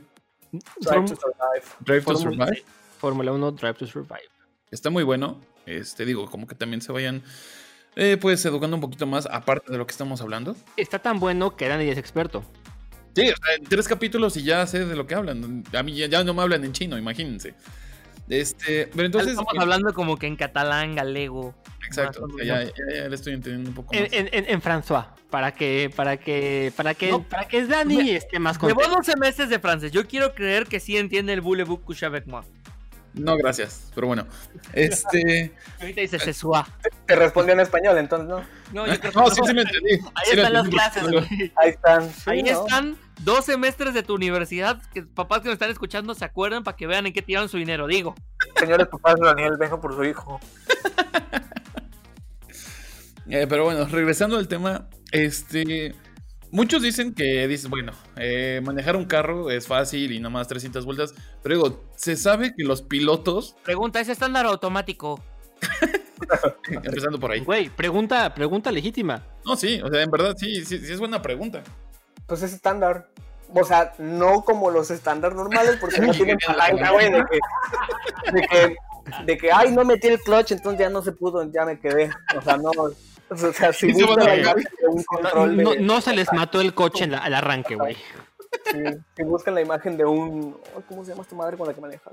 Drive 0.52 1.04
to 1.08 1.16
Survive. 1.16 1.64
Drive 1.80 2.02
to 2.02 2.12
Fórmula- 2.14 2.46
Survive. 2.46 2.64
Fórmula 3.00 3.32
1 3.32 3.50
Drive 3.50 3.74
to 3.74 3.86
Survive. 3.88 4.28
Está 4.70 4.88
muy 4.90 5.02
bueno. 5.02 5.40
Este, 5.66 6.04
digo, 6.04 6.30
como 6.30 6.46
que 6.46 6.54
también 6.54 6.80
se 6.80 6.92
vayan. 6.92 7.22
eh, 7.96 8.16
pues 8.20 8.42
educando 8.46 8.76
un 8.76 8.80
poquito 8.80 9.04
más, 9.06 9.26
aparte 9.26 9.70
de 9.72 9.76
lo 9.78 9.86
que 9.86 9.90
estamos 9.90 10.20
hablando. 10.22 10.54
Está 10.76 11.00
tan 11.00 11.18
bueno 11.20 11.56
que 11.56 11.66
Dani 11.68 11.88
es 11.88 11.98
experto. 11.98 12.42
Sí, 13.16 13.22
o 13.28 13.34
sea, 13.36 13.54
en 13.56 13.64
tres 13.64 13.86
capítulos 13.88 14.36
y 14.38 14.44
ya 14.44 14.64
sé 14.66 14.86
de 14.86 14.94
lo 14.96 15.06
que 15.06 15.14
hablan. 15.16 15.64
A 15.76 15.82
mí 15.82 15.94
ya, 15.96 16.06
ya 16.06 16.22
no 16.24 16.32
me 16.34 16.40
hablan 16.42 16.64
en 16.64 16.72
chino, 16.72 16.96
imagínense. 16.96 17.54
Este, 18.28 18.88
pero 18.94 19.06
entonces. 19.06 19.30
Estamos 19.32 19.52
hablando 19.58 19.92
como 19.92 20.16
que 20.16 20.26
en 20.26 20.36
catalán, 20.36 20.94
galego. 20.94 21.54
Exacto, 21.86 22.24
o 22.24 22.38
sea, 22.38 22.44
ya, 22.44 22.62
ya- 22.64 22.72
ya 23.02 23.08
le 23.08 23.14
estoy 23.14 23.34
entendiendo 23.34 23.68
un 23.70 23.74
poco 23.74 23.92
En, 23.94 24.04
más. 24.04 24.12
en, 24.12 24.28
en- 24.32 24.44
en 24.48 24.62
François. 24.62 25.06
Para 25.30 25.52
que, 25.54 25.90
para 25.96 26.16
que, 26.18 26.72
para 26.76 26.94
que, 26.94 27.10
No. 27.10 27.22
para 27.22 27.48
que 27.48 27.64
Dani 27.66 27.96
Me- 27.96 28.16
esté 28.16 28.38
más 28.38 28.58
contento. 28.58 28.86
12 28.88 29.16
meses 29.16 29.48
de 29.48 29.58
francés. 29.58 29.90
Yo 29.90 30.06
quiero 30.06 30.34
creer 30.34 30.66
que 30.66 30.78
sí 30.78 30.96
entiende 30.98 31.32
el 31.32 31.40
voulez-vous 31.40 31.78
coucher 31.82 32.06
avec 32.06 32.26
moi. 32.26 32.42
No, 33.14 33.36
gracias, 33.36 33.90
pero 33.94 34.06
bueno. 34.06 34.26
Este. 34.72 35.52
Ahorita 35.80 36.00
dice 36.00 36.32
soir. 36.32 36.64
Te 37.06 37.14
respondió 37.14 37.52
en 37.52 37.60
español, 37.60 37.98
entonces, 37.98 38.28
¿no? 38.28 38.42
No, 38.72 38.86
yo 38.86 38.98
creo 38.98 39.12
que 39.12 39.18
No, 39.18 39.30
sí, 39.30 39.40
sí 39.44 39.54
me 39.54 39.62
entendí. 39.62 39.92
Ahí 40.14 40.24
Sí 40.24 40.36
están 40.36 40.52
las 40.52 40.68
clases, 40.68 41.02
güey. 41.10 41.52
Ahí 41.56 41.70
están. 41.70 42.10
Sí, 42.10 42.22
Ahí 42.26 42.42
¿no? 42.42 42.50
están 42.50 42.96
dos 43.20 43.44
semestres 43.44 43.92
de 43.92 44.02
tu 44.02 44.14
universidad 44.14 44.82
que 44.94 45.02
papás 45.02 45.40
que 45.40 45.46
nos 45.46 45.54
están 45.54 45.70
escuchando 45.70 46.14
se 46.14 46.24
acuerdan 46.24 46.64
para 46.64 46.76
que 46.76 46.86
vean 46.86 47.06
en 47.06 47.12
qué 47.12 47.20
tiraron 47.20 47.48
su 47.48 47.58
dinero. 47.58 47.86
Digo, 47.86 48.14
Señores 48.58 48.88
papás 48.88 49.16
de 49.16 49.26
Daniel, 49.26 49.56
venga 49.58 49.80
por 49.80 49.94
su 49.94 50.04
hijo. 50.04 50.40
Eh, 53.28 53.46
pero 53.48 53.64
bueno, 53.64 53.86
regresando 53.86 54.36
al 54.36 54.48
tema, 54.48 54.88
este. 55.12 55.94
Muchos 56.52 56.82
dicen 56.82 57.14
que, 57.14 57.48
dices, 57.48 57.70
bueno, 57.70 57.92
eh, 58.16 58.60
manejar 58.62 58.94
un 58.94 59.06
carro 59.06 59.50
es 59.50 59.66
fácil 59.66 60.12
y 60.12 60.20
nomás 60.20 60.48
300 60.48 60.84
vueltas. 60.84 61.14
Pero 61.42 61.54
digo, 61.54 61.84
se 61.96 62.14
sabe 62.14 62.54
que 62.54 62.62
los 62.62 62.82
pilotos, 62.82 63.56
pregunta, 63.64 64.00
¿es 64.00 64.10
estándar 64.10 64.44
automático? 64.44 65.18
empezando 66.68 67.18
por 67.18 67.30
ahí. 67.32 67.40
Güey, 67.40 67.70
pregunta, 67.70 68.34
pregunta 68.34 68.70
legítima. 68.70 69.24
No, 69.46 69.56
sí, 69.56 69.80
o 69.80 69.88
sea, 69.88 70.02
en 70.02 70.10
verdad, 70.10 70.34
sí, 70.36 70.62
sí, 70.66 70.78
sí 70.78 70.92
es 70.92 70.98
buena 70.98 71.22
pregunta. 71.22 71.62
Pues 72.26 72.42
es 72.42 72.52
estándar. 72.52 73.08
O 73.54 73.64
sea, 73.64 73.94
no 73.96 74.42
como 74.42 74.70
los 74.70 74.90
estándares 74.90 75.34
normales, 75.34 75.78
porque 75.80 76.02
no 76.02 76.12
tienen 76.12 76.36
palanca, 76.46 76.90
güey, 76.90 77.10
de 77.10 77.24
que, 77.30 78.30
de 78.30 78.46
que, 78.46 78.76
de 79.24 79.38
que, 79.38 79.50
ay, 79.50 79.72
no 79.72 79.86
metí 79.86 80.08
el 80.08 80.20
clutch, 80.20 80.52
entonces 80.52 80.80
ya 80.80 80.90
no 80.90 81.00
se 81.00 81.12
pudo, 81.12 81.50
ya 81.50 81.64
me 81.64 81.80
quedé. 81.80 82.10
O 82.36 82.42
sea, 82.42 82.58
no. 82.58 82.72
O 83.32 83.52
sea, 83.52 83.72
si 83.72 83.92
se 83.92 84.04
van 84.04 84.14
buscan 84.16 84.28
a 84.28 84.36
la 84.36 84.42
cagar. 84.42 84.58
imagen 84.60 84.72
de 84.80 84.88
un 84.88 85.56
de, 85.56 85.64
no- 85.64 85.74
no 85.76 86.00
se 86.00 86.14
les 86.14 86.32
mató 86.32 86.60
el 86.60 86.74
coche 86.74 87.04
en 87.04 87.12
la- 87.12 87.18
al 87.18 87.34
arranque, 87.34 87.74
güey. 87.76 87.96
si, 88.70 88.78
si 89.16 89.22
buscan 89.24 89.54
la 89.54 89.60
imagen 89.62 89.96
de 89.96 90.04
un, 90.04 90.56
ay, 90.76 90.82
¿cómo 90.88 91.04
se 91.04 91.10
llama 91.12 91.22
esta 91.22 91.34
madre 91.34 91.56
con 91.56 91.66
la 91.66 91.74
que 91.74 91.80
manejas? 91.80 92.12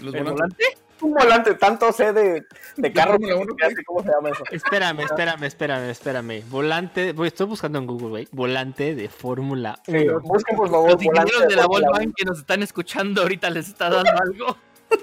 Los 0.00 0.14
¿El 0.14 0.24
volantes. 0.24 0.68
Un 1.00 1.12
volante, 1.12 1.54
tanto 1.54 1.92
sé 1.92 2.12
de, 2.14 2.42
de 2.76 2.92
carro 2.92 3.18
que 3.18 3.32
uno, 3.34 3.54
sé 3.68 3.84
cómo 3.84 4.02
se 4.02 4.08
llama 4.10 4.30
eso. 4.30 4.42
Espérame, 4.50 5.00
espérame, 5.00 5.44
espérame, 5.44 5.90
espérame. 5.90 6.42
Volante, 6.48 7.12
voy, 7.12 7.28
estoy 7.28 7.46
buscando 7.46 7.78
en 7.78 7.86
Google, 7.86 8.08
güey. 8.08 8.28
Volante 8.32 8.94
de 8.94 9.08
Fórmula 9.10 9.78
1. 9.88 9.98
Sí, 10.00 10.08
busquen 10.22 10.56
por 10.56 10.70
favor 10.70 10.90
Los 10.92 11.04
volante 11.04 11.04
ingenieros 11.34 11.48
de 11.48 11.56
la 11.56 11.66
Volkswagen 11.66 12.12
que 12.16 12.24
nos 12.24 12.38
están 12.38 12.62
escuchando 12.62 13.22
ahorita 13.22 13.50
les 13.50 13.68
está 13.68 13.90
dando 13.90 14.10
algo. 14.22 14.56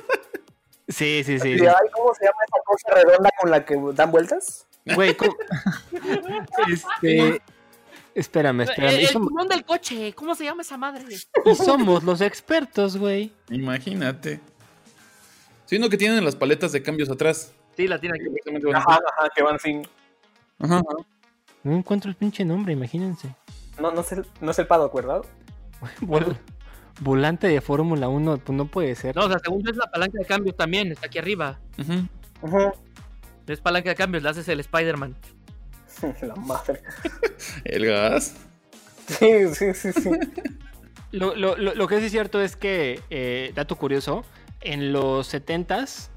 Sí, 0.87 1.23
sí, 1.23 1.39
sí. 1.39 1.53
uno. 1.53 1.57
sí. 1.57 1.59
Sí, 1.59 1.65
ay, 1.65 1.89
¿Cómo 1.93 2.13
se 2.13 2.25
llama 2.25 2.37
esa 2.45 2.63
cosa 2.65 2.89
redonda 2.93 3.29
con 3.39 3.49
la 3.51 3.65
que 3.65 3.75
dan 3.93 4.11
vueltas? 4.11 4.67
Güey, 4.85 5.15
¿cómo? 5.15 5.33
Este. 6.67 7.41
Espérame, 8.15 8.61
El, 8.61 8.69
espérame. 8.69 8.91
Y 8.99 9.03
el 9.05 9.07
somos, 9.07 9.29
timón 9.29 9.47
del 9.47 9.65
coche, 9.65 10.13
¿cómo 10.13 10.35
se 10.35 10.43
llama 10.43 10.61
esa 10.61 10.77
madre? 10.77 11.03
y 11.45 11.55
somos 11.55 12.03
los 12.03 12.21
expertos, 12.21 12.97
güey. 12.97 13.31
Imagínate. 13.49 14.39
Sí, 15.65 15.79
no 15.79 15.89
que 15.89 15.97
tienen 15.97 16.23
las 16.23 16.35
paletas 16.35 16.71
de 16.71 16.83
cambios 16.83 17.09
atrás. 17.09 17.53
Sí, 17.75 17.87
la 17.87 17.99
tiene 17.99 18.17
aquí. 18.19 18.69
Ajá, 18.73 18.93
ajá, 19.17 19.29
que 19.35 19.41
van 19.41 19.57
sin. 19.59 19.81
Ajá, 20.59 20.75
ajá. 20.77 21.05
No 21.63 21.75
encuentro 21.75 22.09
el 22.09 22.15
pinche 22.15 22.45
nombre, 22.45 22.73
imagínense. 22.73 23.35
No, 23.79 23.91
no 23.91 24.01
es 24.01 24.11
el, 24.11 24.25
no 24.41 24.51
es 24.51 24.59
el 24.59 24.67
paddock, 24.67 24.93
¿verdad? 24.93 25.21
Vol- 26.01 26.37
volante 27.01 27.47
de 27.47 27.61
Fórmula 27.61 28.09
1, 28.09 28.37
pues 28.37 28.55
no 28.55 28.65
puede 28.67 28.93
ser. 28.95 29.15
No, 29.15 29.23
o 29.25 29.29
sea, 29.29 29.39
según 29.39 29.67
es 29.67 29.75
la 29.75 29.89
palanca 29.89 30.19
de 30.19 30.25
cambios 30.25 30.55
también, 30.55 30.91
está 30.91 31.07
aquí 31.07 31.17
arriba. 31.17 31.59
Ujú. 31.79 32.07
Ajá. 33.43 33.53
Es 33.53 33.61
palanca 33.61 33.89
de 33.89 33.95
cambios, 33.95 34.23
la 34.23 34.31
haces 34.31 34.47
el 34.47 34.59
Spider-Man. 34.59 35.15
La 36.21 36.35
madre. 36.35 36.81
El 37.65 37.85
gas. 37.85 38.35
Sí, 39.07 39.53
sí, 39.53 39.73
sí, 39.73 39.91
sí. 39.93 40.09
Lo, 41.11 41.35
lo- 41.35 41.55
lo- 41.57 41.75
lo 41.75 41.87
que 41.87 41.99
sí 41.99 42.05
es 42.05 42.11
cierto 42.11 42.41
es 42.41 42.55
que, 42.55 42.99
eh, 43.11 43.51
dato 43.53 43.75
curioso, 43.75 44.25
en 44.61 44.91
los 44.91 45.31
70s 45.31 46.09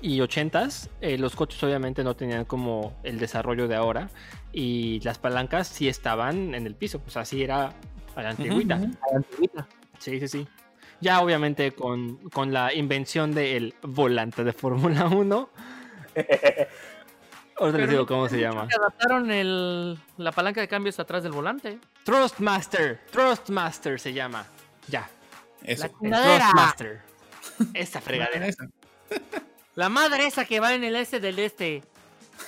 y 0.00 0.20
80s, 0.20 0.88
eh, 1.02 1.18
los 1.18 1.36
coches 1.36 1.62
obviamente 1.62 2.02
no 2.02 2.16
tenían 2.16 2.46
como 2.46 2.96
el 3.02 3.18
desarrollo 3.18 3.68
de 3.68 3.74
ahora 3.76 4.08
y 4.50 5.00
las 5.00 5.18
palancas 5.18 5.68
sí 5.68 5.86
estaban 5.86 6.54
en 6.54 6.66
el 6.66 6.74
piso, 6.74 6.98
pues 7.00 7.18
así 7.18 7.42
era 7.42 7.74
a 8.16 8.22
la 8.22 8.30
antigüita. 8.30 8.76
ujú. 8.76 8.84
A 8.86 9.10
la 9.12 9.16
antigüita. 9.18 9.68
Sí, 9.98 10.18
sí, 10.18 10.28
sí. 10.28 10.48
Ya 11.02 11.20
obviamente 11.20 11.72
con, 11.72 12.16
con 12.30 12.50
la 12.54 12.72
invención 12.72 13.34
del 13.34 13.74
volante 13.82 14.44
de 14.44 14.52
Fórmula 14.54 15.08
1. 15.08 15.50
Ahorita 17.56 17.78
les 17.78 17.90
digo 17.90 18.06
cómo 18.06 18.28
se 18.28 18.38
llama. 18.38 18.68
que 18.68 18.76
adaptaron 18.76 19.30
el, 19.30 19.98
la 20.16 20.32
palanca 20.32 20.60
de 20.60 20.68
cambios 20.68 20.98
atrás 21.00 21.22
del 21.22 21.32
volante. 21.32 21.78
Thrustmaster. 22.04 23.00
Thrustmaster 23.10 23.98
se 23.98 24.12
llama. 24.12 24.46
Ya. 24.86 25.08
Eso. 25.64 25.88
La. 26.02 26.38
Thrustmaster. 26.38 27.02
Esta 27.74 28.00
fregadera. 28.00 28.46
Esa. 28.46 28.68
La 29.74 29.88
madre 29.88 30.26
esa 30.26 30.44
que 30.44 30.60
va 30.60 30.74
en 30.74 30.84
el 30.84 30.94
este 30.94 31.18
del 31.18 31.38
este. 31.38 31.82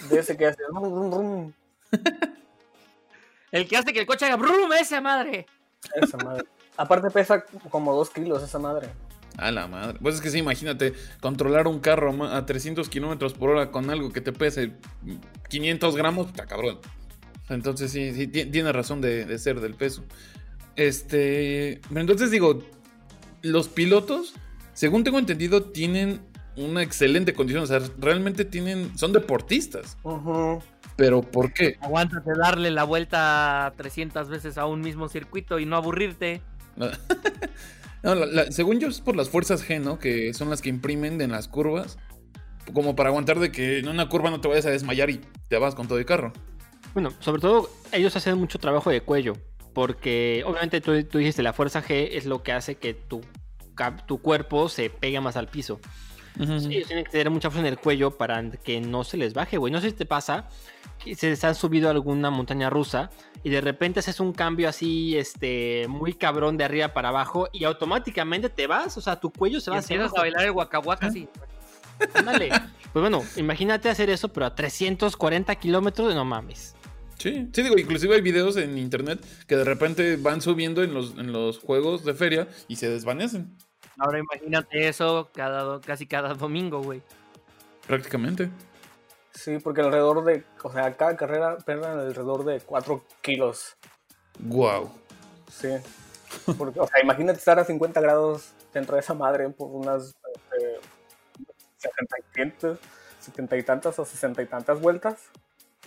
De 0.09 0.21
ese 0.21 0.37
que 0.37 0.47
hace. 0.47 0.63
rum, 0.69 0.85
rum, 0.85 1.13
rum. 1.13 1.53
El 3.53 3.67
que 3.67 3.77
hace 3.77 3.93
que 3.93 4.01
el 4.01 4.07
coche 4.07 4.27
haga 4.27 4.37
brum, 4.37 4.73
esa 4.75 5.01
madre. 5.01 5.47
Esa 5.95 6.17
madre. 6.19 6.45
Aparte 6.77 7.11
pesa 7.11 7.45
como 7.69 7.95
2 7.95 8.11
kilos 8.11 8.43
esa 8.43 8.59
madre. 8.59 8.89
A 9.41 9.51
la 9.51 9.67
madre. 9.67 9.99
Pues 10.03 10.17
es 10.17 10.21
que 10.21 10.31
sí, 10.31 10.39
imagínate, 10.39 10.93
controlar 11.21 11.67
un 11.67 11.81
carro 11.81 12.25
a 12.27 12.45
300 12.45 12.89
kilómetros 12.91 13.33
por 13.33 13.49
hora 13.51 13.71
con 13.71 13.89
algo 13.89 14.13
que 14.13 14.21
te 14.21 14.33
pese 14.33 14.73
500 15.49 15.97
gramos, 15.97 16.27
está 16.27 16.45
cabrón. 16.45 16.79
Entonces 17.49 17.91
sí, 17.91 18.13
sí, 18.15 18.27
ti- 18.27 18.45
tiene 18.45 18.71
razón 18.71 19.01
de, 19.01 19.25
de 19.25 19.39
ser 19.39 19.61
del 19.61 19.75
peso. 19.75 20.05
Este. 20.77 21.81
Pero 21.89 22.01
entonces 22.01 22.31
digo, 22.31 22.63
los 23.43 23.69
pilotos, 23.69 24.35
según 24.75 25.05
tengo 25.05 25.19
entendido, 25.19 25.63
tienen 25.65 26.21
una 26.57 26.83
excelente 26.83 27.33
condición. 27.33 27.65
O 27.65 27.67
sea, 27.67 27.81
realmente 27.99 28.45
tienen. 28.45 28.97
Son 28.99 29.13
deportistas. 29.13 29.97
Pero 30.97 31.23
¿por 31.23 31.53
qué? 31.55 31.79
Aguántate 31.81 32.31
darle 32.39 32.71
la 32.71 32.85
vuelta 32.85 33.73
300 33.79 34.29
veces 34.29 34.59
a 34.59 34.67
un 34.67 34.83
mismo 34.83 35.09
circuito 35.09 35.59
y 35.59 35.65
no 35.65 35.77
aburrirte. 35.77 36.43
No, 38.03 38.15
la- 38.15 38.27
la- 38.27 38.53
según 38.53 38.81
yo 38.81 38.89
es 38.89 39.01
por 39.01 39.17
las 39.17 39.29
fuerzas 39.29 39.67
G, 39.69 39.81
¿no? 39.81 39.99
Que 39.99 40.33
son 40.35 40.49
las 40.51 40.63
que 40.63 40.69
imprimen 40.69 41.21
en 41.21 41.33
las 41.33 41.49
curvas. 41.49 41.99
Como 42.73 42.95
para 42.95 43.09
aguantar 43.09 43.39
de 43.41 43.51
que 43.51 43.79
en 43.79 43.89
una 43.89 44.09
curva 44.09 44.31
no 44.31 44.41
te 44.41 44.49
vayas 44.49 44.67
a 44.67 44.71
desmayar 44.71 45.11
y 45.11 45.21
te 45.49 45.59
vas 45.59 45.75
con 45.75 45.89
todo 45.89 45.99
el 45.99 46.05
carro. 46.07 46.33
Bueno, 46.95 47.13
sobre 47.21 47.41
todo 47.41 47.69
ellos 47.93 48.15
hacen 48.17 48.39
mucho 48.39 48.59
trabajo 48.59 48.91
de 48.91 49.01
cuello. 49.01 49.35
Porque 49.75 50.43
obviamente 50.47 50.81
tú, 50.81 51.03
tú 51.05 51.19
dijiste 51.19 51.43
la 51.43 51.53
fuerza 51.53 51.83
G 51.83 52.09
es 52.13 52.27
lo 52.27 52.43
que 52.43 52.53
hace 52.53 52.75
que 52.77 52.93
tu, 52.95 53.21
cap- 53.75 54.05
tu 54.07 54.19
cuerpo 54.21 54.69
se 54.69 54.91
pegue 54.91 55.21
más 55.21 55.37
al 55.37 55.49
piso. 55.49 55.81
Ellos 56.39 56.63
tienen 56.87 57.05
que 57.05 57.11
tener 57.11 57.31
mucha 57.31 57.51
fuerza 57.51 57.67
en 57.67 57.73
el 57.73 57.79
cuello 57.79 58.17
para 58.17 58.51
que 58.51 58.81
no 58.81 59.05
se 59.05 59.17
les 59.17 59.35
baje, 59.35 59.59
güey. 59.59 59.73
No 59.73 59.81
sé 59.81 59.91
si 59.91 59.97
te 59.97 60.07
pasa 60.07 60.49
se 61.17 61.31
les 61.31 61.45
han 61.45 61.55
subido 61.55 61.89
a 61.89 61.93
alguna 61.93 62.31
montaña 62.31 62.71
rusa 62.71 63.11
y 63.43 63.51
de 63.51 63.61
repente 63.61 64.01
haces 64.01 64.21
un 64.21 64.33
cambio 64.33 64.69
así, 64.69 65.17
este, 65.17 65.87
muy 65.89 66.15
cabrón 66.15 66.57
de 66.57 66.65
arriba 66.65 66.93
para 66.93 67.09
abajo 67.11 67.49
y 67.53 67.65
automáticamente 67.65 68.49
te 68.51 68.67
vas, 68.67 68.97
o 68.97 69.01
sea, 69.01 69.19
tu 69.19 69.31
cuello 69.31 69.61
se 69.61 69.71
Y 69.71 69.73
va 69.75 69.79
hacia 69.79 69.97
abajo. 70.01 70.19
a 70.19 70.21
bailar 70.23 70.45
el 70.45 70.53
guacahuaca 70.53 71.07
así. 71.07 71.29
Ándale. 72.15 72.49
Pues 72.93 73.03
bueno, 73.03 73.23
imagínate 73.37 73.89
hacer 73.89 74.11
eso, 74.11 74.29
pero 74.33 74.47
a 74.47 74.55
340 74.55 75.55
kilómetros, 75.57 76.15
no 76.15 76.25
mames. 76.25 76.75
Sí, 77.19 77.49
sí, 77.53 77.63
digo, 77.63 77.77
inclusive 77.79 78.15
hay 78.15 78.23
videos 78.23 78.57
en 78.57 78.79
internet 78.79 79.25
que 79.47 79.57
de 79.57 79.65
repente 79.65 80.17
van 80.17 80.41
subiendo 80.41 80.83
en 80.83 80.95
los, 80.95 81.13
en 81.19 81.33
los 81.33 81.59
juegos 81.59 82.05
de 82.05 82.15
feria 82.15 82.49
y 82.69 82.77
se 82.77 82.89
desvanecen, 82.89 83.57
Ahora 83.99 84.19
imagínate 84.19 84.89
eso 84.89 85.29
cada, 85.35 85.79
casi 85.83 86.07
cada 86.07 86.33
domingo, 86.33 86.83
güey. 86.83 87.03
prácticamente. 87.87 88.51
Sí, 89.33 89.59
porque 89.59 89.81
alrededor 89.81 90.25
de. 90.25 90.45
O 90.63 90.73
sea, 90.73 90.97
cada 90.97 91.17
carrera 91.17 91.57
pierden 91.59 91.91
alrededor 91.91 92.45
de 92.45 92.61
4 92.61 93.05
kilos. 93.23 93.77
Wow. 94.39 94.91
Sí. 95.51 95.69
Porque, 96.57 96.81
o 96.81 96.87
sea, 96.87 97.03
imagínate 97.03 97.39
estar 97.39 97.59
a 97.59 97.65
50 97.65 98.01
grados 98.01 98.53
dentro 98.73 98.95
de 98.95 99.01
esa 99.01 99.15
madre 99.15 99.49
por 99.51 99.69
unas 99.69 100.15
este, 100.35 100.81
70 101.79 102.17
y 102.19 102.23
tantas, 102.37 102.79
70 103.21 103.57
y 103.57 103.63
tantas 103.63 103.99
o 103.99 104.05
60 104.05 104.43
y 104.43 104.47
tantas 104.47 104.81
vueltas. 104.81 105.21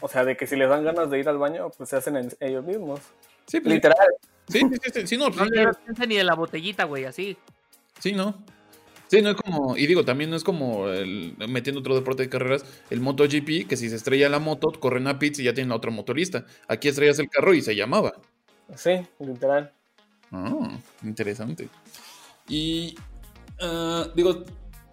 O 0.01 0.07
sea, 0.07 0.25
de 0.25 0.35
que 0.35 0.47
si 0.47 0.55
les 0.55 0.69
dan 0.69 0.83
ganas 0.83 1.09
de 1.09 1.19
ir 1.19 1.29
al 1.29 1.37
baño, 1.37 1.69
pues 1.77 1.89
se 1.89 1.95
hacen 1.95 2.17
en 2.17 2.29
ellos 2.39 2.63
mismos. 2.65 2.99
Sí, 3.47 3.59
pues, 3.59 3.73
Literal. 3.75 4.07
sí, 4.47 4.59
sí, 4.59 4.91
sí, 4.93 5.07
sí, 5.07 5.17
no, 5.17 5.29
No 5.29 5.45
le 5.45 5.65
das 5.65 5.77
ni 6.07 6.17
de 6.17 6.23
la 6.23 6.35
botellita, 6.35 6.83
güey, 6.85 7.05
así. 7.05 7.37
sí, 7.99 8.11
no. 8.13 8.43
Sí, 9.13 9.21
no 9.21 9.29
es 9.29 9.35
como, 9.35 9.77
y 9.77 9.85
digo, 9.85 10.03
también 10.03 10.31
no 10.31 10.35
es 10.35 10.43
como 10.43 10.89
el- 10.89 11.35
metiendo 11.47 11.81
otro 11.81 11.93
deporte 11.93 12.23
de 12.23 12.29
carreras, 12.29 12.65
el 12.89 12.99
MotoGP, 12.99 13.67
que 13.67 13.77
si 13.77 13.87
se 13.87 13.95
estrella 13.95 14.27
la 14.27 14.39
moto, 14.39 14.71
corren 14.71 15.05
a 15.05 15.19
pits 15.19 15.37
y 15.37 15.43
ya 15.43 15.53
tienen 15.53 15.71
a 15.71 15.75
otro 15.75 15.91
motorista. 15.91 16.47
Aquí 16.67 16.87
estrellas 16.87 17.19
el 17.19 17.29
carro 17.29 17.53
y 17.53 17.61
se 17.61 17.75
llamaba. 17.75 18.13
Sí, 18.75 19.05
literal. 19.19 19.71
Ah, 20.31 20.79
interesante. 21.03 21.69
Y 22.49 22.95
ah, 23.61 24.07
digo, 24.15 24.45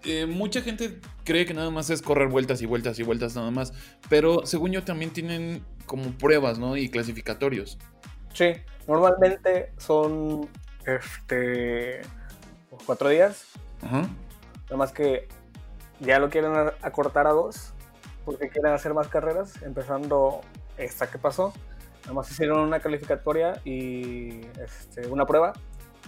eh, 0.04 0.26
mucha 0.26 0.60
gente 0.60 1.00
cree 1.24 1.46
que 1.46 1.54
nada 1.54 1.70
más 1.70 1.88
es 1.88 2.02
correr 2.02 2.28
vueltas 2.28 2.60
y 2.60 2.66
vueltas 2.66 2.98
y 2.98 3.02
vueltas 3.02 3.34
nada 3.36 3.50
más, 3.50 3.72
pero 4.10 4.44
según 4.44 4.72
yo 4.72 4.84
también 4.84 5.12
tienen 5.12 5.64
como 5.86 6.10
pruebas, 6.18 6.58
¿no? 6.58 6.76
Y 6.76 6.90
clasificatorios. 6.90 7.78
Sí, 8.34 8.52
normalmente 8.86 9.72
son 9.78 10.46
este 10.84 12.02
cuatro 12.84 13.08
días. 13.08 13.46
Ajá. 13.82 14.08
Nada 14.64 14.76
más 14.76 14.92
que 14.92 15.28
ya 16.00 16.18
lo 16.18 16.30
quieren 16.30 16.52
acortar 16.82 17.26
a 17.26 17.30
dos. 17.30 17.72
Porque 18.24 18.48
quieren 18.48 18.72
hacer 18.72 18.94
más 18.94 19.08
carreras. 19.08 19.60
Empezando 19.62 20.40
esta 20.76 21.10
que 21.10 21.18
pasó. 21.18 21.52
Nada 22.02 22.14
más 22.14 22.30
hicieron 22.30 22.60
una 22.60 22.80
calificatoria 22.80 23.60
y 23.64 24.40
este, 24.62 25.06
una 25.08 25.26
prueba. 25.26 25.52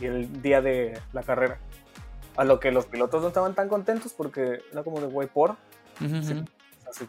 Y 0.00 0.06
el 0.06 0.42
día 0.42 0.60
de 0.62 0.98
la 1.12 1.22
carrera. 1.22 1.58
A 2.36 2.44
lo 2.44 2.60
que 2.60 2.70
los 2.70 2.86
pilotos 2.86 3.20
no 3.22 3.28
estaban 3.28 3.54
tan 3.54 3.68
contentos 3.68 4.12
porque 4.12 4.62
era 4.72 4.82
como 4.82 5.00
de 5.00 5.06
güey 5.06 5.28
por. 5.28 5.56
Ujú. 6.00 6.22
Sí. 6.22 6.44
Así, 6.88 7.08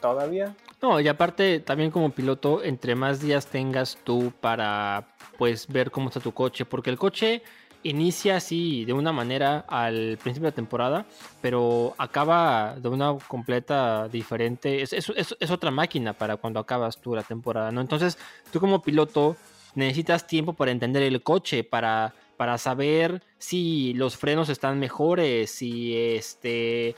todavía. 0.00 0.54
No, 0.80 1.00
y 1.00 1.08
aparte 1.08 1.60
también 1.60 1.90
como 1.90 2.10
piloto, 2.10 2.62
entre 2.62 2.94
más 2.94 3.20
días 3.20 3.46
tengas 3.46 3.98
tú 4.04 4.32
para 4.40 5.08
pues 5.38 5.66
ver 5.68 5.90
cómo 5.90 6.08
está 6.08 6.20
tu 6.20 6.32
coche, 6.32 6.64
porque 6.64 6.90
el 6.90 6.98
coche 6.98 7.42
inicia 7.88 8.36
así 8.36 8.84
de 8.84 8.92
una 8.92 9.12
manera 9.12 9.64
al 9.68 10.18
principio 10.22 10.46
de 10.46 10.50
la 10.52 10.54
temporada, 10.54 11.06
pero 11.40 11.94
acaba 11.98 12.74
de 12.80 12.88
una 12.88 13.16
completa 13.28 14.08
diferente, 14.08 14.82
es, 14.82 14.92
es- 14.92 15.12
es- 15.16 15.36
es 15.38 15.50
otra 15.50 15.70
máquina 15.70 16.12
para 16.12 16.36
cuando 16.36 16.60
acabas 16.60 16.98
tú 17.00 17.14
la 17.14 17.22
temporada, 17.22 17.70
¿no? 17.72 17.80
Entonces 17.80 18.18
tú 18.52 18.60
como 18.60 18.82
piloto 18.82 19.36
necesitas 19.74 20.26
tiempo 20.26 20.52
para 20.54 20.70
entender 20.70 21.02
el 21.02 21.22
coche, 21.22 21.62
para, 21.64 22.14
para 22.36 22.58
saber 22.58 23.22
si 23.38 23.92
los 23.94 24.16
frenos 24.16 24.48
están 24.48 24.78
mejores, 24.78 25.50
si 25.50 25.94
este... 25.96 26.94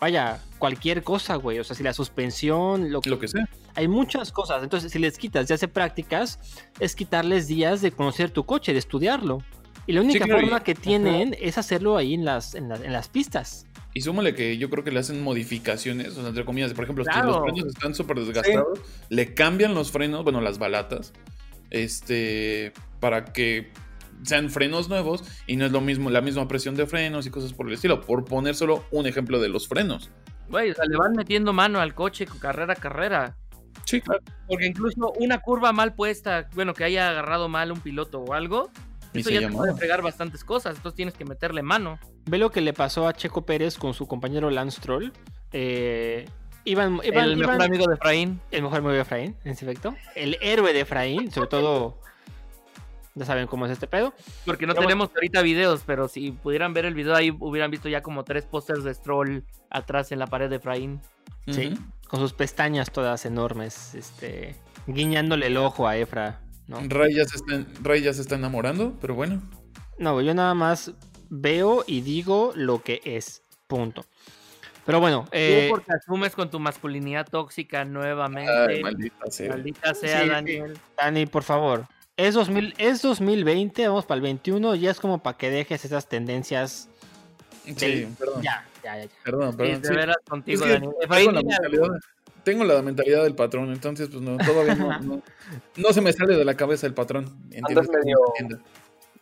Vaya, 0.00 0.40
cualquier 0.58 1.04
cosa, 1.04 1.36
güey. 1.36 1.60
O 1.60 1.64
sea, 1.64 1.76
si 1.76 1.84
la 1.84 1.92
suspensión, 1.92 2.90
lo 2.90 3.00
que 3.00 3.10
Lo 3.10 3.20
que 3.20 3.28
sea. 3.28 3.48
hay 3.76 3.86
muchas 3.86 4.32
cosas. 4.32 4.60
Entonces, 4.64 4.90
si 4.90 4.98
les 4.98 5.16
quitas 5.16 5.46
de 5.46 5.54
hacer 5.54 5.70
prácticas, 5.70 6.40
es 6.80 6.96
quitarles 6.96 7.46
días 7.46 7.82
de 7.82 7.92
conocer 7.92 8.30
tu 8.32 8.44
coche, 8.44 8.72
de 8.72 8.80
estudiarlo. 8.80 9.44
Y 9.86 9.92
la 9.92 10.00
única 10.02 10.24
claro, 10.24 10.40
y- 10.40 10.44
forma 10.44 10.62
que 10.62 10.74
tienen 10.74 11.36
es 11.40 11.58
hacerlo 11.58 11.96
ahí 11.96 12.14
en 12.14 12.24
las, 12.24 12.54
en, 12.54 12.68
las- 12.68 12.80
en 12.82 12.92
las 12.92 13.08
pistas. 13.08 13.66
Y 13.94 14.00
súmale 14.00 14.34
que 14.34 14.56
yo 14.56 14.70
creo 14.70 14.84
que 14.84 14.90
le 14.90 15.00
hacen 15.00 15.22
modificaciones, 15.22 16.08
o 16.16 16.20
sea, 16.20 16.28
entre 16.28 16.44
comillas, 16.44 16.72
por 16.72 16.84
ejemplo, 16.84 17.04
si 17.04 17.10
Claro. 17.10 17.28
los 17.28 17.40
frenos 17.42 17.66
están 17.66 17.94
súper 17.94 18.18
desgastados, 18.20 18.78
le 19.10 19.34
cambian 19.34 19.74
los 19.74 19.90
frenos, 19.90 20.22
bueno, 20.24 20.40
las 20.40 20.58
balatas, 20.58 21.12
este, 21.70 22.72
para 23.00 23.24
que 23.32 23.70
sean 24.22 24.50
frenos 24.50 24.88
nuevos 24.88 25.24
y 25.46 25.56
no 25.56 25.66
es 25.66 25.72
lo 25.72 25.80
mismo, 25.80 26.08
la 26.10 26.20
misma 26.20 26.46
presión 26.46 26.76
de 26.76 26.86
frenos 26.86 27.26
y 27.26 27.30
cosas 27.30 27.52
por 27.52 27.66
el 27.66 27.74
estilo, 27.74 28.00
por 28.02 28.24
poner 28.24 28.54
solo 28.54 28.84
un 28.92 29.06
ejemplo 29.06 29.40
de 29.40 29.48
los 29.48 29.66
frenos. 29.68 30.10
Güey, 30.48 30.70
o 30.70 30.74
sea, 30.74 30.84
le 30.84 30.96
van 30.96 31.12
metiendo 31.12 31.52
mano 31.52 31.80
al 31.80 31.94
coche 31.94 32.26
carrera 32.40 32.74
a 32.74 32.76
carrera. 32.76 33.36
Sí, 33.84 34.00
claro. 34.00 34.22
Porque 34.46 34.66
incluso 34.66 35.12
una 35.18 35.38
curva 35.40 35.72
mal 35.72 35.94
puesta, 35.94 36.48
bueno, 36.54 36.72
que 36.72 36.84
haya 36.84 37.08
agarrado 37.10 37.48
mal 37.48 37.72
un 37.72 37.80
piloto 37.80 38.20
o 38.20 38.32
algo, 38.32 38.70
Y 38.74 38.91
eso 39.20 39.30
ya 39.30 39.40
te 39.40 39.48
puede 39.50 39.74
fregar 39.74 40.02
bastantes 40.02 40.44
cosas. 40.44 40.76
Entonces 40.76 40.96
tienes 40.96 41.14
que 41.14 41.24
meterle 41.24 41.62
mano. 41.62 41.98
Ve 42.26 42.38
lo 42.38 42.50
que 42.50 42.60
le 42.60 42.72
pasó 42.72 43.06
a 43.08 43.12
Checo 43.12 43.42
Pérez 43.42 43.76
con 43.78 43.94
su 43.94 44.06
compañero 44.06 44.50
Lance 44.50 44.80
Troll. 44.80 45.10
Eh, 45.52 46.26
iban, 46.64 47.00
iban- 47.04 47.24
el 47.24 47.36
mejor 47.36 47.54
iban- 47.56 47.62
amigo 47.68 47.86
de 47.86 47.94
Efraín. 47.94 48.40
el 48.50 48.62
mejor 48.62 48.78
amigo 48.78 48.92
de 48.92 49.00
Efraín, 49.00 49.36
en 49.44 49.52
efecto. 49.52 49.94
El 50.14 50.38
héroe 50.40 50.72
de 50.72 50.80
Efraín, 50.80 51.30
sobre 51.30 51.48
todo. 51.48 51.98
Ya 53.14 53.26
saben 53.26 53.46
cómo 53.46 53.66
es 53.66 53.72
este 53.72 53.86
pedo. 53.86 54.14
Porque 54.46 54.66
no 54.66 54.72
Pero 54.72 54.86
tenemos 54.86 55.10
ahorita 55.14 55.42
videos, 55.42 55.82
pero 55.84 56.08
si 56.08 56.30
pudieran 56.32 56.72
ver 56.72 56.86
el 56.86 56.94
video 56.94 57.14
ahí, 57.14 57.30
hubieran 57.40 57.70
visto 57.70 57.90
ya 57.90 58.02
como 58.02 58.24
tres 58.24 58.46
pósters 58.46 58.84
de 58.84 58.94
Stroll 58.94 59.44
atrás 59.68 60.12
en 60.12 60.18
la 60.18 60.26
pared 60.26 60.48
de 60.48 60.56
Efraín. 60.56 60.98
Sí. 61.46 61.74
Con 62.08 62.20
sus 62.20 62.32
pestañas 62.32 62.90
todas 62.90 63.26
enormes. 63.26 63.94
Este. 63.94 64.54
Guiñándole 64.86 65.48
el 65.48 65.58
ojo 65.58 65.86
a 65.86 65.96
Efra. 65.98 66.40
¿No? 66.66 66.80
Ray, 66.88 67.14
ya 67.14 67.24
se 67.24 67.36
está, 67.36 67.64
Ray 67.82 68.02
ya 68.02 68.12
se 68.12 68.22
está 68.22 68.34
enamorando, 68.36 68.96
pero 69.00 69.14
bueno. 69.14 69.42
No, 69.98 70.20
yo 70.20 70.34
nada 70.34 70.54
más 70.54 70.92
veo 71.30 71.84
y 71.86 72.00
digo 72.00 72.52
lo 72.54 72.82
que 72.82 73.00
es. 73.04 73.42
Punto. 73.66 74.04
Pero 74.84 74.98
bueno, 75.00 75.26
eh, 75.30 75.66
Tú 75.68 75.74
porque 75.76 75.92
asumes 75.92 76.34
con 76.34 76.50
tu 76.50 76.58
masculinidad 76.58 77.26
tóxica 77.28 77.84
nuevamente. 77.84 78.50
Ay, 78.52 78.82
maldita 78.82 79.30
sea. 79.30 79.48
Maldita 79.50 79.94
sea, 79.94 80.18
Sí, 80.18 80.24
sí. 80.24 80.30
Daniel. 80.30 80.78
Dani, 80.96 81.26
por 81.26 81.42
favor. 81.44 81.86
Es, 82.16 82.34
2000, 82.34 82.74
es 82.78 83.00
2020, 83.00 83.86
vamos 83.88 84.04
para 84.04 84.16
el 84.16 84.22
21, 84.22 84.74
ya 84.74 84.90
es 84.90 84.98
como 85.00 85.22
para 85.22 85.38
que 85.38 85.50
dejes 85.50 85.84
esas 85.84 86.08
tendencias. 86.08 86.88
Sí, 87.64 87.72
del- 87.74 88.08
perdón. 88.18 88.42
Ya, 88.42 88.66
ya, 88.82 88.96
ya. 88.98 89.04
ya. 89.04 89.10
Perdón, 89.24 89.52
Sí, 89.52 89.56
perdón. 89.58 89.82
de 89.82 89.88
sí. 89.88 89.94
veras 89.94 90.16
Es 90.20 90.28
contigo, 90.28 90.64
que 90.64 90.70
Dani. 90.72 90.88
Tengo 92.44 92.64
la, 92.64 92.80
mentalidad, 92.82 93.22
del 93.24 93.34
patrón, 93.34 93.72
entonces 93.72 94.08
pues 94.08 94.20
no, 94.22 94.36
todavía 94.38 94.74
no, 94.74 94.98
no, 95.00 95.22
no 95.76 95.92
se 95.92 96.00
me 96.00 96.12
sale 96.12 96.36
de 96.36 96.44
la 96.44 96.54
cabeza 96.54 96.86
el 96.86 96.94
patrón. 96.94 97.24
¿Entiendes? 97.50 97.88
medio- 97.88 98.16
Entiendo. 98.38 98.64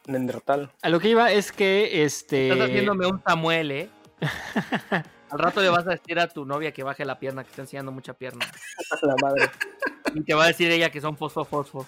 Neandertal. 0.06 0.72
A 0.82 0.88
lo 0.88 0.98
que 0.98 1.10
iba 1.10 1.30
es 1.30 1.52
que 1.52 2.02
este. 2.04 2.48
Estás 2.50 2.68
haciéndome 2.68 3.06
un 3.06 3.22
Samuel, 3.22 3.70
¿eh? 3.70 3.90
Al 5.30 5.38
rato 5.38 5.60
le 5.60 5.68
vas 5.68 5.86
a 5.86 5.90
decir 5.90 6.18
a 6.18 6.26
tu 6.26 6.44
novia 6.44 6.72
que 6.72 6.82
baje 6.82 7.04
la 7.04 7.18
pierna, 7.20 7.44
que 7.44 7.50
está 7.50 7.62
enseñando 7.62 7.92
mucha 7.92 8.14
pierna. 8.14 8.44
La 9.02 9.14
madre. 9.22 9.48
Y 10.14 10.22
te 10.22 10.34
va 10.34 10.44
a 10.44 10.46
decir 10.48 10.70
ella 10.72 10.90
que 10.90 11.00
son 11.00 11.16
fosfo, 11.16 11.44
fosfo. 11.44 11.86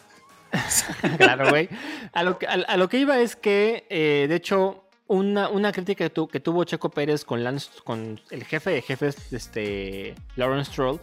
claro, 1.18 1.48
güey. 1.50 1.68
A 2.12 2.22
lo 2.22 2.38
que, 2.38 2.46
a, 2.46 2.52
a 2.52 2.76
lo 2.76 2.88
que 2.88 2.98
iba 2.98 3.18
es 3.18 3.34
que, 3.34 3.86
eh, 3.90 4.26
de 4.28 4.34
hecho, 4.36 4.84
una, 5.08 5.48
una 5.48 5.72
crítica 5.72 6.04
que, 6.04 6.10
tu- 6.10 6.28
que 6.28 6.40
tuvo 6.40 6.64
Checo 6.64 6.90
Pérez 6.90 7.24
con, 7.24 7.44
Lance, 7.44 7.70
con 7.84 8.20
el 8.30 8.44
jefe 8.44 8.70
de 8.70 8.82
jefes, 8.82 9.32
este, 9.32 10.14
Lawrence 10.36 10.70
Stroll, 10.72 11.00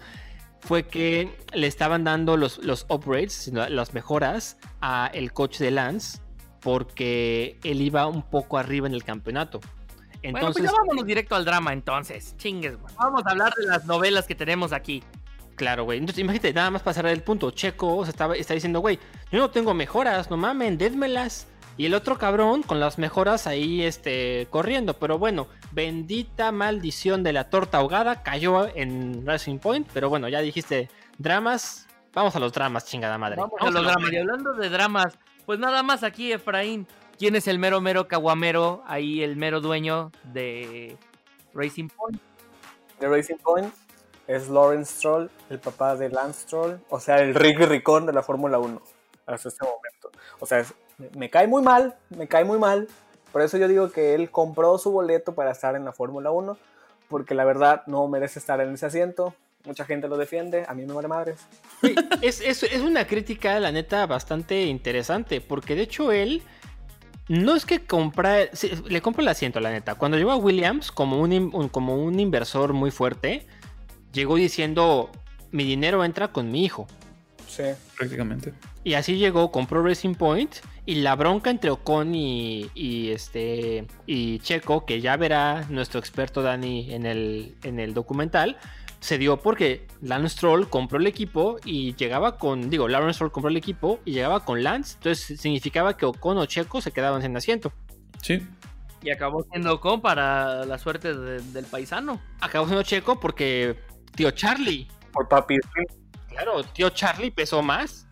fue 0.61 0.87
que 0.87 1.37
le 1.53 1.67
estaban 1.67 2.03
dando 2.03 2.35
los, 2.37 2.57
los 2.59 2.85
upgrades, 2.89 3.47
las 3.53 3.93
mejoras 3.93 4.57
a 4.81 5.09
el 5.13 5.31
coche 5.31 5.63
de 5.63 5.71
Lance, 5.71 6.19
porque 6.59 7.57
él 7.63 7.81
iba 7.81 8.07
un 8.07 8.23
poco 8.23 8.57
arriba 8.57 8.87
en 8.87 8.93
el 8.93 9.03
campeonato. 9.03 9.59
bueno, 9.59 10.37
Entonces, 10.39 10.61
pues 10.63 10.71
ya 10.71 10.77
vámonos 10.77 11.05
directo 11.05 11.35
al 11.35 11.45
drama 11.45 11.71
entonces. 11.73 12.35
Chingues, 12.37 12.77
güey. 12.79 12.93
Vamos 12.97 13.23
a 13.25 13.29
hablar 13.31 13.53
de 13.55 13.65
las 13.67 13.85
novelas 13.85 14.25
que 14.27 14.35
tenemos 14.35 14.73
aquí. 14.73 15.03
Claro, 15.55 15.83
güey. 15.83 15.99
Entonces, 15.99 16.21
imagínate, 16.21 16.53
nada 16.53 16.71
más 16.71 16.81
pasar 16.81 17.05
el 17.05 17.21
punto. 17.21 17.51
Checo 17.51 18.05
estaba, 18.05 18.35
está 18.35 18.53
diciendo, 18.53 18.79
güey, 18.79 18.97
yo 19.31 19.39
no 19.39 19.49
tengo 19.49 19.73
mejoras, 19.73 20.29
no 20.29 20.37
mamen, 20.37 20.77
dédmelas. 20.77 21.47
Y 21.79 21.85
el 21.85 21.93
otro 21.93 22.17
cabrón 22.17 22.61
con 22.61 22.81
las 22.81 22.97
mejoras 22.97 23.47
ahí, 23.47 23.83
este, 23.83 24.47
corriendo. 24.49 24.95
Pero 24.95 25.17
bueno, 25.17 25.47
bendita 25.71 26.51
maldición 26.51 27.23
de 27.23 27.31
la 27.31 27.49
torta 27.49 27.77
ahogada 27.77 28.21
cayó 28.21 28.67
en 28.75 29.25
Racing 29.25 29.59
Point. 29.59 29.87
Pero 29.93 30.09
bueno, 30.09 30.27
ya 30.27 30.41
dijiste 30.41 30.89
dramas. 31.17 31.87
Vamos 32.13 32.35
a 32.35 32.39
los 32.41 32.51
dramas, 32.51 32.83
chingada 32.85 33.17
madre. 33.17 33.37
Vamos 33.37 33.53
a 33.61 33.71
los 33.71 33.81
dramas. 33.81 34.11
Y 34.11 34.17
hablando 34.17 34.51
de 34.55 34.67
dramas, 34.69 35.17
pues 35.45 35.57
nada 35.57 35.81
más 35.81 36.03
aquí, 36.03 36.33
Efraín. 36.33 36.85
¿Quién 37.17 37.37
es 37.37 37.47
el 37.47 37.59
mero 37.59 37.79
mero 37.79 38.09
caguamero? 38.09 38.83
Ahí 38.85 39.23
el 39.23 39.37
mero 39.37 39.61
dueño 39.61 40.11
de 40.33 40.97
Racing 41.53 41.87
Point. 41.87 42.19
De 42.99 43.07
Racing 43.07 43.37
Point 43.37 43.73
es 44.27 44.49
Lawrence 44.49 44.95
Stroll, 44.97 45.31
el 45.49 45.59
papá 45.59 45.95
de 45.95 46.09
Lance 46.09 46.41
Stroll, 46.41 46.81
o 46.89 46.99
sea, 46.99 47.19
el 47.19 47.33
Ricky 47.35 47.63
Ricón 47.63 48.05
de 48.05 48.11
la 48.11 48.21
Fórmula 48.21 48.59
1 48.59 48.81
hasta 49.25 49.47
este 49.47 49.63
momento. 49.63 50.11
O 50.41 50.45
sea, 50.45 50.59
es- 50.59 50.73
me, 51.15 51.29
cae 51.29 51.47
muy 51.47 51.61
mal, 51.61 51.95
me 52.09 52.27
cae 52.27 52.43
muy 52.45 52.57
mal. 52.57 52.87
Por 53.31 53.41
eso 53.41 53.57
yo 53.57 53.67
digo 53.67 53.91
que 53.91 54.15
él 54.15 54.31
compró 54.31 54.77
su 54.77 54.91
boleto 54.91 55.33
para 55.35 55.51
estar 55.51 55.75
en 55.75 55.85
la 55.85 55.91
Fórmula 55.93 56.31
1, 56.31 56.57
porque 57.09 57.35
la 57.35 57.45
verdad 57.45 57.83
no 57.87 58.07
merece 58.07 58.39
estar 58.39 58.59
en 58.61 58.73
ese 58.73 58.85
asiento. 58.87 59.33
Mucha 59.65 59.83
gente 59.85 60.07
lo 60.07 60.17
defiende, 60.17 60.65
a 60.67 60.73
mí 60.73 60.85
me 60.85 60.93
vale 60.93 61.07
madres. 61.09 61.39
Es, 62.21 62.39
es- 62.41 62.63
es 62.63 62.81
una 62.81 63.05
crítica, 63.05 63.59
la 63.59 63.71
neta, 63.71 64.05
bastante 64.05 64.63
interesante. 64.65 65.41
Porque 65.41 65.75
de 65.75 65.83
hecho 65.83 66.11
él. 66.11 66.41
No 67.27 67.55
es 67.55 67.63
que 67.65 67.85
compra. 67.85 68.47
sí, 68.53 68.71
le 68.87 69.01
compra 69.03 69.21
el 69.21 69.27
asiento, 69.27 69.59
la 69.59 69.69
neta. 69.69 69.93
Cuando 69.95 70.17
llegó 70.17 70.31
a 70.31 70.37
Williams, 70.37 70.91
como 70.91 71.19
un, 71.21 71.31
un- 71.53 71.69
como 71.69 71.95
un 72.03 72.19
inversor 72.19 72.73
muy 72.73 72.89
fuerte, 72.89 73.45
llegó 74.13 74.35
diciendo: 74.37 75.11
Mi 75.51 75.63
dinero 75.63 76.03
entra 76.03 76.29
con 76.29 76.49
mi 76.51 76.65
hijo. 76.65 76.87
Sí. 77.47 77.63
Prácticamente. 77.97 78.53
Y 78.83 78.95
así 78.95 79.17
llegó, 79.17 79.51
compró 79.51 79.83
Racing 79.83 80.15
Point. 80.15 80.55
Y 80.89 80.95
la 81.01 81.15
bronca 81.15 81.51
entre 81.51 81.69
Ocon 81.69 82.15
y, 82.15 82.71
y 82.73 83.11
este 83.11 83.85
y 84.07 84.39
Checo, 84.39 84.87
que 84.87 85.01
ya 85.01 85.17
verá 85.17 85.67
nuestro 85.69 85.99
experto 85.99 86.41
Dani 86.41 86.91
en 86.95 87.05
el, 87.05 87.55
en 87.61 87.79
el 87.79 87.93
documental, 87.93 88.57
se 88.99 89.19
dio 89.19 89.37
porque 89.37 89.85
Lance 90.01 90.29
Stroll 90.29 90.67
compró 90.67 90.97
el 90.97 91.05
equipo 91.05 91.57
y 91.63 91.93
llegaba 91.93 92.37
con, 92.39 92.71
digo, 92.71 92.87
Lawrence 92.87 93.17
Stroll 93.17 93.31
compró 93.31 93.49
el 93.51 93.57
equipo 93.57 93.99
y 94.03 94.13
llegaba 94.13 94.43
con 94.43 94.63
Lance, 94.63 94.95
entonces 94.95 95.39
significaba 95.39 95.95
que 95.95 96.07
Ocon 96.07 96.39
o 96.39 96.45
Checo 96.47 96.81
se 96.81 96.91
quedaban 96.91 97.21
sin 97.21 97.37
asiento. 97.37 97.71
Sí. 98.23 98.41
Y 99.03 99.11
acabó 99.11 99.43
siendo 99.51 99.79
con 99.79 100.01
para 100.01 100.65
la 100.65 100.79
suerte 100.79 101.13
de- 101.13 101.39
del 101.53 101.65
paisano. 101.65 102.19
Acabó 102.41 102.65
siendo 102.65 102.81
Checo 102.81 103.19
porque 103.19 103.77
tío 104.15 104.31
Charlie, 104.31 104.87
Por 105.13 105.27
papi. 105.29 105.55
claro, 106.29 106.63
tío 106.63 106.89
Charlie 106.89 107.29
pesó 107.29 107.61
más, 107.61 108.07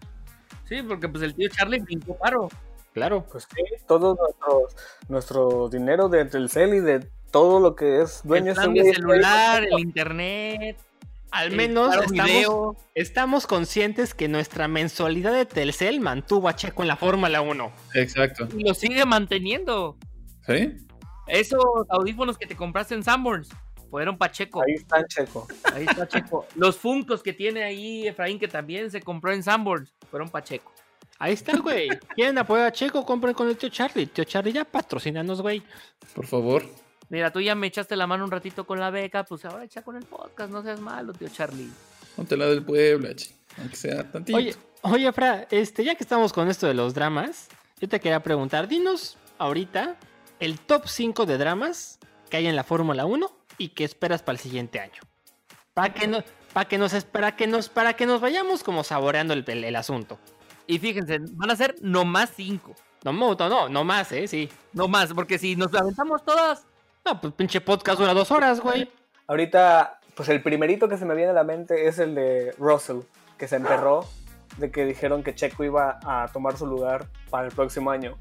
Sí, 0.69 0.81
porque 0.87 1.07
pues 1.09 1.23
el 1.23 1.33
tío 1.33 1.49
Charlie 1.49 1.79
brincó 1.79 2.15
paro. 2.17 2.49
Claro. 2.97 3.25
Pues 3.31 3.47
sí, 3.53 3.63
todo 3.87 4.15
nuestro, 4.15 4.67
nuestro 5.07 5.69
dinero 5.69 6.09
de 6.09 6.25
Telcel 6.25 6.73
y 6.75 6.79
de 6.79 7.07
todo 7.31 7.59
lo 7.59 7.75
que 7.75 8.01
es 8.01 8.21
dueño 8.23 8.53
el 8.53 8.73
de 8.73 8.93
celular, 8.93 9.63
el 9.63 9.79
internet. 9.79 10.77
Al 11.31 11.51
menos 11.51 11.87
Claro 11.89 12.03
estamos, 12.03 12.31
Video. 12.31 12.75
estamos 12.95 13.47
conscientes 13.47 14.13
que 14.13 14.27
nuestra 14.29 14.67
mensualidad 14.67 15.33
de 15.33 15.45
Telcel 15.45 15.99
mantuvo 15.99 16.47
a 16.47 16.55
Checo 16.55 16.83
en 16.83 16.87
la 16.87 16.95
Fórmula 16.95 17.41
1. 17.41 17.71
Exacto. 17.95 18.47
Y 18.57 18.63
lo 18.63 18.73
sigue 18.73 19.05
manteniendo. 19.05 19.97
¿Sí? 20.45 20.77
Esos 21.27 21.63
audífonos 21.89 22.37
que 22.37 22.47
te 22.47 22.55
compraste 22.55 22.95
en 22.95 23.03
Sanborns 23.03 23.49
fueron 23.89 24.17
Pacheco. 24.17 24.61
Ahí 24.61 24.75
está 24.75 25.05
Checo. 25.05 25.47
Ahí 25.73 25.85
está 25.85 26.07
Checo. 26.07 26.45
Los 26.55 26.77
Funcos 26.77 27.21
que 27.21 27.33
tiene 27.33 27.63
ahí 27.63 28.07
Efraín, 28.07 28.39
que 28.39 28.47
también 28.47 28.89
se 28.89 29.01
compró 29.01 29.33
en 29.33 29.43
Sanborns, 29.43 29.93
fueron 30.09 30.29
Pacheco. 30.29 30.71
Ahí 31.19 31.33
está, 31.33 31.57
güey. 31.57 31.89
¿Quieren 32.15 32.37
apoyar 32.37 32.67
a 32.67 32.71
Checo? 32.71 33.05
Compren 33.05 33.33
con 33.33 33.47
el 33.47 33.57
tío 33.57 33.69
Charlie. 33.69 34.05
Tío 34.07 34.23
Charlie, 34.23 34.53
ya 34.53 34.65
patrocínanos, 34.65 35.41
güey. 35.41 35.63
Por 36.13 36.25
favor. 36.27 36.63
Mira, 37.09 37.31
tú 37.31 37.39
ya 37.39 37.55
me 37.55 37.67
echaste 37.67 37.95
la 37.95 38.05
mano 38.05 38.23
un 38.25 38.31
ratito 38.31 38.67
con 38.67 38.79
la 38.79 38.89
beca, 38.89 39.23
pues 39.23 39.43
ahora 39.45 39.63
echa 39.63 39.81
con 39.81 39.95
el 39.95 40.03
podcast, 40.03 40.51
no 40.51 40.61
seas 40.61 40.79
malo, 40.79 41.13
tío 41.13 41.29
Charlie. 41.29 41.69
Ponte 42.15 42.35
la 42.35 42.47
del 42.47 42.63
pueblo, 42.63 43.11
chi. 43.13 43.29
Aunque 43.57 43.75
sea 43.75 44.11
tantito. 44.11 44.37
Oye, 44.37 44.53
oye, 44.81 45.11
Fra, 45.13 45.47
este, 45.49 45.83
ya 45.83 45.95
que 45.95 46.03
estamos 46.03 46.33
con 46.33 46.49
esto 46.49 46.67
de 46.67 46.73
los 46.73 46.93
dramas, 46.93 47.47
yo 47.79 47.87
te 47.87 47.99
quería 47.99 48.21
preguntar, 48.21 48.67
dinos 48.67 49.17
ahorita 49.37 49.95
el 50.39 50.59
top 50.59 50.87
5 50.87 51.25
de 51.25 51.37
dramas 51.37 51.97
que 52.29 52.37
hay 52.37 52.47
en 52.47 52.55
la 52.57 52.63
Fórmula 52.65 53.05
1 53.05 53.31
y 53.57 53.69
que 53.69 53.85
esperas 53.85 54.21
para 54.21 54.33
el 54.35 54.39
siguiente 54.39 54.79
año. 54.81 55.01
Para 55.73 55.93
que, 55.93 56.07
no, 56.07 56.23
para 56.53 56.67
que, 56.67 56.77
nos, 56.77 56.93
para 57.05 57.35
que, 57.37 57.47
nos, 57.47 57.69
para 57.69 57.93
que 57.95 58.05
nos 58.05 58.19
vayamos 58.19 58.63
como 58.63 58.83
saboreando 58.83 59.33
el, 59.33 59.45
el- 59.47 59.63
el 59.63 59.75
asunto. 59.77 60.19
Y 60.67 60.79
fíjense, 60.79 61.19
van 61.31 61.49
a 61.49 61.55
ser 61.55 61.75
nomás 61.81 62.31
cinco. 62.35 62.75
No, 63.03 63.13
no, 63.13 63.35
no, 63.35 63.69
no 63.69 63.83
más, 63.85 64.11
¿eh? 64.11 64.27
Sí. 64.27 64.49
No 64.73 64.87
más, 64.87 65.13
porque 65.13 65.39
si 65.39 65.55
nos 65.55 65.73
aventamos 65.73 66.23
todas, 66.23 66.65
No, 67.05 67.21
pues 67.21 67.33
pinche 67.33 67.61
podcast 67.61 67.99
dura 67.99 68.13
dos 68.13 68.31
horas, 68.31 68.59
güey. 68.59 68.91
Ahorita, 69.27 70.01
pues 70.13 70.27
el 70.27 70.43
primerito 70.43 70.89
que 70.89 70.97
se 70.97 71.05
me 71.05 71.15
viene 71.15 71.31
a 71.31 71.33
la 71.33 71.45
mente 71.45 71.87
es 71.87 71.99
el 71.99 72.15
de 72.15 72.53
Russell, 72.57 72.99
que 73.37 73.47
se 73.47 73.55
emperró 73.55 74.05
de 74.57 74.71
que 74.71 74.85
dijeron 74.85 75.23
que 75.23 75.35
Checo 75.35 75.63
iba 75.63 75.99
a 76.03 76.27
tomar 76.33 76.57
su 76.57 76.65
lugar 76.65 77.07
para 77.29 77.47
el 77.47 77.53
próximo 77.53 77.91
año. 77.91 78.17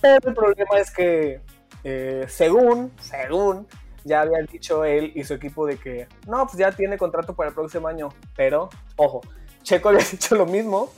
Pero 0.00 0.28
el 0.28 0.34
problema 0.34 0.78
es 0.78 0.90
que, 0.90 1.40
eh, 1.84 2.26
según, 2.28 2.92
según, 3.00 3.66
ya 4.04 4.22
habían 4.22 4.46
dicho 4.46 4.84
él 4.84 5.12
y 5.14 5.24
su 5.24 5.34
equipo 5.34 5.66
de 5.66 5.78
que, 5.78 6.06
no, 6.26 6.44
pues 6.46 6.58
ya 6.58 6.72
tiene 6.72 6.98
contrato 6.98 7.34
para 7.34 7.48
el 7.48 7.54
próximo 7.54 7.88
año. 7.88 8.10
Pero, 8.36 8.68
ojo, 8.96 9.22
Checo 9.62 9.88
había 9.88 10.04
dicho 10.10 10.34
lo 10.34 10.44
mismo 10.44 10.90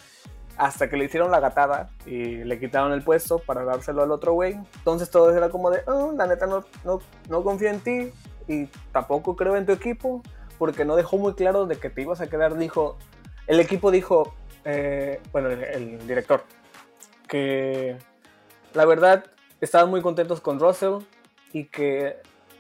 hasta 0.60 0.90
que 0.90 0.98
le 0.98 1.06
hicieron 1.06 1.30
la 1.30 1.40
gatada 1.40 1.88
y 2.04 2.44
le 2.44 2.60
quitaron 2.60 2.92
el 2.92 3.02
puesto 3.02 3.38
para 3.38 3.64
dárselo 3.64 4.02
al 4.02 4.10
otro 4.10 4.34
güey. 4.34 4.58
Entonces 4.76 5.08
todo 5.08 5.34
era 5.34 5.48
como 5.48 5.70
de, 5.70 5.80
"Oh, 5.86 6.12
la 6.12 6.26
neta 6.26 6.46
no, 6.46 6.66
no, 6.84 7.00
no 7.30 7.42
confío 7.42 7.70
en 7.70 7.80
ti 7.80 8.12
y 8.46 8.66
tampoco 8.92 9.36
creo 9.36 9.56
en 9.56 9.64
tu 9.64 9.72
equipo 9.72 10.22
porque 10.58 10.84
no 10.84 10.96
dejó 10.96 11.16
muy 11.16 11.32
claro 11.32 11.64
de 11.64 11.76
que 11.76 11.88
te 11.88 12.02
ibas 12.02 12.20
a 12.20 12.28
quedar. 12.28 12.58
Dijo, 12.58 12.98
el 13.46 13.58
equipo 13.58 13.90
dijo, 13.90 14.34
eh, 14.66 15.22
bueno, 15.32 15.48
el, 15.48 16.06
director, 16.06 16.44
que 17.26 17.96
la 18.74 18.84
verdad 18.84 19.24
estaban 19.62 19.88
muy 19.88 20.02
contentos 20.02 20.42
con 20.42 20.60
Russell 20.60 20.98
y 21.54 21.64
que 21.64 22.18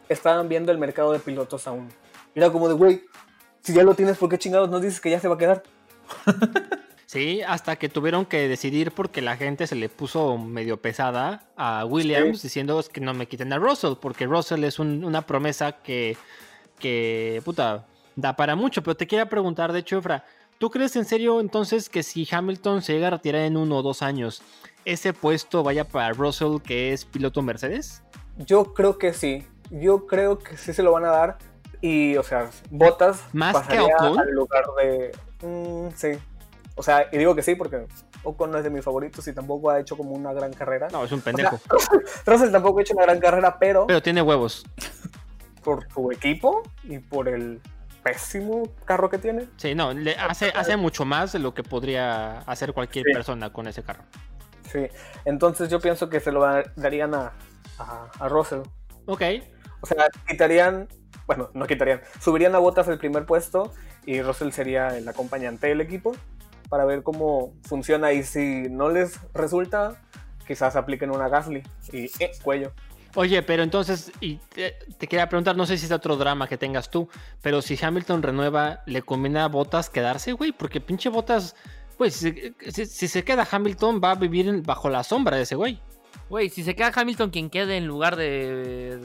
estaban 0.08 0.48
viendo 0.48 0.72
el 0.72 0.78
mercado 0.78 1.12
de 1.12 1.18
pilotos 1.18 1.66
aún. 1.66 1.90
Era 2.34 2.50
como 2.50 2.66
de, 2.66 2.74
güey, 2.74 3.04
si 3.60 3.74
ya 3.74 3.82
lo 3.82 3.94
tienes, 3.94 4.16
¿por 4.16 4.30
qué 4.30 4.38
chingados 4.38 4.70
no 4.70 4.80
dices 4.80 5.02
que 5.02 5.10
ya 5.10 5.20
se 5.20 5.28
va 5.28 5.34
a 5.34 5.38
quedar? 5.38 5.62
Sí, 7.10 7.42
hasta 7.42 7.74
que 7.74 7.88
tuvieron 7.88 8.24
que 8.24 8.46
decidir 8.46 8.92
porque 8.92 9.20
la 9.20 9.36
gente 9.36 9.66
se 9.66 9.74
le 9.74 9.88
puso 9.88 10.38
medio 10.38 10.80
pesada 10.80 11.42
a 11.56 11.84
Williams 11.84 12.40
diciendo 12.40 12.78
"Es 12.78 12.88
que 12.88 13.00
no 13.00 13.12
me 13.14 13.26
quiten 13.26 13.52
a 13.52 13.58
Russell, 13.58 13.94
porque 14.00 14.26
Russell 14.26 14.62
es 14.62 14.78
un- 14.78 15.02
una 15.04 15.22
promesa 15.26 15.72
que, 15.82 16.16
que, 16.78 17.42
puta, 17.44 17.84
da 18.14 18.36
para 18.36 18.54
mucho. 18.54 18.84
Pero 18.84 18.96
te 18.96 19.08
quería 19.08 19.28
preguntar, 19.28 19.72
de 19.72 19.80
hecho, 19.80 19.98
Efra, 19.98 20.24
¿tú 20.58 20.70
crees 20.70 20.94
en 20.94 21.04
serio 21.04 21.40
entonces 21.40 21.88
que 21.88 22.04
si 22.04 22.28
Hamilton 22.30 22.80
se 22.80 22.92
llega 22.92 23.08
a 23.08 23.10
retirar 23.10 23.42
en 23.42 23.56
uno 23.56 23.78
o 23.78 23.82
dos 23.82 24.02
años, 24.02 24.40
ese 24.84 25.12
puesto 25.12 25.64
vaya 25.64 25.82
para 25.88 26.12
Russell, 26.12 26.58
que 26.62 26.92
es 26.92 27.04
piloto 27.04 27.42
Mercedes? 27.42 28.04
Yo 28.38 28.72
creo 28.72 28.98
que 28.98 29.14
sí. 29.14 29.44
Yo 29.72 30.06
creo 30.06 30.38
que 30.38 30.56
sí 30.56 30.72
se 30.72 30.84
lo 30.84 30.92
van 30.92 31.06
a 31.06 31.10
dar. 31.10 31.38
Y, 31.80 32.16
o 32.18 32.22
sea, 32.22 32.50
Botas 32.70 33.24
¿Más 33.32 33.56
que 33.66 33.74
pasaría 33.78 33.96
Ocon? 33.96 34.20
al 34.20 34.30
lugar 34.30 34.64
de. 34.80 35.10
Mm, 35.42 35.88
sí. 35.96 36.10
O 36.76 36.82
sea, 36.82 37.06
y 37.12 37.18
digo 37.18 37.34
que 37.34 37.42
sí 37.42 37.54
porque 37.54 37.86
Ocon 38.22 38.50
no 38.50 38.58
es 38.58 38.64
de 38.64 38.70
mis 38.70 38.84
favoritos 38.84 39.26
y 39.28 39.32
tampoco 39.32 39.70
ha 39.70 39.80
hecho 39.80 39.96
como 39.96 40.12
una 40.12 40.32
gran 40.32 40.52
carrera. 40.52 40.88
No, 40.90 41.04
es 41.04 41.12
un 41.12 41.18
O 41.18 41.22
sea, 41.22 41.32
pendejo. 41.32 41.60
Russell 42.26 42.50
tampoco 42.52 42.78
ha 42.78 42.82
hecho 42.82 42.94
una 42.94 43.02
gran 43.04 43.18
carrera, 43.20 43.58
pero 43.58 43.86
Pero 43.86 44.02
tiene 44.02 44.22
huevos. 44.22 44.64
por 45.62 45.86
su 45.92 46.10
equipo 46.12 46.62
y 46.84 46.98
por 46.98 47.28
el 47.28 47.60
pésimo 48.02 48.62
carro 48.86 49.10
que 49.10 49.18
tiene. 49.18 49.46
Sí, 49.56 49.74
no, 49.74 49.92
le 49.92 50.14
hace, 50.14 50.50
hace 50.54 50.76
mucho 50.76 51.04
más 51.04 51.32
de 51.32 51.38
lo 51.38 51.52
que 51.52 51.62
podría 51.62 52.38
hacer 52.40 52.72
cualquier 52.72 53.04
Sí. 53.06 53.12
persona 53.12 53.52
con 53.52 53.66
ese 53.66 53.82
carro. 53.82 54.04
Sí, 54.72 54.86
entonces 55.24 55.68
yo 55.68 55.80
pienso 55.80 56.08
que 56.08 56.20
se 56.20 56.32
lo 56.32 56.40
darían 56.76 57.14
a, 57.14 57.32
a, 57.78 58.06
a 58.18 58.28
Russell. 58.28 58.60
Ok. 59.06 59.22
O 59.82 59.86
sea, 59.86 60.06
quitarían, 60.28 60.88
bueno, 61.26 61.50
no 61.52 61.66
quitarían, 61.66 62.00
subirían 62.20 62.54
a 62.54 62.58
Botas 62.58 62.86
el 62.88 62.96
primer 62.98 63.26
puesto 63.26 63.72
y 64.06 64.22
Russell 64.22 64.50
sería 64.52 64.96
el 64.96 65.06
acompañante 65.08 65.66
del 65.66 65.80
equipo 65.80 66.14
para 66.70 66.86
ver 66.86 67.02
cómo 67.02 67.52
funciona 67.64 68.12
y 68.12 68.22
si 68.22 68.68
no 68.70 68.88
les 68.88 69.18
resulta, 69.34 70.00
quizás 70.46 70.76
apliquen 70.76 71.10
una 71.10 71.28
Gasly 71.28 71.62
y 71.92 72.04
eh, 72.22 72.30
cuello. 72.42 72.72
Oye, 73.16 73.42
pero 73.42 73.64
entonces, 73.64 74.12
y 74.20 74.36
te, 74.54 74.76
te 74.96 75.08
quería 75.08 75.28
preguntar, 75.28 75.56
no 75.56 75.66
sé 75.66 75.76
si 75.76 75.86
es 75.86 75.92
otro 75.92 76.16
drama 76.16 76.46
que 76.46 76.56
tengas 76.56 76.90
tú, 76.92 77.08
pero 77.42 77.60
si 77.60 77.76
Hamilton 77.84 78.22
renueva, 78.22 78.80
¿le 78.86 79.02
conviene 79.02 79.40
a 79.40 79.48
Botas 79.48 79.90
quedarse, 79.90 80.32
güey? 80.32 80.52
Porque 80.52 80.80
pinche 80.80 81.08
Botas, 81.08 81.56
pues, 81.98 82.14
si, 82.14 82.54
si- 82.68 82.86
si 82.86 83.08
se 83.08 83.24
queda 83.24 83.46
Hamilton, 83.50 84.00
va 84.02 84.12
a 84.12 84.14
vivir 84.14 84.46
en- 84.48 84.62
bajo 84.62 84.88
la 84.88 85.02
sombra 85.02 85.36
de 85.36 85.42
ese 85.42 85.56
güey. 85.56 85.80
Güey, 86.28 86.50
si 86.50 86.62
se 86.62 86.76
queda 86.76 86.92
Hamilton, 86.94 87.30
quien 87.30 87.50
quede 87.50 87.76
en 87.76 87.88
lugar 87.88 88.14
de. 88.14 89.00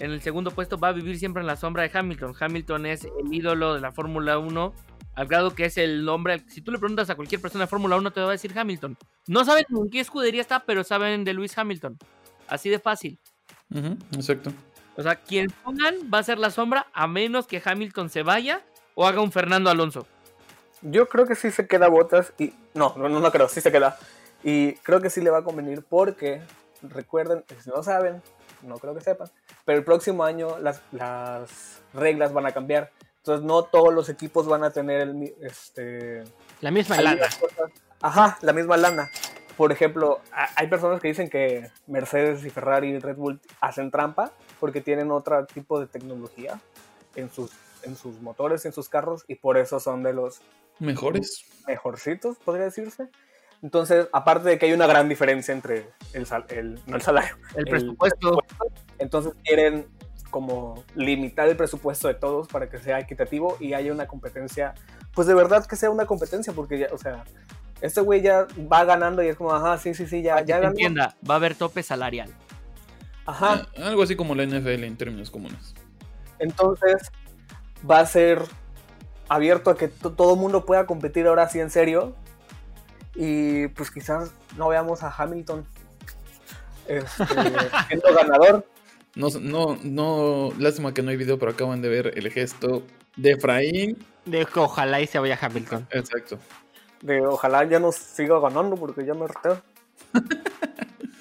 En 0.00 0.10
el 0.10 0.20
segundo 0.20 0.50
puesto 0.50 0.76
va 0.78 0.88
a 0.88 0.92
vivir 0.92 1.16
siempre 1.16 1.40
en 1.40 1.46
la 1.46 1.54
sombra 1.56 1.84
de 1.84 1.96
Hamilton. 1.96 2.34
Hamilton 2.38 2.84
es 2.86 3.04
el 3.04 3.32
ídolo 3.32 3.74
de 3.74 3.80
la 3.80 3.92
Fórmula 3.92 4.38
1, 4.38 4.74
al 5.16 5.26
grado 5.26 5.54
que 5.54 5.64
es 5.64 5.76
el 5.78 6.08
hombre. 6.08 6.44
Si 6.48 6.60
tú 6.60 6.70
le 6.70 6.78
preguntas 6.78 7.10
a 7.10 7.16
cualquier 7.16 7.40
persona 7.40 7.64
de 7.64 7.68
Fórmula 7.68 7.96
1, 7.96 8.12
te 8.12 8.20
va 8.20 8.28
a 8.28 8.32
decir 8.32 8.56
Hamilton. 8.56 8.96
No 9.26 9.44
saben 9.44 9.64
en 9.68 9.90
qué 9.90 10.00
escudería 10.00 10.42
está, 10.42 10.60
pero 10.60 10.84
saben 10.84 11.24
de 11.24 11.34
Lewis 11.34 11.56
Hamilton. 11.56 11.98
Así 12.46 12.68
de 12.68 12.78
fácil. 12.78 13.18
Ujú, 13.74 13.96
exacto. 14.12 14.52
O 14.96 15.02
sea, 15.02 15.16
quien 15.16 15.48
pongan 15.64 15.94
va 16.12 16.18
a 16.18 16.22
ser 16.22 16.38
la 16.38 16.50
sombra, 16.50 16.86
a 16.92 17.06
menos 17.06 17.46
que 17.46 17.60
Hamilton 17.64 18.10
se 18.10 18.22
vaya 18.22 18.62
o 18.94 19.06
haga 19.06 19.20
un 19.20 19.32
Fernando 19.32 19.70
Alonso. 19.70 20.06
Yo 20.82 21.08
creo 21.08 21.26
que 21.26 21.34
sí 21.34 21.50
se 21.50 21.66
queda 21.66 21.88
Botas 21.88 22.32
y... 22.38 22.52
No, 22.74 22.94
no, 22.96 23.08
no, 23.08 23.20
no 23.20 23.32
creo, 23.32 23.48
sí 23.48 23.60
se 23.60 23.72
queda. 23.72 23.98
Y 24.44 24.74
creo 24.76 25.00
que 25.00 25.10
sí 25.10 25.22
le 25.22 25.30
va 25.30 25.38
a 25.38 25.44
convenir 25.44 25.82
porque, 25.82 26.42
recuerden, 26.82 27.42
si 27.62 27.70
no 27.70 27.82
saben, 27.82 28.22
no 28.62 28.76
creo 28.78 28.94
que 28.94 29.00
sepan, 29.00 29.28
pero 29.64 29.78
el 29.78 29.84
próximo 29.84 30.24
año 30.24 30.58
las, 30.58 30.82
las 30.92 31.80
reglas 31.94 32.32
van 32.32 32.46
a 32.46 32.52
cambiar. 32.52 32.92
Entonces 33.26 33.44
no 33.44 33.64
todos 33.64 33.92
los 33.92 34.08
equipos 34.08 34.46
van 34.46 34.62
a 34.62 34.70
tener 34.70 35.00
el, 35.00 35.34
este, 35.42 36.22
La 36.60 36.70
misma 36.70 37.00
lana. 37.00 37.26
cosas- 37.40 37.72
Ajá, 38.00 38.38
la 38.40 38.52
misma 38.52 38.76
lana. 38.76 39.10
Por 39.56 39.72
ejemplo, 39.72 40.20
hay 40.54 40.68
personas 40.68 41.00
que 41.00 41.08
dicen 41.08 41.28
que 41.28 41.68
Mercedes 41.88 42.44
y 42.44 42.50
Ferrari 42.50 42.90
y 42.90 42.98
Red 43.00 43.16
Bull 43.16 43.40
hacen 43.60 43.90
trampa 43.90 44.30
porque 44.60 44.80
tienen 44.80 45.10
otro 45.10 45.44
tipo 45.44 45.80
de 45.80 45.88
tecnología 45.88 46.60
en 47.16 47.28
sus, 47.32 47.50
en 47.82 47.96
sus 47.96 48.20
motores, 48.20 48.64
en 48.64 48.72
sus 48.72 48.88
carros, 48.88 49.24
y 49.26 49.34
por 49.34 49.58
eso 49.58 49.80
son 49.80 50.04
de 50.04 50.12
los 50.12 50.40
Mejores. 50.78 51.46
mejorcitos, 51.66 52.36
podría 52.44 52.66
decirse. 52.66 53.08
Entonces, 53.60 54.06
aparte 54.12 54.50
de 54.50 54.58
que 54.58 54.66
hay 54.66 54.72
una 54.72 54.86
gran 54.86 55.08
diferencia 55.08 55.52
entre 55.52 55.88
el, 56.12 56.26
sal- 56.26 56.44
el 56.50 56.78
no 56.86 56.94
el 56.94 57.02
salario, 57.02 57.36
El 57.54 57.60
El 57.60 57.70
presupuesto. 57.70 58.38
entonces 58.98 59.32
quieren 59.42 59.88
como 60.36 60.84
limitar 60.94 61.48
el 61.48 61.56
presupuesto 61.56 62.08
de 62.08 62.14
todos 62.14 62.46
para 62.48 62.68
que 62.68 62.78
sea 62.78 63.00
equitativo 63.00 63.56
y 63.58 63.72
haya 63.72 63.90
una 63.90 64.06
competencia, 64.06 64.74
pues 65.14 65.26
de 65.26 65.32
verdad 65.34 65.64
que 65.64 65.76
sea 65.76 65.88
una 65.88 66.04
competencia, 66.04 66.52
porque 66.52 66.78
ya, 66.80 66.88
o 66.92 66.98
sea, 66.98 67.24
este 67.80 68.02
güey 68.02 68.20
ya 68.20 68.46
va 68.70 68.84
ganando 68.84 69.22
y 69.22 69.28
es 69.28 69.36
como, 69.36 69.54
ajá, 69.54 69.78
sí, 69.78 69.94
sí, 69.94 70.06
sí, 70.06 70.20
ya, 70.20 70.42
ya 70.42 70.58
ganó. 70.58 70.72
entienda, 70.72 71.16
va 71.26 71.34
a 71.34 71.36
haber 71.38 71.54
tope 71.54 71.82
salarial. 71.82 72.28
Ajá, 73.24 73.66
Ah, 73.78 73.86
Algo 73.86 74.02
así 74.02 74.14
como 74.14 74.34
la 74.34 74.44
NFL 74.44 74.84
en 74.84 74.96
términos 74.98 75.30
comunes. 75.30 75.74
entonces 76.38 77.10
va 77.90 78.00
a 78.00 78.06
ser 78.06 78.42
abierto 79.30 79.70
a 79.70 79.76
que 79.78 79.88
to- 79.88 80.12
todo 80.12 80.34
el 80.34 80.38
mundo 80.40 80.66
pueda 80.66 80.84
competir 80.84 81.26
ahora 81.26 81.48
sí 81.48 81.60
en 81.60 81.70
serio 81.70 82.14
y 83.14 83.68
pues 83.68 83.90
quizás 83.90 84.32
no 84.58 84.68
veamos 84.68 85.02
a 85.02 85.08
Hamilton 85.16 85.64
este, 86.86 87.24
siendo 87.88 88.14
ganador. 88.14 88.66
No, 89.16 89.28
no, 89.40 89.78
no, 89.82 90.52
lástima 90.58 90.92
que 90.92 91.02
no 91.02 91.10
hay 91.10 91.16
video, 91.16 91.38
pero 91.38 91.52
acaban 91.52 91.80
de 91.80 91.88
ver 91.88 92.12
el 92.16 92.30
gesto 92.30 92.82
de 93.16 93.32
Efraín. 93.32 93.96
De 94.26 94.44
que 94.44 94.60
ojalá 94.60 95.00
y 95.00 95.06
se 95.06 95.18
vaya 95.18 95.38
Hamilton. 95.40 95.88
Exacto. 95.90 96.38
De 97.00 97.20
ojalá 97.26 97.64
ya 97.64 97.80
nos 97.80 97.96
siga 97.96 98.38
ganando 98.38 98.76
porque 98.76 99.04
ya 99.04 99.14
me 99.14 99.26
reteo. 99.26 99.60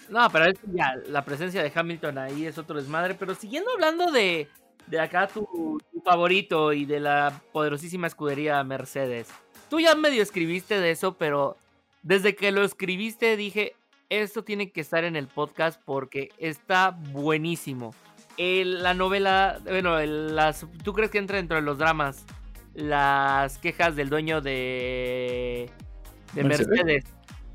No, 0.08 0.30
pero 0.30 0.46
es 0.46 0.60
que 0.60 0.68
ya 0.72 0.96
la 1.08 1.26
presencia 1.26 1.62
de 1.64 1.72
Hamilton 1.74 2.20
ahí 2.20 2.46
es 2.46 2.58
otro 2.58 2.78
desmadre. 2.78 3.16
Pero 3.16 3.36
siguiendo 3.36 3.72
hablando 3.72 4.12
de, 4.12 4.48
de 4.88 5.00
acá 5.00 5.28
tu, 5.28 5.82
tu 5.92 6.02
favorito 6.02 6.72
y 6.72 6.86
de 6.86 7.00
la 7.02 7.42
poderosísima 7.52 8.08
escudería 8.08 8.64
Mercedes. 8.64 9.28
Tú 9.70 9.80
ya 9.80 9.94
medio 9.96 10.22
escribiste 10.22 10.80
de 10.80 10.92
eso, 10.92 11.18
pero 11.18 11.58
desde 12.04 12.36
que 12.36 12.52
lo 12.52 12.64
escribiste 12.64 13.36
dije, 13.36 13.76
esto 14.10 14.44
tiene 14.44 14.72
que 14.72 14.82
estar 14.82 15.04
en 15.04 15.16
el 15.16 15.28
podcast 15.28 15.82
porque 15.84 16.30
está 16.38 16.92
buenísimo. 16.92 17.94
El- 18.38 18.84
la 18.84 18.94
novela, 18.94 19.60
bueno, 19.64 19.98
el- 20.00 20.36
las, 20.36 20.66
¿tú 20.84 20.94
crees 20.94 21.12
que 21.12 21.18
entra 21.18 21.38
dentro 21.38 21.56
de 21.58 21.62
los 21.64 21.78
dramas 21.78 22.26
las 22.74 23.58
quejas 23.58 23.96
del 23.96 24.10
dueño 24.10 24.42
de, 24.42 25.70
de 26.34 26.44
¿Mercedes? 26.44 26.68
Mercedes? 26.68 27.06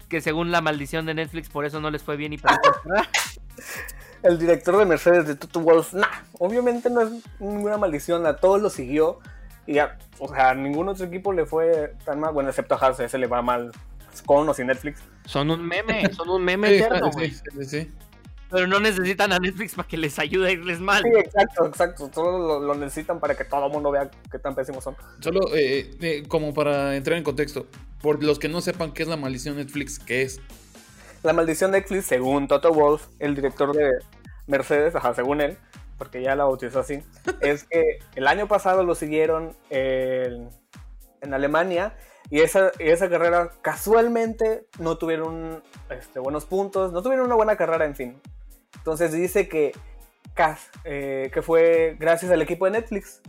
Que 0.09 0.21
según 0.21 0.51
la 0.51 0.61
maldición 0.61 1.07
de 1.07 1.15
Netflix, 1.15 1.49
por 1.51 1.65
eso 1.65 1.81
no 1.81 1.91
les 1.91 2.03
fue 2.03 2.17
bien 2.17 2.33
y 2.33 2.39
por 2.39 2.51
El 4.23 4.39
director 4.39 4.77
de 4.77 4.85
Mercedes 4.85 5.27
de 5.27 5.35
Toto 5.35 5.61
Wolf, 5.61 5.95
nah, 5.95 6.07
obviamente 6.39 6.91
no 6.91 7.01
es 7.03 7.11
ninguna 7.39 7.79
maldición, 7.79 8.27
a 8.27 8.37
todos 8.37 8.61
lo 8.61 8.69
siguió. 8.69 9.19
Y 9.67 9.75
ya, 9.75 9.99
o 10.19 10.29
sea, 10.29 10.51
a 10.51 10.55
ningún 10.55 10.89
otro 10.89 11.07
equipo 11.07 11.33
le 11.33 11.47
fue 11.47 11.95
tan 12.05 12.21
mal, 12.21 12.33
bueno, 12.33 12.49
excepto 12.51 12.75
a 12.75 12.79
Haas, 12.79 13.01
ese 13.01 13.19
le 13.19 13.27
va 13.29 13.41
mal 13.41 13.71
con 14.25 14.49
o 14.49 14.55
sin 14.55 14.67
Netflix. 14.67 15.01
Son 15.25 15.51
un 15.51 15.67
meme, 15.67 16.11
son 16.15 16.29
un 16.31 16.45
meme 16.45 16.69
Sí, 16.69 16.75
eterno, 16.77 17.11
sí, 17.13 17.19
güey. 17.19 17.31
sí, 17.31 17.43
sí, 17.59 17.65
sí. 17.65 17.91
Pero 18.51 18.67
no 18.67 18.81
necesitan 18.81 19.33
a 19.33 19.39
Netflix 19.39 19.77
para 19.77 19.87
que 19.87 19.97
les 19.97 20.19
ayude 20.19 20.49
a 20.49 20.51
irles 20.51 20.81
mal. 20.81 21.03
Sí, 21.05 21.11
exacto, 21.17 21.67
exacto. 21.67 22.11
Solo 22.13 22.39
lo, 22.39 22.61
lo 22.61 22.75
necesitan 22.75 23.21
para 23.21 23.37
que 23.37 23.45
todo 23.45 23.67
el 23.67 23.73
mundo 23.73 23.93
vea 23.93 24.11
qué 24.31 24.41
tan 24.41 24.57
pésimos 24.57 24.83
son. 24.83 24.97
Solo 25.21 25.55
eh, 25.55 25.93
eh, 26.01 26.25
como 26.27 26.53
para 26.53 26.97
entrar 26.97 27.17
en 27.17 27.23
contexto, 27.23 27.67
por 28.03 28.23
los 28.25 28.41
que 28.41 28.49
no 28.49 28.61
sepan 28.61 28.93
qué 28.93 29.05
es 29.05 29.09
la 29.09 29.17
maldición 29.17 29.57
Netflix, 29.57 30.01
¿qué 30.01 30.23
es? 30.23 30.41
La 31.23 31.33
maldición 31.33 31.71
Netflix, 31.71 32.07
según 32.07 32.49
Toto 32.49 32.73
Wolf, 32.73 33.07
el 33.21 33.37
director 33.37 33.73
de 33.73 33.93
Mercedes, 34.49 34.97
ajá, 34.97 35.15
según 35.15 35.41
él, 35.41 35.57
porque 35.97 36.21
ya 36.21 36.35
la 36.35 36.43
bautizó 36.45 36.81
así, 36.81 37.05
es 37.41 37.65
que 37.65 38.01
el 38.17 38.27
año 38.27 38.49
pasado 38.49 38.83
lo 38.83 38.97
siguieron 38.97 39.55
en, 39.69 40.49
en 41.21 41.35
Alemania 41.35 41.95
y 42.31 42.41
esa, 42.41 42.71
y 42.79 42.89
esa 42.89 43.09
carrera 43.11 43.51
casualmente 43.61 44.67
no 44.79 44.97
tuvieron 44.99 45.63
este, 45.91 46.21
buenos 46.21 46.45
puntos, 46.45 46.93
no 46.93 47.03
tuvieron 47.03 47.27
una 47.27 47.35
buena 47.35 47.57
carrera, 47.57 47.85
en 47.85 47.97
fin. 47.97 48.21
Entonces 48.77 49.13
dice 49.13 49.49
que, 49.49 49.73
eh, 50.85 51.31
que 51.35 51.43
fue 51.43 51.97
gracias 51.99 52.31
al 52.31 52.41
equipo 52.43 52.65
de 52.67 52.73
Netflix, 52.73 53.21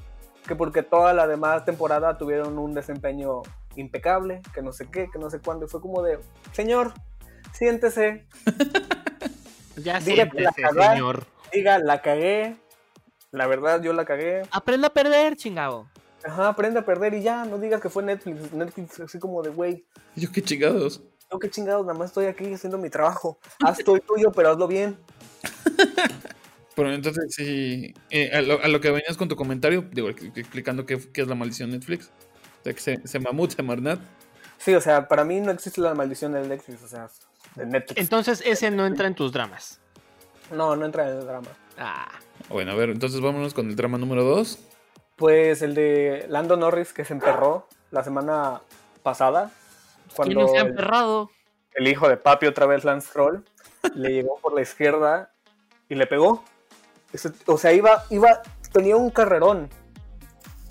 que 0.47 0.55
porque 0.55 0.83
toda 0.83 1.13
la 1.13 1.27
demás 1.27 1.65
temporada 1.65 2.17
tuvieron 2.17 2.57
un 2.59 2.73
desempeño 2.73 3.41
impecable, 3.75 4.41
que 4.53 4.61
no 4.61 4.71
sé 4.71 4.87
qué, 4.91 5.09
que 5.11 5.17
no 5.19 5.29
sé 5.29 5.39
cuándo, 5.39 5.65
y 5.65 5.69
fue 5.69 5.81
como 5.81 6.03
de, 6.03 6.19
señor, 6.51 6.93
siéntese, 7.53 8.25
Ya 9.77 9.99
Diga 9.99 10.29
que 10.29 10.41
la 10.41 10.51
siéntese, 10.51 10.61
cagá. 10.61 10.91
señor. 10.93 11.25
diga, 11.51 11.79
la 11.79 12.01
cagué, 12.01 12.55
la 13.31 13.47
verdad 13.47 13.81
yo 13.81 13.93
la 13.93 14.05
cagué, 14.05 14.43
Aprenda 14.51 14.87
a 14.89 14.93
perder, 14.93 15.35
chingado. 15.37 15.87
Ajá, 16.23 16.49
aprende 16.49 16.79
a 16.79 16.85
perder 16.85 17.13
y 17.13 17.21
ya, 17.21 17.45
no 17.45 17.57
digas 17.57 17.81
que 17.81 17.89
fue 17.89 18.03
Netflix, 18.03 18.51
Netflix 18.53 18.99
así 18.99 19.19
como 19.19 19.41
de, 19.41 19.49
güey, 19.49 19.85
Yo 20.15 20.31
qué 20.31 20.41
chingados. 20.41 21.01
yo 21.31 21.39
qué 21.39 21.49
chingados, 21.49 21.85
nada 21.85 21.97
más 21.97 22.09
estoy 22.09 22.25
aquí 22.25 22.53
haciendo 22.53 22.77
mi 22.77 22.89
trabajo, 22.89 23.39
haz 23.63 23.79
todo 23.79 23.95
el 23.95 24.01
tuyo, 24.01 24.31
pero 24.31 24.51
hazlo 24.51 24.67
bien. 24.67 24.97
Pero 26.75 26.93
entonces, 26.93 27.25
sí, 27.35 27.93
eh, 28.09 28.31
a, 28.33 28.41
lo, 28.41 28.61
a 28.63 28.67
lo 28.69 28.79
que 28.79 28.89
venías 28.91 29.17
con 29.17 29.27
tu 29.27 29.35
comentario, 29.35 29.83
digo, 29.91 30.09
ex- 30.09 30.23
explicando 30.35 30.85
qué, 30.85 30.97
qué 31.11 31.21
es 31.21 31.27
la 31.27 31.35
maldición 31.35 31.69
Netflix. 31.69 32.09
O 32.61 32.63
sea, 32.63 32.73
que 32.73 32.79
se, 32.79 33.05
se 33.05 33.19
mamut, 33.19 33.51
se 33.51 33.61
marnat. 33.61 33.99
Sí, 34.57 34.73
o 34.73 34.79
sea, 34.79 35.07
para 35.07 35.25
mí 35.25 35.41
no 35.41 35.51
existe 35.51 35.81
la 35.81 35.93
maldición 35.93 36.31
del 36.31 36.47
Netflix, 36.47 36.81
o 36.83 36.87
sea, 36.87 37.09
de 37.55 37.65
Netflix. 37.65 37.99
Entonces 37.99 38.41
ese 38.45 38.71
no 38.71 38.85
entra 38.85 39.07
en 39.07 39.15
tus 39.15 39.33
dramas. 39.33 39.79
No, 40.49 40.75
no 40.77 40.85
entra 40.85 41.09
en 41.11 41.17
el 41.17 41.25
drama. 41.25 41.49
Ah, 41.77 42.07
Bueno, 42.47 42.71
a 42.71 42.75
ver, 42.75 42.89
entonces 42.91 43.19
vámonos 43.19 43.53
con 43.53 43.67
el 43.67 43.75
drama 43.75 43.97
número 43.97 44.23
2. 44.23 44.57
Pues 45.21 45.61
el 45.61 45.75
de 45.75 46.25
Lando 46.29 46.57
Norris 46.57 46.93
que 46.93 47.05
se 47.05 47.13
emperró 47.13 47.67
la 47.91 48.03
semana 48.03 48.61
pasada, 49.03 49.51
¿quién 50.07 50.15
cuando 50.15 50.41
no 50.41 50.47
se 50.47 50.57
ha 50.57 50.61
el, 50.61 50.69
emperrado? 50.69 51.29
el 51.75 51.87
hijo 51.87 52.09
de 52.09 52.17
papi 52.17 52.47
otra 52.47 52.65
vez 52.65 52.83
Lance 52.83 53.09
Stroll 53.09 53.45
le 53.93 54.13
llegó 54.13 54.39
por 54.39 54.55
la 54.55 54.63
izquierda 54.63 55.29
y 55.89 55.93
le 55.93 56.07
pegó. 56.07 56.43
O 57.45 57.59
sea, 57.59 57.71
iba, 57.71 58.03
iba, 58.09 58.41
tenía 58.73 58.95
un 58.95 59.11
carrerón. 59.11 59.69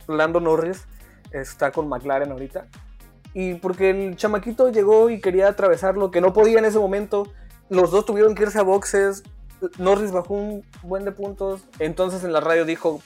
Lando 0.09 0.41
Norris 0.41 0.85
está 1.31 1.71
con 1.71 1.89
McLaren 1.89 2.33
ahorita 2.33 2.67
Y 3.35 3.55
porque 3.55 3.91
el 3.91 4.17
chamaquito 4.17 4.69
llegó 4.73 5.11
y 5.11 5.21
quería 5.21 5.47
atravesarlo, 5.47 6.11
que 6.11 6.21
no 6.21 6.33
podía 6.33 6.59
en 6.59 6.65
ese 6.65 6.81
momento. 6.81 7.29
Los 7.69 7.93
dos 7.93 8.05
tuvieron 8.05 8.35
que 8.35 8.43
irse 8.43 8.59
a 8.59 8.63
boxes. 8.63 9.23
Norris 9.79 10.11
bajó 10.11 10.35
un 10.35 10.65
buen 10.83 11.05
de 11.05 11.13
puntos. 11.13 11.63
Entonces 11.79 12.25
en 12.25 12.33
la 12.33 12.41
radio 12.41 12.65
dijo, 12.65 13.01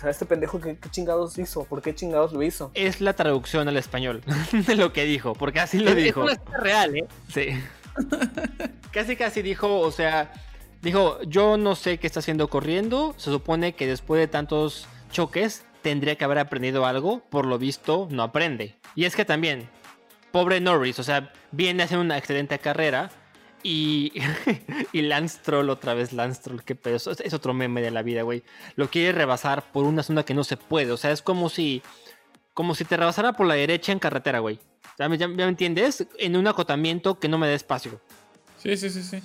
o 0.00 0.02
sea, 0.02 0.10
este 0.10 0.24
pendejo, 0.24 0.58
¿qué, 0.60 0.78
qué 0.78 0.88
chingados 0.88 1.36
hizo? 1.38 1.64
¿Por 1.64 1.82
qué 1.82 1.94
chingados 1.94 2.32
lo 2.32 2.42
hizo? 2.42 2.70
Es 2.72 3.02
la 3.02 3.12
traducción 3.12 3.68
al 3.68 3.76
español 3.76 4.22
de 4.66 4.74
lo 4.76 4.94
que 4.94 5.04
dijo, 5.04 5.34
porque 5.34 5.60
así 5.60 5.78
lo 5.78 5.90
Es- 5.90 5.96
dijo. 5.96 6.26
Es 6.28 6.38
real, 6.58 6.96
¿eh? 6.96 7.04
Sí. 7.32 7.48
casi 8.92 9.16
casi 9.16 9.42
dijo, 9.42 9.80
o 9.80 9.90
sea, 9.90 10.32
dijo, 10.82 11.20
yo 11.22 11.56
no 11.56 11.74
sé 11.74 11.98
qué 11.98 12.06
está 12.06 12.20
haciendo 12.20 12.48
corriendo, 12.48 13.14
se 13.18 13.30
supone 13.30 13.74
que 13.74 13.86
después 13.86 14.18
de 14.20 14.26
tantos 14.28 14.86
choques 15.10 15.64
tendría 15.82 16.16
que 16.16 16.24
haber 16.24 16.38
aprendido 16.38 16.86
algo, 16.86 17.20
por 17.30 17.46
lo 17.46 17.58
visto 17.58 18.08
no 18.10 18.22
aprende. 18.22 18.76
Y 18.94 19.04
es 19.04 19.14
que 19.16 19.24
también, 19.24 19.68
pobre 20.32 20.60
Norris, 20.60 20.98
o 20.98 21.02
sea, 21.02 21.32
viene 21.52 21.82
a 21.82 21.86
hacer 21.86 21.98
una 21.98 22.16
excelente 22.18 22.58
carrera 22.58 23.10
y, 23.62 24.12
y 24.92 25.02
Lance 25.02 25.38
Troll 25.42 25.70
otra 25.70 25.94
vez, 25.94 26.12
Lance 26.12 26.42
Troll, 26.42 26.60
qué 26.62 26.74
pedo, 26.74 26.96
es, 26.96 27.34
otro 27.34 27.54
meme 27.54 27.82
de 27.82 27.90
la 27.90 28.02
vida, 28.02 28.22
güey. 28.22 28.42
Lo 28.76 28.88
quiere 28.90 29.12
rebasar 29.12 29.70
por 29.72 29.84
una 29.84 30.02
zona 30.02 30.24
que 30.24 30.34
no 30.34 30.44
se 30.44 30.56
puede, 30.56 30.92
o 30.92 30.96
sea, 30.96 31.10
es 31.12 31.22
como 31.22 31.48
si... 31.48 31.82
Como 32.52 32.74
si 32.74 32.84
te 32.84 32.96
rebasara 32.96 33.32
por 33.34 33.46
la 33.46 33.54
derecha 33.54 33.92
en 33.92 34.00
carretera, 34.00 34.40
güey. 34.40 34.58
¿Ya 34.98 35.08
me, 35.08 35.16
ya- 35.16 35.28
ya 35.28 35.34
me 35.34 35.44
entiendes? 35.44 36.06
En 36.18 36.36
un 36.36 36.46
acotamiento 36.48 37.18
que 37.18 37.28
no 37.28 37.38
me 37.38 37.46
dé 37.46 37.54
espacio. 37.54 38.00
Sí, 38.58 38.76
sí, 38.76 38.90
sí, 38.90 39.02
sí. 39.02 39.22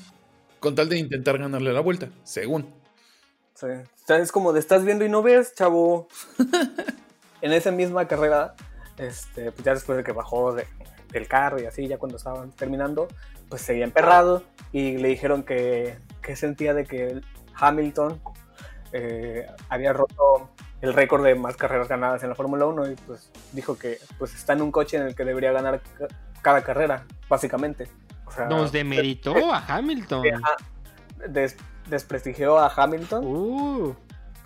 Con 0.60 0.76
tal 0.76 0.88
de 0.88 1.00
intentar 1.00 1.38
ganarle 1.38 1.74
la 1.74 1.82
vuelta, 1.82 2.10
según. 2.24 2.74
Sí. 3.56 3.66
O 3.66 4.06
sea, 4.06 4.18
es 4.20 4.32
como 4.32 4.54
de 4.54 4.60
estás 4.60 4.86
viendo 4.86 5.04
y 5.04 5.10
no 5.10 5.22
ves, 5.24 5.54
chavo. 5.56 6.08
en 7.42 7.52
esa 7.52 7.72
misma 7.72 8.08
carrera, 8.08 8.56
este, 8.98 9.52
pues 9.52 9.66
ya 9.66 9.74
después 9.74 9.98
de 9.98 10.04
que 10.04 10.12
bajó 10.12 10.54
de- 10.54 10.68
del 11.20 11.28
carro 11.28 11.62
y 11.62 11.66
así, 11.66 11.88
ya 11.88 11.98
cuando 11.98 12.18
estaban 12.18 12.52
terminando, 12.52 13.08
pues 13.50 13.62
seguía 13.62 13.84
emperrado 13.86 14.44
y 14.72 14.98
le 14.98 15.08
dijeron 15.10 15.44
que, 15.44 15.98
que 16.22 16.36
sentía 16.36 16.74
de 16.74 16.86
que 16.86 17.22
Hamilton 17.56 18.22
eh, 18.92 19.48
había 19.70 19.94
roto 19.94 20.50
el 20.82 20.94
récord 20.94 21.24
de 21.24 21.36
más 21.36 21.58
carreras 21.58 21.88
ganadas 21.88 22.24
en 22.24 22.30
la 22.30 22.36
Fórmula 22.36 22.66
1 22.66 22.92
y 22.92 22.96
pues 22.96 23.32
dijo 23.54 23.78
que 23.78 23.98
pues 24.20 24.34
está 24.36 24.54
en 24.54 24.62
un 24.62 24.72
coche 24.72 24.98
en 24.98 25.04
el 25.04 25.16
que 25.16 25.26
debería 25.26 25.52
ganar 25.52 25.82
ca- 25.98 26.08
cada 26.42 26.64
carrera, 26.64 27.06
básicamente. 27.30 27.88
O 28.26 28.32
sea, 28.32 28.46
Nos 28.46 28.72
demeritó 28.72 29.54
a 29.54 29.64
Hamilton. 29.68 30.24
des- 31.30 31.58
desprestigió 31.90 32.58
a 32.60 32.72
Hamilton 32.76 33.24
Uh, 33.26 33.96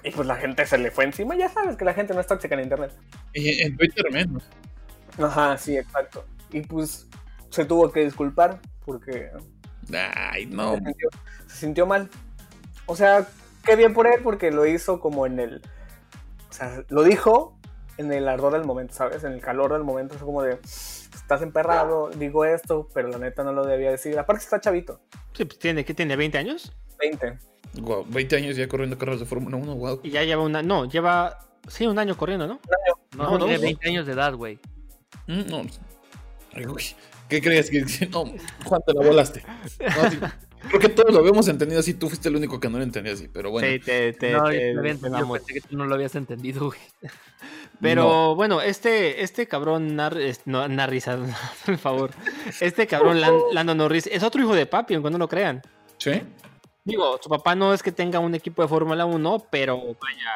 y 0.04 0.12
pues 0.12 0.28
la 0.28 0.36
gente 0.36 0.66
se 0.66 0.78
le 0.78 0.92
fue 0.92 1.06
encima. 1.06 1.36
Ya 1.36 1.50
sabes 1.50 1.76
que 1.76 1.84
la 1.86 1.94
gente 1.94 2.14
no 2.14 2.22
es 2.22 2.28
tóxica 2.28 2.56
en 2.56 2.62
internet. 2.62 2.92
Y 3.34 3.62
en 3.62 3.76
Twitter 3.76 4.06
menos. 4.12 4.44
Ajá, 5.22 5.58
sí, 5.58 5.78
exacto. 5.78 6.26
Y 6.52 6.62
pues 6.62 7.08
se 7.50 7.66
tuvo 7.66 7.92
que 7.92 8.02
disculpar 8.06 8.60
porque 8.86 9.32
Ay, 10.16 10.46
no. 10.46 10.76
se, 10.76 10.84
sintió, 10.84 11.10
se 11.48 11.56
sintió 11.58 11.86
mal. 11.86 12.10
O 12.86 12.96
sea, 12.96 13.28
qué 13.64 13.76
bien 13.76 13.94
por 13.94 14.08
él 14.08 14.22
porque 14.24 14.52
lo 14.52 14.66
hizo 14.66 15.00
como 15.00 15.26
en 15.26 15.40
el... 15.40 15.62
O 16.50 16.54
sea, 16.54 16.84
lo 16.90 17.04
dijo 17.04 17.58
en 17.98 18.12
el 18.12 18.28
ardor 18.28 18.54
del 18.54 18.66
momento, 18.66 18.94
¿sabes? 18.94 19.24
En 19.24 19.34
el 19.34 19.42
calor 19.42 19.74
del 19.74 19.84
momento. 19.84 20.16
Es 20.16 20.22
como 20.22 20.42
de, 20.42 20.60
estás 20.64 21.42
emperrado, 21.42 22.10
digo 22.10 22.46
esto, 22.46 22.90
pero 22.94 23.08
la 23.10 23.18
neta 23.20 23.44
no 23.44 23.54
lo 23.54 23.66
debía 23.66 23.92
decir. 23.92 24.18
Aparte 24.18 24.44
está 24.44 24.60
chavito, 24.60 25.02
sí, 25.34 25.46
pues 25.46 25.60
tiene, 25.60 25.86
¿qué 25.86 25.94
tiene? 25.94 26.18
¿20 26.18 26.38
años? 26.38 26.76
20. 27.00 27.38
Wow, 27.82 28.06
20 28.10 28.36
años 28.38 28.56
ya 28.56 28.68
corriendo 28.68 28.98
carreras 28.98 29.20
de 29.20 29.26
Fórmula 29.28 29.58
1, 29.58 29.76
wow. 29.76 30.00
Y 30.04 30.10
ya 30.10 30.24
lleva 30.24 30.42
una... 30.44 30.64
No, 30.64 30.86
lleva... 30.86 31.40
Sí, 31.68 31.86
un 31.86 32.00
año 32.00 32.18
corriendo, 32.18 32.48
¿no? 32.48 32.60
No, 33.16 33.32
No, 33.32 33.38
tiene 33.38 33.54
dos. 33.54 33.62
20 33.62 33.90
años 33.90 34.08
de 34.08 34.14
edad, 34.14 34.34
güey. 34.34 34.60
Mm, 35.28 35.42
No, 35.50 35.62
uy, 36.56 36.84
¿qué 37.28 37.42
creías 37.42 37.70
que 37.70 37.82
no, 38.12 38.26
Juan 38.66 38.82
te 38.86 38.94
la 38.94 39.02
volaste? 39.06 39.44
No, 39.80 40.10
sí, 40.10 40.18
creo 40.68 40.80
que 40.80 40.90
todos 40.90 41.14
lo 41.14 41.20
habíamos 41.20 41.48
entendido 41.48 41.80
así, 41.80 41.94
tú 41.94 42.08
fuiste 42.10 42.30
el 42.30 42.36
único 42.36 42.60
que 42.60 42.70
no 42.70 42.78
lo 42.78 42.84
entendía 42.84 43.14
así, 43.14 43.28
pero 43.28 43.52
bueno. 43.52 43.68
Sí, 43.68 43.80
te, 43.80 44.14
te, 44.14 44.32
no, 44.32 44.44
te- 44.46 44.74
yo, 44.74 44.82
pensé 44.82 45.54
que 45.54 45.62
tú 45.62 45.78
no 45.78 45.86
lo 45.86 45.96
habías 45.96 46.16
entendido, 46.16 46.68
güey. 46.68 46.80
Pero 47.82 48.36
bueno, 48.36 48.62
este, 48.62 49.24
este 49.24 49.48
cabrón 49.48 49.96
Nar, 49.96 50.18
no, 50.44 50.68
Narris, 50.68 51.06
por 51.66 51.78
favor. 51.78 52.12
Este 52.60 52.88
cabrón 52.88 53.22
Lan- 53.22 53.40
Lando 53.54 53.74
Norris 53.74 54.06
es 54.08 54.22
otro 54.24 54.42
hijo 54.42 54.54
de 54.54 54.66
papi, 54.66 54.96
aunque 54.96 55.10
no 55.10 55.18
lo 55.18 55.30
crean. 55.30 55.62
¿Sí? 55.98 56.22
Digo, 56.84 57.18
su 57.24 57.30
papá 57.30 57.56
no 57.56 57.74
es 57.74 57.82
que 57.82 57.94
tenga 57.94 58.20
un 58.20 58.36
equipo 58.36 58.62
de 58.62 58.68
Fórmula 58.68 59.06
1, 59.06 59.48
pero 59.50 59.78
vaya, 59.78 60.36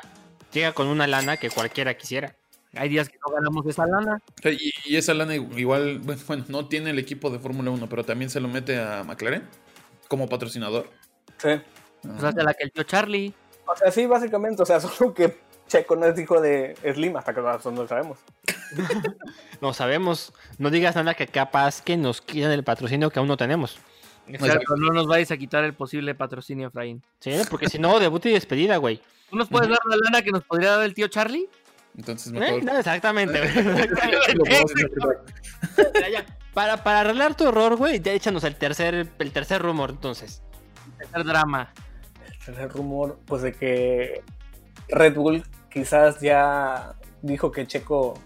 llega 0.54 0.72
con 0.72 0.88
una 0.88 1.06
lana 1.06 1.36
que 1.36 1.50
cualquiera 1.50 1.96
quisiera. 1.98 2.34
Hay 2.76 2.90
días 2.90 3.08
que 3.08 3.18
no 3.26 3.34
ganamos 3.34 3.66
esa 3.68 3.86
lana. 3.86 4.22
O 4.40 4.42
sea, 4.42 4.52
Y, 4.52 4.72
y 4.86 4.96
esa 4.96 5.14
lana 5.14 5.36
igual, 5.36 6.00
bueno, 6.00 6.22
bueno, 6.28 6.46
no 6.48 6.68
tiene 6.68 6.90
el 6.90 7.00
equipo 7.00 7.30
de 7.30 7.40
Fórmula 7.40 7.72
1, 7.72 7.88
pero 7.88 8.04
también 8.04 8.30
se 8.30 8.40
lo 8.40 8.48
mete 8.48 8.80
a 8.80 9.04
McLaren 9.04 9.44
como 10.08 10.28
patrocinador. 10.28 10.90
Sí. 11.38 11.50
Pues 12.02 12.24
hace 12.24 12.44
la 12.44 12.54
que 12.54 12.66
el 12.66 12.72
tío 12.72 12.84
Charlie. 12.84 13.34
O 13.66 13.76
sea, 13.76 13.92
sí, 13.92 14.06
básicamente. 14.06 14.62
O 14.62 14.66
sea, 14.66 14.80
solo 14.80 15.14
que 15.14 15.38
Checo 15.68 15.96
no 15.96 16.06
es 16.06 16.20
hijo 16.20 16.42
de 16.42 16.76
Slim 16.94 17.16
hasta 17.18 17.34
que 17.34 17.42
no 17.42 17.72
lo 17.72 17.88
sabemos. 17.88 18.20
No 19.62 19.74
sabemos, 19.74 20.34
no 20.58 20.70
digas 20.70 20.94
nada 20.96 21.14
que 21.14 21.26
capaz 21.26 21.82
que 21.82 21.96
nos 21.96 22.20
quieran 22.20 22.52
el 22.52 22.66
patrocinio 22.66 23.10
que 23.10 23.20
aún 23.20 23.30
no 23.30 23.38
tenemos. 23.38 23.78
Exacto, 24.28 24.76
no 24.76 24.92
nos 24.92 25.08
vayas 25.08 25.32
a 25.32 25.38
quitar 25.38 25.64
el 25.64 25.74
posible 25.74 26.16
patrocinio, 26.16 26.68
Efraín. 26.68 27.02
¿Sí? 27.22 27.32
Porque 27.50 27.70
si 27.70 27.80
no, 27.80 27.98
debut 27.98 28.26
y 28.26 28.32
despedida, 28.32 28.76
güey. 28.76 29.02
¿Tú 29.30 29.38
nos 29.38 29.48
puedes 29.48 29.70
dar 29.70 29.80
la 29.86 29.96
lana 29.96 30.22
que 30.22 30.32
nos 30.32 30.44
podría 30.44 30.72
dar 30.72 30.84
el 30.84 30.94
tío 30.94 31.08
Charlie? 31.08 31.48
Entonces 31.98 32.34
¿Eh? 32.34 32.40
mejor. 32.40 32.64
No, 32.64 32.78
exactamente. 32.80 33.40
Ya, 36.00 36.10
ya. 36.10 36.26
Para, 36.54 36.84
para 36.84 37.00
arreglar 37.02 37.36
tu 37.36 37.48
error, 37.48 37.76
güey, 37.78 38.00
ya 38.00 38.12
échanos 38.14 38.44
el 38.44 38.56
tercer, 38.56 39.08
el 39.18 39.32
tercer 39.32 39.62
rumor, 39.62 39.90
entonces. 39.92 40.42
Tercer 41.00 41.24
drama. 41.24 41.74
el 42.48 42.70
rumor 42.70 43.20
pues 43.26 43.42
de 43.42 43.54
que 43.54 44.22
Red 44.90 45.16
Bull 45.16 45.44
quizás 45.72 46.20
ya 46.22 46.94
dijo 47.22 47.52
que 47.52 47.66
Checo 47.66 48.20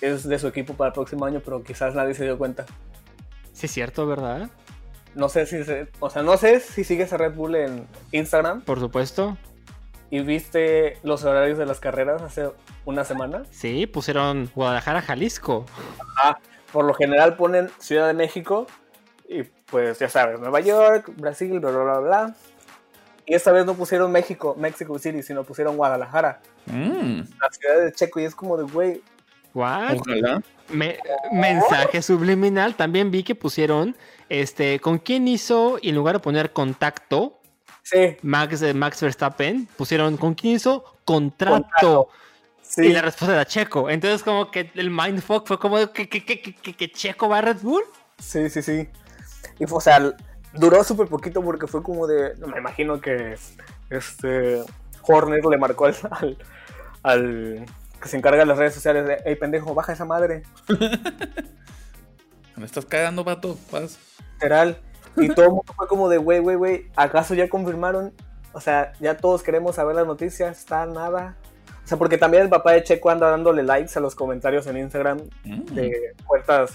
es 0.00 0.26
de 0.26 0.38
su 0.38 0.48
equipo 0.48 0.74
para 0.74 0.88
el 0.88 0.94
próximo 0.94 1.24
año, 1.26 1.40
pero 1.44 1.62
quizás 1.62 1.94
nadie 1.94 2.14
se 2.14 2.24
dio 2.24 2.38
cuenta. 2.38 2.64
Sí, 3.52 3.66
es 3.66 3.72
cierto, 3.72 4.06
¿verdad? 4.06 4.48
No 5.14 5.28
sé 5.28 5.46
si 5.46 5.62
se- 5.64 5.88
o 6.00 6.08
sea, 6.10 6.22
no 6.22 6.36
sé 6.36 6.60
si 6.60 6.82
sigues 6.82 7.12
a 7.12 7.16
Red 7.18 7.34
Bull 7.34 7.54
en 7.56 7.86
Instagram 8.10 8.62
Por 8.62 8.80
supuesto. 8.80 9.36
Y 10.14 10.20
viste 10.20 10.98
los 11.02 11.24
horarios 11.24 11.58
de 11.58 11.66
las 11.66 11.80
carreras 11.80 12.22
hace 12.22 12.50
una 12.84 13.04
semana. 13.04 13.42
Sí, 13.50 13.86
pusieron 13.88 14.48
Guadalajara, 14.54 15.02
Jalisco. 15.02 15.66
Ah, 16.22 16.38
por 16.72 16.84
lo 16.84 16.94
general 16.94 17.36
ponen 17.36 17.68
Ciudad 17.78 18.06
de 18.06 18.14
México 18.14 18.66
y 19.28 19.42
pues 19.42 19.98
ya 19.98 20.08
sabes, 20.08 20.38
Nueva 20.38 20.60
York, 20.60 21.10
Brasil, 21.16 21.58
bla 21.58 21.70
bla 21.70 21.82
bla 21.82 21.98
bla. 21.98 22.34
Y 23.26 23.34
esta 23.34 23.50
vez 23.52 23.64
no 23.66 23.74
pusieron 23.74 24.12
México, 24.12 24.54
Mexico 24.58 24.98
City, 25.00 25.22
sino 25.22 25.42
pusieron 25.44 25.76
Guadalajara, 25.76 26.40
Mm, 26.66 27.18
la 27.40 27.48
ciudad 27.50 27.84
de 27.84 27.92
Checo 27.92 28.20
y 28.20 28.24
es 28.24 28.34
como 28.34 28.56
de 28.56 28.62
güey, 28.64 29.02
¿What? 29.52 29.96
ojalá. 29.98 30.42
Me- 30.68 30.98
mensaje 31.32 32.00
subliminal. 32.02 32.74
También 32.76 33.10
vi 33.10 33.22
que 33.24 33.34
pusieron 33.34 33.96
este 34.28 34.78
con 34.80 34.98
quién 34.98 35.26
hizo 35.28 35.78
y 35.82 35.88
en 35.90 35.96
lugar 35.96 36.14
de 36.16 36.20
poner 36.20 36.52
contacto, 36.52 37.38
sí, 37.84 38.16
Max, 38.22 38.60
eh, 38.62 38.74
Max 38.74 39.00
Verstappen, 39.00 39.66
pusieron 39.76 40.16
con 40.16 40.34
quién 40.34 40.56
hizo 40.56 40.82
contrato. 41.04 41.62
Contrato. 41.62 42.08
sí. 42.62 42.86
Y 42.86 42.92
la 42.92 43.02
respuesta 43.02 43.34
era 43.34 43.46
Checo. 43.46 43.88
Entonces, 43.88 44.22
como 44.24 44.50
que 44.50 44.70
el 44.74 44.90
mindfuck 44.90 45.46
fue 45.46 45.58
como 45.60 45.76
que, 45.92 46.08
que, 46.08 46.24
que, 46.24 46.42
que, 46.42 46.54
que- 46.54 46.74
que 46.74 46.90
Checo 46.90 47.28
va 47.28 47.38
a 47.38 47.42
Red 47.42 47.58
Bull. 47.62 47.82
Sí, 48.18 48.50
sí, 48.50 48.60
sí. 48.62 48.88
Y 49.60 49.64
o 49.70 49.80
sea, 49.80 50.12
duró 50.54 50.82
súper 50.82 51.06
poquito 51.06 51.40
porque 51.42 51.66
fue 51.68 51.82
como 51.82 52.06
de. 52.08 52.34
no, 52.38 52.48
Me 52.48 52.58
imagino 52.58 53.00
que 53.00 53.36
este 53.90 54.62
Horner 55.02 55.44
le 55.44 55.58
marcó 55.58 55.84
al, 55.86 55.94
al, 56.10 56.38
al 57.02 57.66
que 58.00 58.08
se 58.08 58.16
encarga 58.16 58.40
de 58.40 58.46
las 58.46 58.58
redes 58.58 58.74
sociales 58.74 59.06
de 59.06 59.18
hey 59.24 59.36
pendejo, 59.36 59.74
baja 59.74 59.92
esa 59.92 60.04
madre. 60.04 60.42
Me 62.56 62.64
estás 62.66 62.84
cagando, 62.86 63.24
vato. 63.24 63.58
Paz. 63.70 63.98
Literal. 64.34 64.78
Y 65.16 65.28
todo 65.28 65.44
el 65.46 65.50
mundo 65.52 65.72
fue 65.76 65.86
como 65.88 66.08
de 66.08 66.18
wey, 66.18 66.40
wey, 66.40 66.56
wey. 66.56 66.90
¿Acaso 66.96 67.34
ya 67.34 67.48
confirmaron? 67.48 68.12
O 68.52 68.60
sea, 68.60 68.92
ya 69.00 69.16
todos 69.16 69.42
queremos 69.42 69.76
saber 69.76 69.96
las 69.96 70.06
noticias, 70.06 70.58
está 70.58 70.86
nada. 70.86 71.36
O 71.84 71.86
sea, 71.86 71.98
porque 71.98 72.16
también 72.18 72.44
el 72.44 72.48
papá 72.48 72.72
de 72.72 72.82
Checo 72.82 73.10
anda 73.10 73.28
dándole 73.30 73.62
likes 73.62 73.92
a 73.96 74.00
los 74.00 74.14
comentarios 74.14 74.66
en 74.66 74.78
Instagram 74.78 75.18
Mm. 75.44 75.64
de 75.74 76.14
cuentas 76.26 76.72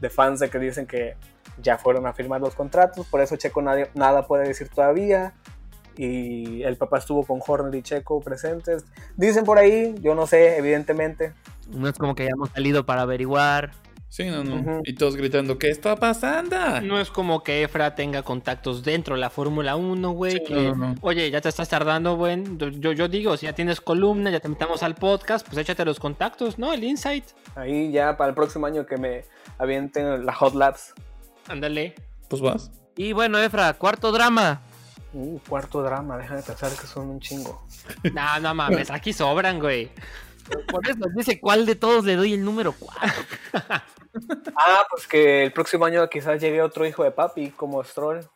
de 0.00 0.10
fans 0.10 0.40
de 0.40 0.50
que 0.50 0.58
dicen 0.58 0.86
que 0.86 1.16
ya 1.60 1.78
fueron 1.78 2.06
a 2.06 2.12
firmar 2.12 2.40
los 2.40 2.54
contratos, 2.54 3.06
por 3.06 3.20
eso 3.20 3.36
Checo 3.36 3.60
nadie, 3.62 3.90
nada 3.94 4.26
puede 4.26 4.46
decir 4.48 4.68
todavía. 4.68 5.34
Y 5.96 6.62
el 6.62 6.76
papá 6.78 6.98
estuvo 6.98 7.26
con 7.26 7.40
Horner 7.46 7.74
y 7.74 7.82
Checo 7.82 8.20
presentes. 8.20 8.84
Dicen 9.16 9.44
por 9.44 9.58
ahí, 9.58 9.94
yo 10.00 10.14
no 10.14 10.26
sé, 10.26 10.56
evidentemente. 10.56 11.34
No 11.68 11.88
es 11.88 11.98
como 11.98 12.14
que 12.14 12.22
hayamos 12.24 12.50
salido 12.50 12.86
para 12.86 13.02
averiguar. 13.02 13.72
Sí, 14.12 14.24
no, 14.24 14.44
no. 14.44 14.82
Y 14.84 14.92
todos 14.92 15.16
gritando, 15.16 15.56
¿qué 15.56 15.70
está 15.70 15.96
pasando? 15.96 16.82
No 16.82 17.00
es 17.00 17.10
como 17.10 17.42
que 17.42 17.62
Efra 17.62 17.94
tenga 17.94 18.22
contactos 18.22 18.82
dentro 18.82 19.14
de 19.14 19.22
la 19.22 19.30
Fórmula 19.30 19.74
1, 19.74 20.10
güey. 20.10 20.32
Sí, 20.32 20.42
que, 20.46 20.54
no, 20.54 20.74
no. 20.74 20.94
Oye, 21.00 21.30
ya 21.30 21.40
te 21.40 21.48
estás 21.48 21.70
tardando, 21.70 22.14
güey. 22.16 22.44
Yo, 22.58 22.92
yo 22.92 23.08
digo, 23.08 23.38
si 23.38 23.46
ya 23.46 23.54
tienes 23.54 23.80
columna, 23.80 24.30
ya 24.30 24.38
te 24.38 24.50
metamos 24.50 24.82
al 24.82 24.96
podcast, 24.96 25.46
pues 25.46 25.56
échate 25.56 25.82
los 25.86 25.98
contactos, 25.98 26.58
¿no? 26.58 26.74
El 26.74 26.84
insight. 26.84 27.24
Ahí 27.54 27.90
ya 27.90 28.18
para 28.18 28.28
el 28.28 28.34
próximo 28.34 28.66
año 28.66 28.84
que 28.84 28.98
me 28.98 29.24
avienten 29.56 30.26
la 30.26 30.34
Hot 30.34 30.54
Labs. 30.56 30.92
Ándale. 31.48 31.94
Pues 32.28 32.42
vas. 32.42 32.70
Y 32.98 33.14
bueno, 33.14 33.38
Efra, 33.38 33.72
cuarto 33.72 34.12
drama. 34.12 34.60
Uh, 35.14 35.38
cuarto 35.48 35.82
drama, 35.82 36.18
déjame 36.18 36.42
pensar 36.42 36.70
que 36.72 36.86
son 36.86 37.08
un 37.08 37.18
chingo. 37.18 37.66
No, 38.12 38.40
no 38.40 38.54
mames, 38.54 38.90
aquí 38.90 39.14
sobran, 39.14 39.58
güey. 39.58 39.90
Por 40.70 40.86
eso 40.86 41.06
dice 41.16 41.40
cuál 41.40 41.64
de 41.64 41.76
todos 41.76 42.04
le 42.04 42.16
doy 42.16 42.34
el 42.34 42.44
número 42.44 42.74
4. 42.78 43.10
Ah, 44.56 44.84
pues 44.90 45.06
que 45.06 45.44
el 45.44 45.52
próximo 45.52 45.84
año 45.84 46.08
quizás 46.08 46.40
llegue 46.40 46.60
otro 46.62 46.86
hijo 46.86 47.02
de 47.04 47.10
papi 47.10 47.50
como 47.50 47.82
Stroll 47.84 48.28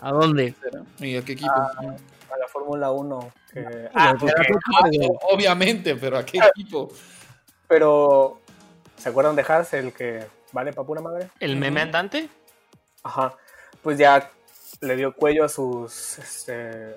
¿A 0.00 0.12
dónde? 0.12 0.54
¿Y 1.00 1.16
a 1.16 1.24
qué 1.24 1.32
equipo? 1.32 1.52
a 1.52 2.36
la 2.38 2.46
Fórmula 2.48 2.90
1. 2.92 3.32
que- 3.52 3.88
Ah, 3.94 4.14
porque- 4.18 4.34
ah, 4.76 4.88
obviamente, 5.30 5.96
pero 5.96 6.18
¿a 6.18 6.24
qué 6.24 6.38
equipo? 6.38 6.88
pero 7.66 8.40
¿se 8.96 9.08
acuerdan 9.08 9.34
de 9.36 9.42
Haas, 9.42 9.72
el 9.74 9.92
que 9.92 10.26
vale 10.52 10.72
para 10.72 10.86
pura 10.86 11.00
madre? 11.00 11.30
¿El 11.40 11.56
meme 11.56 11.80
andante? 11.82 12.28
Ajá. 13.02 13.34
Pues 13.82 13.98
ya 13.98 14.30
le 14.80 14.96
dio 14.96 15.14
cuello 15.14 15.44
a 15.44 15.48
sus 15.48 16.18
este, 16.18 16.94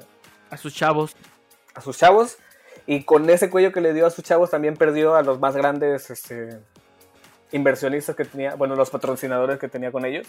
A 0.50 0.58
sus 0.58 0.74
chavos. 0.76 1.16
a 1.74 1.82
sus 1.82 1.98
chavos 1.98 2.38
y 2.86 3.04
con 3.04 3.30
ese 3.30 3.50
cuello 3.50 3.72
que 3.72 3.82
le 3.82 3.94
dio 3.94 4.06
a 4.06 4.10
sus 4.12 4.24
chavos 4.24 4.50
también 4.50 4.76
perdió 4.76 5.16
a 5.16 5.24
los 5.24 5.40
más 5.40 5.56
grandes 5.56 6.10
este, 6.10 6.60
inversionistas 7.52 8.16
que 8.16 8.26
tenía, 8.26 8.56
bueno, 8.56 8.76
los 8.76 8.90
patrocinadores 8.90 9.60
que 9.60 9.68
tenía 9.68 9.92
con 9.92 10.06
ellos. 10.06 10.28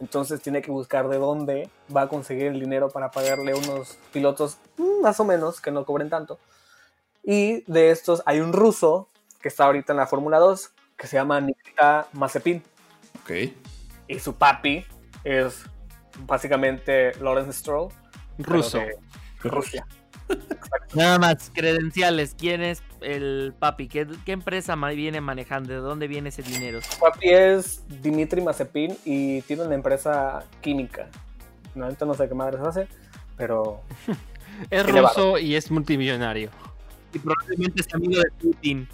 Entonces 0.00 0.40
tiene 0.40 0.62
que 0.62 0.70
buscar 0.70 1.08
de 1.08 1.18
dónde 1.18 1.68
va 1.94 2.02
a 2.02 2.08
conseguir 2.08 2.46
el 2.46 2.58
dinero 2.58 2.88
para 2.88 3.10
pagarle 3.10 3.54
unos 3.54 3.98
pilotos 4.12 4.56
mm, 4.78 5.02
más 5.02 5.20
o 5.20 5.24
menos 5.24 5.60
que 5.60 5.70
no 5.70 5.84
cobren 5.84 6.08
tanto. 6.08 6.38
Y 7.22 7.62
de 7.70 7.90
estos 7.90 8.22
hay 8.24 8.40
un 8.40 8.52
ruso 8.54 9.08
que 9.42 9.48
está 9.48 9.64
ahorita 9.66 9.92
en 9.92 9.98
la 9.98 10.06
Fórmula 10.06 10.38
2 10.38 10.70
que 10.96 11.06
se 11.06 11.16
llama 11.16 11.40
Nikita 11.40 12.08
Mazepin 12.12 12.62
Ok. 13.22 13.30
y 14.08 14.18
su 14.18 14.34
papi 14.34 14.84
es 15.24 15.64
básicamente 16.26 17.12
Lawrence 17.20 17.52
Stroll 17.58 17.92
Ruso. 18.38 18.78
de 18.78 18.96
Rusia. 19.42 19.86
Nada 20.94 21.18
más, 21.18 21.50
credenciales. 21.54 22.34
¿Quién 22.36 22.62
es 22.62 22.82
el 23.00 23.54
papi? 23.58 23.88
¿Qué, 23.88 24.06
qué 24.24 24.32
empresa 24.32 24.74
viene 24.76 25.20
manejando? 25.20 25.72
¿De 25.72 25.78
dónde 25.78 26.08
viene 26.08 26.30
ese 26.30 26.42
dinero? 26.42 26.80
Su 26.82 26.98
papi 26.98 27.28
es 27.28 27.82
Dimitri 28.02 28.40
Mazepin 28.40 28.96
y 29.04 29.42
tiene 29.42 29.62
una 29.62 29.74
empresa 29.74 30.44
química. 30.60 31.08
No, 31.74 31.84
ahorita 31.84 32.04
no 32.04 32.14
sé 32.14 32.28
qué 32.28 32.34
madres 32.34 32.60
hace, 32.60 32.88
pero 33.36 33.82
Es 34.70 34.86
ruso 34.86 35.38
y 35.38 35.54
es 35.54 35.70
multimillonario. 35.70 36.50
Y 37.12 37.18
probablemente 37.18 37.80
es 37.80 37.94
amigo 37.94 38.20
de 38.20 38.30
Putin. 38.32 38.88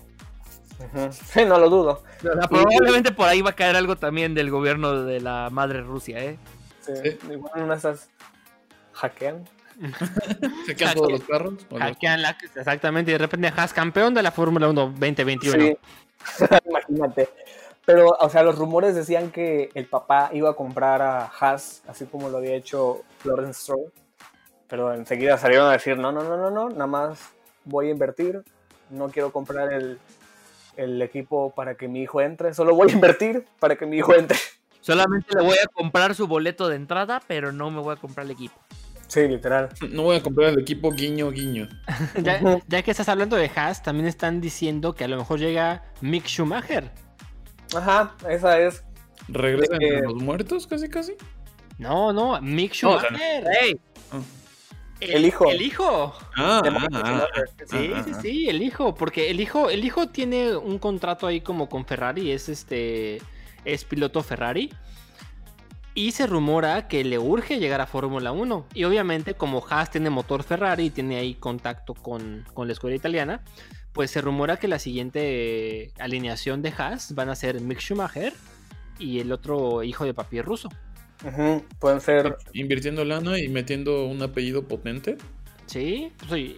sí, 1.11 1.45
no 1.45 1.59
lo 1.59 1.69
dudo. 1.69 2.03
Probablemente 2.49 3.13
por 3.13 3.29
ahí 3.29 3.43
va 3.43 3.51
a 3.51 3.55
caer 3.55 3.77
algo 3.77 3.97
también 3.97 4.35
del 4.35 4.51
gobierno 4.51 5.03
de 5.03 5.21
la 5.21 5.49
madre 5.51 5.81
Rusia, 5.83 6.23
¿eh? 6.23 6.39
Sí, 6.81 6.93
Sí. 7.03 7.19
Igual 7.33 7.53
en 7.57 7.63
una 7.65 7.75
de 7.75 7.79
esas 7.79 8.09
hackean. 8.93 9.45
¿Se 10.67 10.75
quedan 10.75 10.95
todos 10.95 11.13
los 11.13 11.25
carros? 11.25 11.55
Exactamente, 12.55 13.11
y 13.11 13.15
de 13.15 13.19
repente 13.19 13.53
Haas 13.55 13.73
campeón 13.73 14.15
de 14.15 14.23
la 14.23 14.31
Fórmula 14.31 14.69
1 14.69 14.81
2021. 14.99 15.65
Sí. 15.65 15.79
Imagínate. 16.69 17.29
Pero, 17.85 18.17
o 18.19 18.29
sea, 18.29 18.43
los 18.43 18.59
rumores 18.59 18.95
decían 18.95 19.31
que 19.31 19.71
el 19.75 19.87
papá 19.87 20.31
iba 20.33 20.51
a 20.51 20.55
comprar 20.55 21.03
a 21.03 21.27
Haas, 21.27 21.83
así 21.87 22.05
como 22.07 22.29
lo 22.29 22.39
había 22.39 22.55
hecho 22.55 23.03
Lawrence 23.25 23.61
Stroll. 23.61 23.93
Pero 24.67 24.93
enseguida 24.93 25.39
salieron 25.39 25.69
a 25.69 25.73
decir, 25.73 25.97
no, 25.97 26.11
no, 26.11 26.25
no, 26.25 26.37
no, 26.37 26.51
no, 26.51 26.69
nada 26.71 26.87
más 26.89 27.21
voy 27.65 27.89
a 27.89 27.91
invertir. 27.91 28.43
No 28.91 29.09
quiero 29.09 29.31
comprar 29.31 29.73
el, 29.73 30.01
el 30.77 31.01
equipo 31.03 31.51
para 31.51 31.77
que 31.77 31.87
mi 31.87 32.03
hijo 32.03 32.21
entre. 32.21 32.55
Solo 32.55 32.75
voy 32.75 32.91
a 32.91 32.95
invertir 32.95 33.47
para 33.61 33.77
que 33.77 33.87
mi 33.87 33.99
hijo 33.99 34.15
entre. 34.15 34.39
Solamente 34.81 35.37
le 35.37 35.45
voy 35.45 35.57
a 35.63 35.67
comprar 35.67 36.15
su 36.15 36.27
boleto 36.27 36.69
de 36.69 36.77
entrada, 36.77 37.23
pero 37.27 37.53
no 37.53 37.71
me 37.71 37.81
voy 37.81 37.95
a 37.95 37.97
comprar 37.97 38.27
el 38.27 38.33
equipo. 38.33 38.55
Sí, 39.09 39.27
literal. 39.29 39.69
No 39.91 40.03
voy 40.03 40.17
a 40.17 40.23
comprar 40.23 40.51
el 40.51 40.59
equipo 40.59 40.91
guiño 40.91 41.31
guiño. 41.31 41.69
Ya, 42.69 42.83
que 42.83 42.91
estás 42.91 43.09
hablando 43.09 43.37
de 43.37 43.51
Haas, 43.55 43.83
también 43.83 44.07
están 44.07 44.41
diciendo 44.41 44.95
que 44.95 45.05
a 45.05 45.09
lo 45.09 45.17
mejor 45.17 45.39
llega 45.39 45.85
Mick 46.01 46.27
Schumacher. 46.27 46.91
Ajá, 47.75 48.15
esa 48.29 48.59
es. 48.61 48.85
¿Regresan 49.29 49.79
que- 49.79 49.87
entre 49.87 50.03
los 50.03 50.15
muertos 50.15 50.67
casi 50.67 50.89
casi? 50.89 51.15
No, 51.79 52.13
no, 52.13 52.41
Mick 52.41 52.81
No, 52.83 52.93
o 52.93 53.01
sea, 53.01 53.09
Schumacher. 53.11 53.45
¡Ey! 53.63 53.81
El 55.01 55.27
hijo. 55.27 55.51
El 55.51 55.61
hijo. 55.63 56.15
Ah, 56.37 56.63
De 56.65 56.71
ah, 56.71 56.89
ah. 56.93 57.27
Sí, 57.67 57.91
ah, 57.95 58.03
sí, 58.05 58.13
ah. 58.15 58.19
sí, 58.23 58.49
el 58.49 58.63
hijo, 58.63 58.95
porque 58.95 59.31
el 59.31 59.41
hijo, 59.41 59.69
el 59.69 59.85
hijo 59.85 60.09
tiene 60.09 60.57
un 60.57 60.79
contrato 60.79 61.27
ahí 61.27 61.43
como 61.43 61.69
con 61.69 61.85
Ferrari, 61.85 62.31
es 62.33 62.49
este, 62.49 63.21
es 63.65 63.85
piloto 63.85 64.23
Ferrari. 64.23 64.73
Y 65.97 66.13
se 66.13 66.27
rumora 66.27 66.89
que 66.89 67.03
le 67.05 67.19
urge 67.19 67.59
llegar 67.59 67.81
a 67.81 67.87
Fórmula 67.87 68.31
1. 68.31 68.67
Y 68.75 68.85
obviamente 68.85 69.33
como 69.33 69.65
Haas 69.67 69.91
tiene 69.91 70.11
motor 70.11 70.43
Ferrari 70.43 70.85
y 70.85 70.91
tiene 70.91 71.17
ahí 71.17 71.35
contacto 71.35 71.95
con, 71.95 72.45
con 72.53 72.67
la 72.69 72.75
escuela 72.75 72.95
italiana, 72.95 73.43
pues 73.95 74.11
se 74.11 74.21
rumora 74.21 74.59
que 74.59 74.69
la 74.69 74.79
siguiente 74.79 75.21
eh, 75.85 75.93
alineación 75.99 76.61
de 76.61 76.69
Haas 76.77 77.15
van 77.15 77.31
a 77.31 77.35
ser 77.35 77.63
Mick 77.63 77.81
Schumacher 77.81 78.35
y 78.99 79.21
el 79.21 79.33
otro 79.33 79.83
hijo 79.85 80.05
de 80.05 80.13
papi 80.13 80.43
ruso. 80.43 80.69
Pueden 81.79 82.03
ser. 82.03 82.37
Invirtiendo 82.53 83.03
lana 83.03 83.39
y 83.39 83.49
metiendo 83.49 84.05
un 84.05 84.23
apellido 84.23 84.69
potente. 84.69 85.17
Sí, 85.65 86.13
pues 86.19 86.31
oye, 86.31 86.57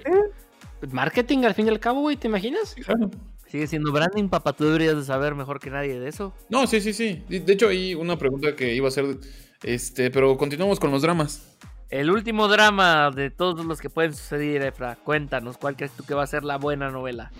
marketing 0.90 1.44
al 1.44 1.54
fin 1.54 1.66
y 1.66 1.70
al 1.70 1.78
cabo, 1.78 2.00
güey, 2.00 2.16
¿te 2.16 2.26
imaginas? 2.26 2.74
Claro. 2.74 3.08
Sigue 3.50 3.66
siendo 3.66 3.92
branding, 3.92 4.28
papá. 4.28 4.52
Tú 4.52 4.64
deberías 4.66 4.96
de 4.96 5.04
saber 5.04 5.34
mejor 5.34 5.58
que 5.60 5.70
nadie 5.70 5.98
de 5.98 6.08
eso. 6.08 6.34
No, 6.50 6.66
sí, 6.66 6.80
sí, 6.80 6.92
sí. 6.92 7.24
De 7.28 7.52
hecho, 7.52 7.68
hay 7.68 7.94
una 7.94 8.18
pregunta 8.18 8.54
que 8.54 8.74
iba 8.74 8.86
a 8.86 8.88
hacer. 8.88 9.16
Este, 9.62 10.10
pero 10.10 10.36
continuamos 10.36 10.78
con 10.78 10.90
los 10.90 11.02
dramas. 11.02 11.56
El 11.88 12.10
último 12.10 12.48
drama 12.48 13.10
de 13.10 13.30
todos 13.30 13.64
los 13.64 13.80
que 13.80 13.88
pueden 13.88 14.14
suceder, 14.14 14.60
Efra. 14.62 14.96
Cuéntanos, 14.96 15.56
¿cuál 15.56 15.74
crees 15.76 15.92
tú 15.92 16.04
que 16.04 16.12
va 16.14 16.22
a 16.22 16.26
ser 16.26 16.44
la 16.44 16.58
buena 16.58 16.90
novela? 16.90 17.32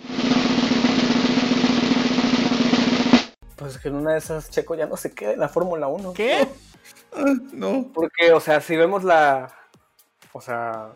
Pues 3.55 3.77
que 3.77 3.89
en 3.89 3.95
una 3.95 4.13
de 4.13 4.19
esas 4.19 4.49
Checo 4.49 4.73
ya 4.75 4.85
no 4.85 4.95
se 4.97 5.13
queda 5.13 5.33
en 5.33 5.39
la 5.39 5.49
Fórmula 5.49 5.87
1. 5.87 6.13
¿Qué? 6.13 6.47
No. 7.53 7.87
Porque, 7.93 8.31
o 8.33 8.39
sea, 8.39 8.61
si 8.61 8.75
vemos 8.77 9.03
la. 9.03 9.51
O 10.31 10.41
sea, 10.41 10.89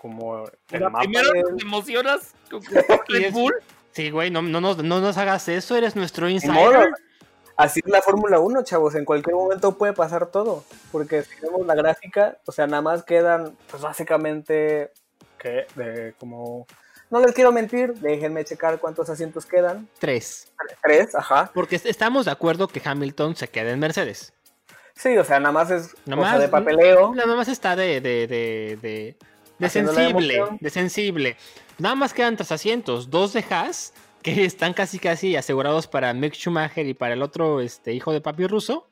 como 0.00 0.44
el 0.70 0.80
La 0.80 0.90
mapa 0.90 1.00
primero 1.04 1.30
del- 1.32 1.56
te 1.56 1.62
emocionas 1.64 2.34
con 2.50 2.60
Red 3.08 3.32
Bull. 3.32 3.54
Sí, 3.96 4.10
güey, 4.10 4.30
no, 4.30 4.42
no, 4.42 4.60
nos, 4.60 4.76
no 4.84 5.00
nos 5.00 5.16
hagas 5.16 5.48
eso, 5.48 5.74
eres 5.74 5.96
nuestro 5.96 6.28
insider. 6.28 6.90
Así 7.56 7.80
es 7.82 7.90
la 7.90 8.02
Fórmula 8.02 8.38
1, 8.38 8.62
chavos. 8.62 8.94
En 8.94 9.06
cualquier 9.06 9.34
momento 9.34 9.78
puede 9.78 9.94
pasar 9.94 10.26
todo. 10.26 10.64
Porque 10.92 11.22
si 11.22 11.40
vemos 11.40 11.66
la 11.66 11.74
gráfica, 11.74 12.36
o 12.44 12.52
sea, 12.52 12.66
nada 12.66 12.82
más 12.82 13.04
quedan, 13.04 13.56
pues 13.70 13.82
básicamente, 13.82 14.90
que 15.38 15.66
de 15.76 16.12
como. 16.18 16.66
No 17.08 17.20
les 17.20 17.32
quiero 17.32 17.52
mentir, 17.52 17.94
déjenme 17.94 18.44
checar 18.44 18.78
cuántos 18.80 19.08
asientos 19.08 19.46
quedan. 19.46 19.88
Tres. 19.98 20.52
Tres, 20.82 21.14
ajá. 21.14 21.50
Porque 21.54 21.76
est- 21.76 21.86
estamos 21.86 22.26
de 22.26 22.32
acuerdo 22.32 22.68
que 22.68 22.82
Hamilton 22.84 23.34
se 23.34 23.48
quede 23.48 23.70
en 23.70 23.78
Mercedes. 23.78 24.34
Sí, 24.94 25.16
o 25.16 25.24
sea, 25.24 25.40
nada 25.40 25.52
más 25.52 25.70
es 25.70 25.94
Nada 26.04 26.20
cosa 26.20 26.32
más, 26.32 26.40
de 26.42 26.48
papeleo. 26.48 27.14
Nada 27.14 27.34
más 27.34 27.48
está 27.48 27.74
de, 27.76 28.02
de, 28.02 28.26
de, 28.26 28.78
de, 28.82 29.16
de 29.58 29.68
sensible. 29.70 30.44
De 30.60 30.68
sensible. 30.68 31.36
Nada 31.78 31.94
más 31.94 32.14
quedan 32.14 32.36
tres 32.36 32.52
asientos. 32.52 33.10
Dos 33.10 33.32
de 33.32 33.44
Haas, 33.50 33.92
que 34.22 34.44
están 34.44 34.72
casi 34.72 34.98
casi 34.98 35.36
asegurados 35.36 35.86
para 35.86 36.12
Mick 36.14 36.34
Schumacher 36.34 36.86
y 36.86 36.94
para 36.94 37.14
el 37.14 37.22
otro 37.22 37.60
este, 37.60 37.92
hijo 37.92 38.12
de 38.12 38.20
papi 38.20 38.46
ruso. 38.46 38.88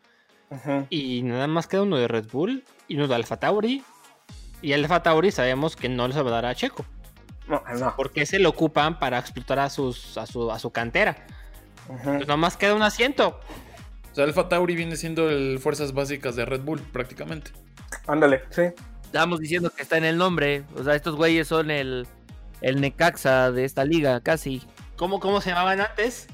Y 0.89 1.23
nada 1.23 1.49
más 1.49 1.67
queda 1.67 1.83
uno 1.83 1.97
de 1.97 2.07
Red 2.07 2.27
Bull 2.31 2.63
y 2.87 2.97
uno 2.97 3.09
de 3.09 3.15
Alfa 3.17 3.41
Tauri. 3.41 3.83
Y 4.63 4.73
Alfa 4.73 5.03
Tauri 5.03 5.33
sabemos 5.33 5.75
que 5.75 5.89
no 5.89 6.07
les 6.07 6.17
va 6.17 6.21
a 6.21 6.31
dar 6.31 6.47
a 6.47 6.55
Checo. 6.55 6.85
No, 7.49 7.61
no. 7.77 7.95
Porque 7.97 8.25
se 8.25 8.39
lo 8.39 8.51
ocupan 8.51 8.99
para 9.01 9.19
explotar 9.19 9.59
a, 9.59 9.69
sus, 9.69 10.17
a, 10.17 10.27
su, 10.27 10.53
a 10.53 10.59
su 10.61 10.71
cantera. 10.71 11.27
Pues 12.05 12.29
nomás 12.29 12.57
queda 12.57 12.75
un 12.75 12.83
asiento. 12.83 13.41
O 14.13 14.15
sea, 14.15 14.25
Alfa 14.25 14.49
Tauri 14.49 14.77
viene 14.77 14.97
siendo 14.97 15.29
el 15.29 15.59
fuerzas 15.59 15.93
básicas 15.93 16.37
de 16.37 16.45
Red 16.45 16.61
Bull, 16.61 16.81
prácticamente. 16.81 17.51
Ándale, 18.07 18.43
sí. 18.51 18.63
Estábamos 19.03 19.41
diciendo 19.41 19.71
que 19.71 19.83
está 19.83 19.97
en 19.99 20.05
el 20.05 20.17
nombre. 20.17 20.65
O 20.77 20.85
sea, 20.85 20.95
estos 20.95 21.17
güeyes 21.17 21.49
son 21.49 21.71
el, 21.71 22.07
el 22.61 22.81
Necaxa 22.81 23.53
de 23.53 23.65
esta 23.65 23.85
liga, 23.85 24.21
casi. 24.21 24.63
¿Cómo, 24.97 25.21
cómo 25.21 25.41
se 25.41 25.51
llamaban 25.51 25.81
antes? 25.81 26.29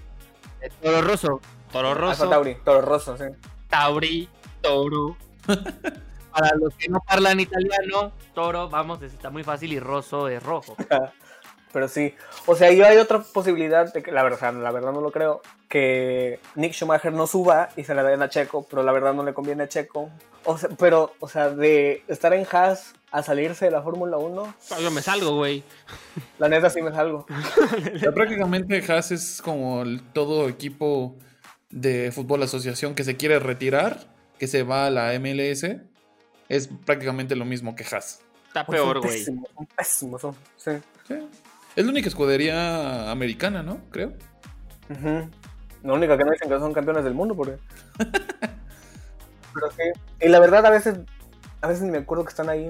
El 0.60 0.70
Toro 0.72 1.02
Rosso. 1.02 1.40
Toro 1.72 1.94
Rosso, 1.94 2.28
Tauri, 2.28 2.56
Toro 2.64 2.80
Rosso, 2.80 3.16
sí. 3.16 3.24
Tauri, 3.68 4.28
Toro. 4.60 5.16
Para 5.46 6.54
los 6.56 6.74
que 6.74 6.88
no 6.88 7.02
hablan 7.06 7.40
italiano, 7.40 8.12
Toro, 8.34 8.68
vamos, 8.68 9.02
está 9.02 9.30
muy 9.30 9.42
fácil 9.42 9.72
y 9.72 9.80
Rosso 9.80 10.28
es 10.28 10.42
rojo. 10.42 10.76
Pero 11.72 11.88
sí, 11.88 12.14
o 12.46 12.56
sea, 12.56 12.72
yo 12.72 12.84
hay 12.86 12.96
otra 12.96 13.20
posibilidad 13.20 13.92
de 13.92 14.02
que, 14.02 14.10
la 14.10 14.22
verdad, 14.22 14.52
la 14.54 14.72
verdad 14.72 14.92
no 14.92 15.00
lo 15.00 15.12
creo, 15.12 15.40
que 15.68 16.40
Nick 16.56 16.72
Schumacher 16.72 17.12
no 17.12 17.26
suba 17.26 17.68
y 17.76 17.84
se 17.84 17.94
le 17.94 18.02
den 18.02 18.22
a 18.22 18.28
Checo, 18.28 18.66
pero 18.68 18.82
la 18.82 18.92
verdad 18.92 19.14
no 19.14 19.22
le 19.22 19.34
conviene 19.34 19.62
a 19.64 19.68
Checo. 19.68 20.10
O 20.44 20.58
sea, 20.58 20.68
pero, 20.78 21.14
o 21.20 21.28
sea, 21.28 21.50
de 21.50 22.02
estar 22.08 22.32
en 22.32 22.46
Haas 22.50 22.94
a 23.12 23.22
salirse 23.22 23.66
de 23.66 23.70
la 23.70 23.82
Fórmula 23.82 24.16
1, 24.16 24.54
Yo 24.80 24.90
me 24.90 25.02
salgo, 25.02 25.36
güey. 25.36 25.62
la 26.38 26.48
neta 26.48 26.70
sí 26.70 26.80
me 26.82 26.90
salgo. 26.92 27.26
O 27.94 27.98
sea, 27.98 28.12
prácticamente 28.12 28.82
Haas 28.88 29.12
es 29.12 29.40
como 29.42 29.82
el 29.82 30.02
todo 30.02 30.48
equipo 30.48 31.16
de 31.70 32.10
fútbol 32.12 32.42
asociación 32.42 32.94
que 32.94 33.04
se 33.04 33.16
quiere 33.16 33.38
retirar, 33.38 34.08
que 34.38 34.46
se 34.48 34.62
va 34.62 34.86
a 34.86 34.90
la 34.90 35.12
MLS. 35.20 35.66
Es 36.48 36.68
prácticamente 36.84 37.36
lo 37.36 37.44
mismo 37.44 37.76
que 37.76 37.84
Haas. 37.84 38.22
Está 38.48 38.66
peor, 38.66 38.94
son 38.96 39.02
güey. 39.02 39.18
pésimos, 39.18 39.48
son 39.54 39.66
pésimos, 39.76 40.20
son, 40.20 40.36
sí. 40.56 40.72
Sí. 41.06 41.14
Es 41.76 41.84
la 41.84 41.90
única 41.90 42.08
escudería 42.08 43.10
americana, 43.10 43.62
¿no? 43.62 43.78
Creo. 43.90 44.12
Ujú. 44.90 45.30
La 45.82 45.92
única 45.94 46.16
que 46.18 46.24
no 46.24 46.32
dicen 46.32 46.48
que 46.48 46.58
son 46.58 46.72
campeones 46.72 47.04
del 47.04 47.14
mundo, 47.14 47.34
porque. 47.34 47.56
Pero 49.54 49.70
sí. 49.70 49.82
Y 50.20 50.28
la 50.28 50.40
verdad, 50.40 50.64
a 50.66 50.70
veces, 50.70 50.98
a 51.60 51.68
veces 51.68 51.82
ni 51.82 51.90
me 51.90 51.98
acuerdo 51.98 52.24
que 52.24 52.30
están 52.30 52.48
ahí. 52.48 52.68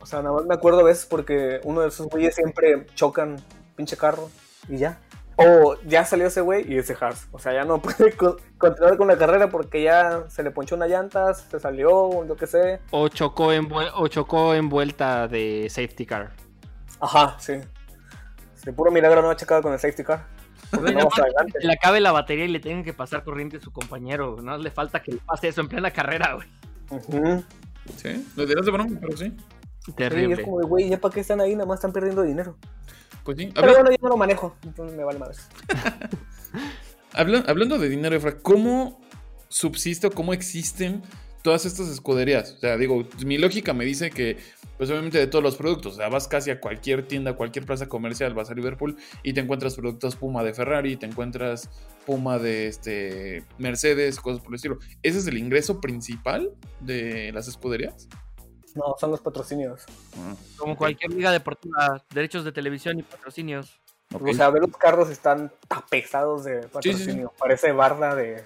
O 0.00 0.06
sea, 0.06 0.22
nada 0.22 0.36
más 0.36 0.46
me 0.46 0.54
acuerdo 0.54 0.80
a 0.80 0.84
veces 0.84 1.06
porque 1.06 1.60
uno 1.64 1.80
de 1.82 1.88
esos 1.88 2.06
güeyes 2.08 2.34
siempre 2.34 2.86
chocan 2.94 3.36
pinche 3.76 3.96
carro 3.96 4.30
y 4.68 4.78
ya. 4.78 4.98
O 5.36 5.76
ya 5.86 6.04
salió 6.04 6.26
ese 6.26 6.40
güey 6.40 6.64
y 6.72 6.78
ese 6.78 6.96
Haas. 7.00 7.28
O 7.30 7.38
sea, 7.38 7.52
ya 7.52 7.64
no 7.64 7.80
puede 7.82 8.12
co- 8.16 8.38
continuar 8.56 8.96
con 8.96 9.06
la 9.06 9.16
carrera 9.16 9.48
porque 9.50 9.82
ya 9.82 10.24
se 10.28 10.42
le 10.42 10.50
ponchó 10.50 10.74
una 10.74 10.88
llanta, 10.88 11.32
se 11.34 11.60
salió, 11.60 11.90
o 11.94 12.24
lo 12.24 12.34
que 12.36 12.46
sé. 12.48 12.80
O 12.90 13.08
chocó, 13.08 13.52
en 13.52 13.68
o 13.72 14.08
chocó 14.08 14.54
en 14.54 14.68
vuelta 14.68 15.28
de 15.28 15.68
safety 15.70 16.06
car. 16.06 16.32
Ajá, 17.00 17.36
sí. 17.38 17.54
De 18.68 18.74
puro 18.74 18.90
milagro 18.90 19.22
no 19.22 19.30
ha 19.30 19.34
checado 19.36 19.62
con 19.62 19.72
el 19.72 19.78
safety 19.78 20.04
car. 20.04 20.26
No 20.72 20.82
para 21.08 21.24
adelante. 21.24 21.58
que 21.58 21.66
le 21.66 21.72
acabe 21.72 22.00
la 22.00 22.12
batería 22.12 22.44
y 22.44 22.48
le 22.48 22.60
tengan 22.60 22.84
que 22.84 22.92
pasar 22.92 23.24
corriente 23.24 23.56
a 23.56 23.60
su 23.60 23.72
compañero. 23.72 24.36
No 24.42 24.58
le 24.58 24.70
falta 24.70 25.00
que 25.00 25.12
le 25.12 25.18
pase 25.24 25.48
eso 25.48 25.62
en 25.62 25.68
plena 25.68 25.90
carrera, 25.90 26.34
güey. 26.34 26.46
Sí. 27.96 28.26
Lo 28.36 28.44
dirás 28.44 28.66
de 28.66 28.70
broma, 28.72 28.94
pero 29.00 29.16
sí. 29.16 29.34
Sí, 29.86 29.92
Terrible. 29.92 30.34
es 30.34 30.40
como, 30.42 30.58
de, 30.60 30.66
güey, 30.66 30.90
¿ya 30.90 31.00
para 31.00 31.14
qué 31.14 31.20
están 31.20 31.40
ahí? 31.40 31.54
Nada 31.54 31.64
más 31.64 31.76
están 31.78 31.94
perdiendo 31.94 32.20
dinero. 32.20 32.58
Pues 33.24 33.38
sí. 33.38 33.50
Pero 33.54 33.72
bueno, 33.72 33.90
yo 33.90 33.96
no 34.02 34.08
lo 34.10 34.16
manejo, 34.18 34.54
entonces 34.62 34.94
me 34.94 35.02
vale 35.02 35.18
más. 35.18 35.48
habla- 37.14 37.44
hablando 37.48 37.78
de 37.78 37.88
dinero, 37.88 38.14
Efra, 38.16 38.38
¿cómo 38.38 39.00
subsiste 39.48 40.08
o 40.08 40.10
cómo 40.10 40.34
existen 40.34 41.00
todas 41.42 41.66
estas 41.66 41.88
escuderías? 41.88 42.52
O 42.52 42.58
sea, 42.58 42.76
digo, 42.76 43.04
mi 43.24 43.38
lógica 43.38 43.72
me 43.72 43.84
dice 43.84 44.10
que, 44.10 44.38
pues 44.76 44.90
obviamente 44.90 45.18
de 45.18 45.26
todos 45.26 45.42
los 45.42 45.56
productos, 45.56 45.94
o 45.94 45.96
sea, 45.96 46.08
vas 46.08 46.28
casi 46.28 46.50
a 46.50 46.60
cualquier 46.60 47.06
tienda, 47.06 47.32
a 47.32 47.36
cualquier 47.36 47.66
plaza 47.66 47.88
comercial, 47.88 48.34
vas 48.34 48.50
a 48.50 48.54
Liverpool 48.54 48.96
y 49.22 49.32
te 49.32 49.40
encuentras 49.40 49.74
productos 49.74 50.16
Puma 50.16 50.42
de 50.42 50.54
Ferrari, 50.54 50.96
te 50.96 51.06
encuentras 51.06 51.70
Puma 52.06 52.38
de 52.38 52.68
este 52.68 53.44
Mercedes, 53.58 54.20
cosas 54.20 54.40
por 54.40 54.50
el 54.50 54.56
estilo. 54.56 54.78
¿Ese 55.02 55.18
es 55.18 55.26
el 55.26 55.38
ingreso 55.38 55.80
principal 55.80 56.50
de 56.80 57.32
las 57.32 57.48
escuderías? 57.48 58.08
No, 58.74 58.94
son 58.98 59.10
los 59.10 59.20
patrocinios. 59.20 59.82
Ah, 60.16 60.34
Como 60.56 60.76
cualquier 60.76 61.12
liga 61.12 61.32
deportiva, 61.32 62.04
derechos 62.10 62.44
de 62.44 62.52
televisión 62.52 62.98
y 62.98 63.02
patrocinios. 63.02 63.80
O 64.12 64.32
sea, 64.32 64.48
ve 64.50 64.60
los 64.60 64.74
carros 64.76 65.10
están 65.10 65.52
tapezados 65.66 66.44
de 66.44 66.66
patrocinio. 66.68 67.32
Parece 67.38 67.72
barda 67.72 68.14
de, 68.14 68.42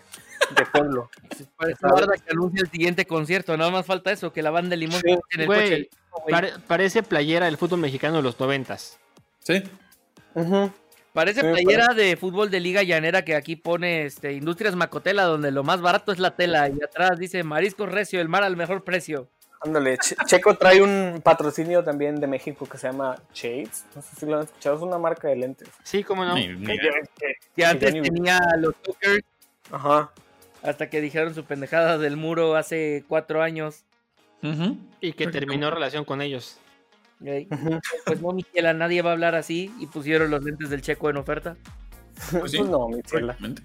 de 0.56 0.66
pueblo. 0.66 1.10
Parece 1.56 1.86
guarda 1.88 2.14
que 2.14 2.30
anuncia 2.32 2.62
el 2.62 2.70
siguiente 2.70 3.06
concierto. 3.06 3.56
Nada 3.56 3.70
más 3.70 3.86
falta 3.86 4.12
eso, 4.12 4.32
que 4.32 4.42
la 4.42 4.50
banda 4.50 4.70
de 4.70 4.76
limón 4.78 5.00
Sí, 5.00 5.10
en 5.32 5.40
el 5.40 5.46
güey, 5.46 5.60
coche. 5.70 5.90
güey. 6.12 6.30
Pare- 6.30 6.52
parece 6.66 7.02
playera 7.02 7.46
del 7.46 7.56
fútbol 7.56 7.80
mexicano 7.80 8.16
de 8.16 8.22
los 8.22 8.38
noventas. 8.38 8.98
Sí. 9.40 9.62
Ujú. 10.34 10.70
Parece 11.12 11.40
Sí, 11.42 11.46
playera 11.46 11.88
de 11.94 12.16
fútbol 12.16 12.50
de 12.50 12.60
liga 12.60 12.82
llanera 12.82 13.22
que 13.24 13.34
aquí 13.34 13.56
pone 13.56 14.06
este 14.06 14.32
Industrias 14.32 14.74
Macotela, 14.76 15.24
donde 15.24 15.50
lo 15.50 15.62
más 15.62 15.80
barato 15.82 16.10
es 16.12 16.18
la 16.18 16.36
tela. 16.36 16.68
Y 16.68 16.82
atrás 16.82 17.18
dice 17.18 17.42
Mariscos 17.44 17.90
Recio, 17.92 18.20
el 18.20 18.28
mar 18.28 18.42
al 18.44 18.56
mejor 18.56 18.82
precio. 18.84 19.28
Ándale, 19.64 19.96
Che- 19.98 20.16
Checo 20.26 20.56
trae 20.56 20.82
un 20.82 21.20
patrocinio 21.22 21.84
también 21.84 22.16
de 22.18 22.26
México 22.26 22.66
que 22.66 22.78
se 22.78 22.88
llama 22.88 23.14
Shades. 23.32 23.84
No 23.94 24.02
sé 24.02 24.16
si 24.16 24.26
lo 24.26 24.38
han 24.38 24.44
escuchado, 24.44 24.74
es 24.76 24.82
una 24.82 24.98
marca 24.98 25.28
de 25.28 25.36
lentes. 25.36 25.68
Sí, 25.84 26.02
cómo 26.02 26.24
no. 26.24 26.34
Ni- 26.34 26.48
ni- 26.48 26.76
Que 27.54 27.64
antes 27.64 27.92
tenía 27.92 28.40
los 28.58 28.74
Tuckers, 28.82 29.22
Ajá. 29.70 30.10
Hasta 30.62 30.88
que 30.88 31.00
dijeron 31.00 31.34
su 31.34 31.44
pendejada 31.44 31.98
del 31.98 32.16
muro 32.16 32.56
hace 32.56 33.04
cuatro 33.08 33.42
años. 33.42 33.84
Y 35.00 35.12
que 35.12 35.28
terminó 35.28 35.70
relación 35.70 36.04
con 36.04 36.20
ellos. 36.20 36.58
Pues 38.04 38.20
no, 38.20 38.32
Michela, 38.32 38.72
nadie 38.72 39.02
va 39.02 39.10
a 39.10 39.12
hablar 39.12 39.34
así. 39.34 39.72
Y 39.78 39.86
pusieron 39.86 40.30
los 40.30 40.42
lentes 40.42 40.70
del 40.70 40.82
checo 40.82 41.10
en 41.10 41.16
oferta. 41.16 41.56
Pues 42.30 42.50
sí. 42.50 42.58
Pues 42.58 42.70
no, 42.70 42.88
mi 42.88 43.00
ciela. 43.04 43.34
prácticamente. 43.34 43.62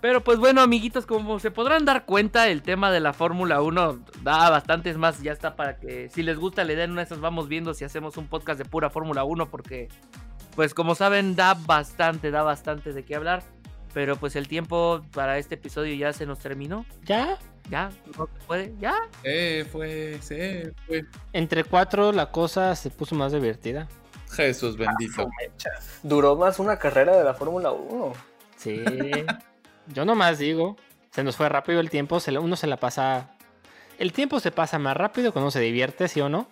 Pero 0.00 0.24
pues 0.24 0.38
bueno, 0.38 0.62
amiguitos, 0.62 1.04
como 1.04 1.38
se 1.40 1.50
podrán 1.50 1.84
dar 1.84 2.06
cuenta, 2.06 2.48
el 2.48 2.62
tema 2.62 2.90
de 2.90 3.00
la 3.00 3.12
Fórmula 3.12 3.60
1 3.60 4.00
da 4.22 4.48
bastantes 4.48 4.96
más. 4.96 5.20
Ya 5.22 5.32
está 5.32 5.56
para 5.56 5.76
que 5.76 6.08
si 6.08 6.22
les 6.22 6.38
gusta 6.38 6.64
le 6.64 6.74
den 6.74 6.92
una 6.92 7.02
de 7.02 7.06
esas, 7.06 7.20
vamos 7.20 7.48
viendo 7.48 7.74
si 7.74 7.84
hacemos 7.84 8.16
un 8.16 8.26
podcast 8.26 8.58
de 8.58 8.64
pura 8.64 8.88
Fórmula 8.88 9.24
1. 9.24 9.50
Porque, 9.50 9.88
pues 10.56 10.72
como 10.72 10.94
saben, 10.94 11.36
da 11.36 11.54
bastante, 11.54 12.30
da 12.30 12.42
bastante 12.42 12.92
de 12.92 13.04
qué 13.04 13.14
hablar. 13.14 13.42
Pero 13.92 14.16
pues 14.16 14.36
el 14.36 14.46
tiempo 14.48 15.02
para 15.12 15.38
este 15.38 15.56
episodio 15.56 15.94
ya 15.94 16.12
se 16.12 16.26
nos 16.26 16.38
terminó. 16.38 16.84
Ya. 17.04 17.38
Ya, 17.68 17.90
no 18.18 18.26
se 18.26 18.46
puede, 18.46 18.74
ya. 18.80 18.94
Eh, 19.22 19.64
fue, 19.70 20.18
se 20.22 20.72
fue. 20.86 21.04
Entre 21.32 21.62
cuatro 21.64 22.10
la 22.10 22.32
cosa 22.32 22.74
se 22.74 22.90
puso 22.90 23.14
más 23.14 23.32
divertida. 23.32 23.86
Jesús 24.32 24.76
bendito. 24.76 25.28
Duró 26.02 26.36
más 26.36 26.58
una 26.58 26.78
carrera 26.78 27.16
de 27.16 27.22
la 27.24 27.34
Fórmula 27.34 27.70
1. 27.72 28.12
Sí. 28.56 28.82
Yo 29.88 30.04
nomás 30.04 30.38
digo, 30.38 30.76
se 31.10 31.22
nos 31.24 31.36
fue 31.36 31.48
rápido 31.48 31.80
el 31.80 31.90
tiempo, 31.90 32.18
se 32.20 32.32
le- 32.32 32.38
uno 32.38 32.56
se 32.56 32.66
la 32.66 32.76
pasa... 32.76 33.30
El 33.98 34.12
tiempo 34.12 34.40
se 34.40 34.50
pasa 34.50 34.78
más 34.78 34.96
rápido 34.96 35.32
cuando 35.32 35.50
se 35.50 35.60
divierte, 35.60 36.08
¿sí 36.08 36.20
o 36.20 36.28
no? 36.28 36.48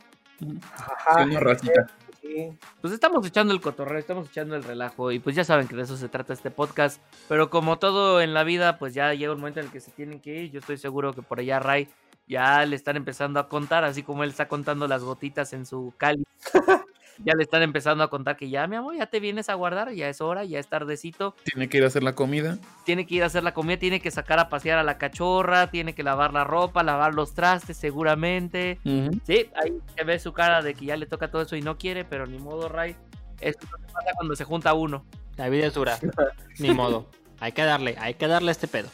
Ajá. 0.72 1.24
Una 1.24 1.40
racita. 1.40 1.86
Sí. 2.20 2.52
Pues 2.80 2.92
estamos 2.92 3.24
echando 3.26 3.54
el 3.54 3.60
cotorreo, 3.60 3.98
estamos 3.98 4.28
echando 4.28 4.56
el 4.56 4.64
relajo 4.64 5.12
y 5.12 5.18
pues 5.18 5.36
ya 5.36 5.44
saben 5.44 5.68
que 5.68 5.76
de 5.76 5.82
eso 5.82 5.96
se 5.96 6.08
trata 6.08 6.32
este 6.32 6.50
podcast. 6.50 7.00
Pero 7.28 7.48
como 7.50 7.78
todo 7.78 8.20
en 8.20 8.34
la 8.34 8.44
vida, 8.44 8.78
pues 8.78 8.94
ya 8.94 9.14
llega 9.14 9.32
un 9.32 9.38
momento 9.38 9.60
en 9.60 9.66
el 9.66 9.72
que 9.72 9.80
se 9.80 9.90
tienen 9.92 10.20
que 10.20 10.42
ir. 10.42 10.50
Yo 10.50 10.60
estoy 10.60 10.78
seguro 10.78 11.12
que 11.14 11.22
por 11.22 11.40
allá 11.40 11.60
Ray 11.60 11.88
ya 12.26 12.64
le 12.66 12.76
están 12.76 12.96
empezando 12.96 13.40
a 13.40 13.48
contar, 13.48 13.84
así 13.84 14.02
como 14.02 14.24
él 14.24 14.30
está 14.30 14.48
contando 14.48 14.86
las 14.86 15.02
gotitas 15.02 15.52
en 15.52 15.64
su 15.64 15.94
cáliz. 15.96 16.26
ya 17.24 17.34
le 17.34 17.42
están 17.42 17.62
empezando 17.62 18.04
a 18.04 18.10
contar 18.10 18.36
que 18.36 18.48
ya, 18.48 18.66
mi 18.66 18.76
amor, 18.76 18.96
ya 18.96 19.06
te 19.06 19.20
vienes 19.20 19.48
a 19.48 19.54
guardar, 19.54 19.92
ya 19.92 20.08
es 20.08 20.20
hora, 20.20 20.44
ya 20.44 20.58
es 20.58 20.68
tardecito. 20.68 21.34
Tiene 21.44 21.68
que 21.68 21.78
ir 21.78 21.84
a 21.84 21.88
hacer 21.88 22.02
la 22.02 22.14
comida. 22.14 22.58
Tiene 22.84 23.06
que 23.06 23.16
ir 23.16 23.22
a 23.22 23.26
hacer 23.26 23.42
la 23.42 23.54
comida, 23.54 23.78
tiene 23.78 24.00
que 24.00 24.10
sacar 24.10 24.38
a 24.38 24.48
pasear 24.48 24.78
a 24.78 24.82
la 24.82 24.98
cachorra, 24.98 25.70
tiene 25.70 25.94
que 25.94 26.02
lavar 26.02 26.32
la 26.32 26.44
ropa, 26.44 26.82
lavar 26.82 27.14
los 27.14 27.34
trastes 27.34 27.76
seguramente. 27.76 28.78
Sí, 29.24 29.50
ahí 29.56 29.78
se 29.96 30.04
ve 30.04 30.18
su 30.18 30.32
cara 30.32 30.62
de 30.62 30.74
que 30.74 30.86
ya 30.86 30.96
le 30.96 31.06
toca 31.06 31.30
todo 31.30 31.42
eso 31.42 31.56
y 31.56 31.62
no 31.62 31.78
quiere, 31.78 32.04
pero 32.04 32.26
ni 32.26 32.38
modo, 32.38 32.68
Ray. 32.68 32.96
Eso 33.40 33.58
es 33.62 33.70
lo 33.70 33.78
que 33.78 33.92
pasa 33.92 34.10
cuando 34.16 34.34
se 34.34 34.44
junta 34.44 34.74
uno. 34.74 35.04
La 35.36 35.48
vida 35.48 35.66
es 35.66 35.74
dura. 35.74 35.98
Ni 36.58 36.72
modo. 36.72 37.06
Hay 37.40 37.52
que 37.52 37.62
darle, 37.62 37.94
hay 37.98 38.14
que 38.14 38.26
darle 38.26 38.48
a 38.48 38.52
este 38.52 38.66
pedo. 38.66 38.88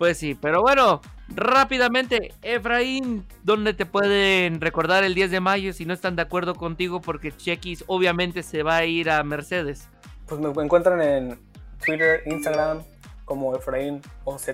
Pues 0.00 0.16
sí, 0.16 0.34
pero 0.34 0.62
bueno, 0.62 1.02
rápidamente, 1.28 2.32
Efraín, 2.40 3.26
¿dónde 3.42 3.74
te 3.74 3.84
pueden 3.84 4.58
recordar 4.58 5.04
el 5.04 5.14
10 5.14 5.30
de 5.30 5.40
mayo 5.40 5.74
si 5.74 5.84
no 5.84 5.92
están 5.92 6.16
de 6.16 6.22
acuerdo 6.22 6.54
contigo? 6.54 7.02
Porque 7.02 7.36
Chequis 7.36 7.84
obviamente 7.86 8.42
se 8.42 8.62
va 8.62 8.76
a 8.76 8.86
ir 8.86 9.10
a 9.10 9.22
Mercedes. 9.24 9.90
Pues 10.26 10.40
me 10.40 10.48
encuentran 10.64 11.02
en 11.02 11.38
Twitter, 11.84 12.22
Instagram 12.24 12.82
como 13.26 13.54
Efraín 13.54 14.00
OZ. 14.24 14.48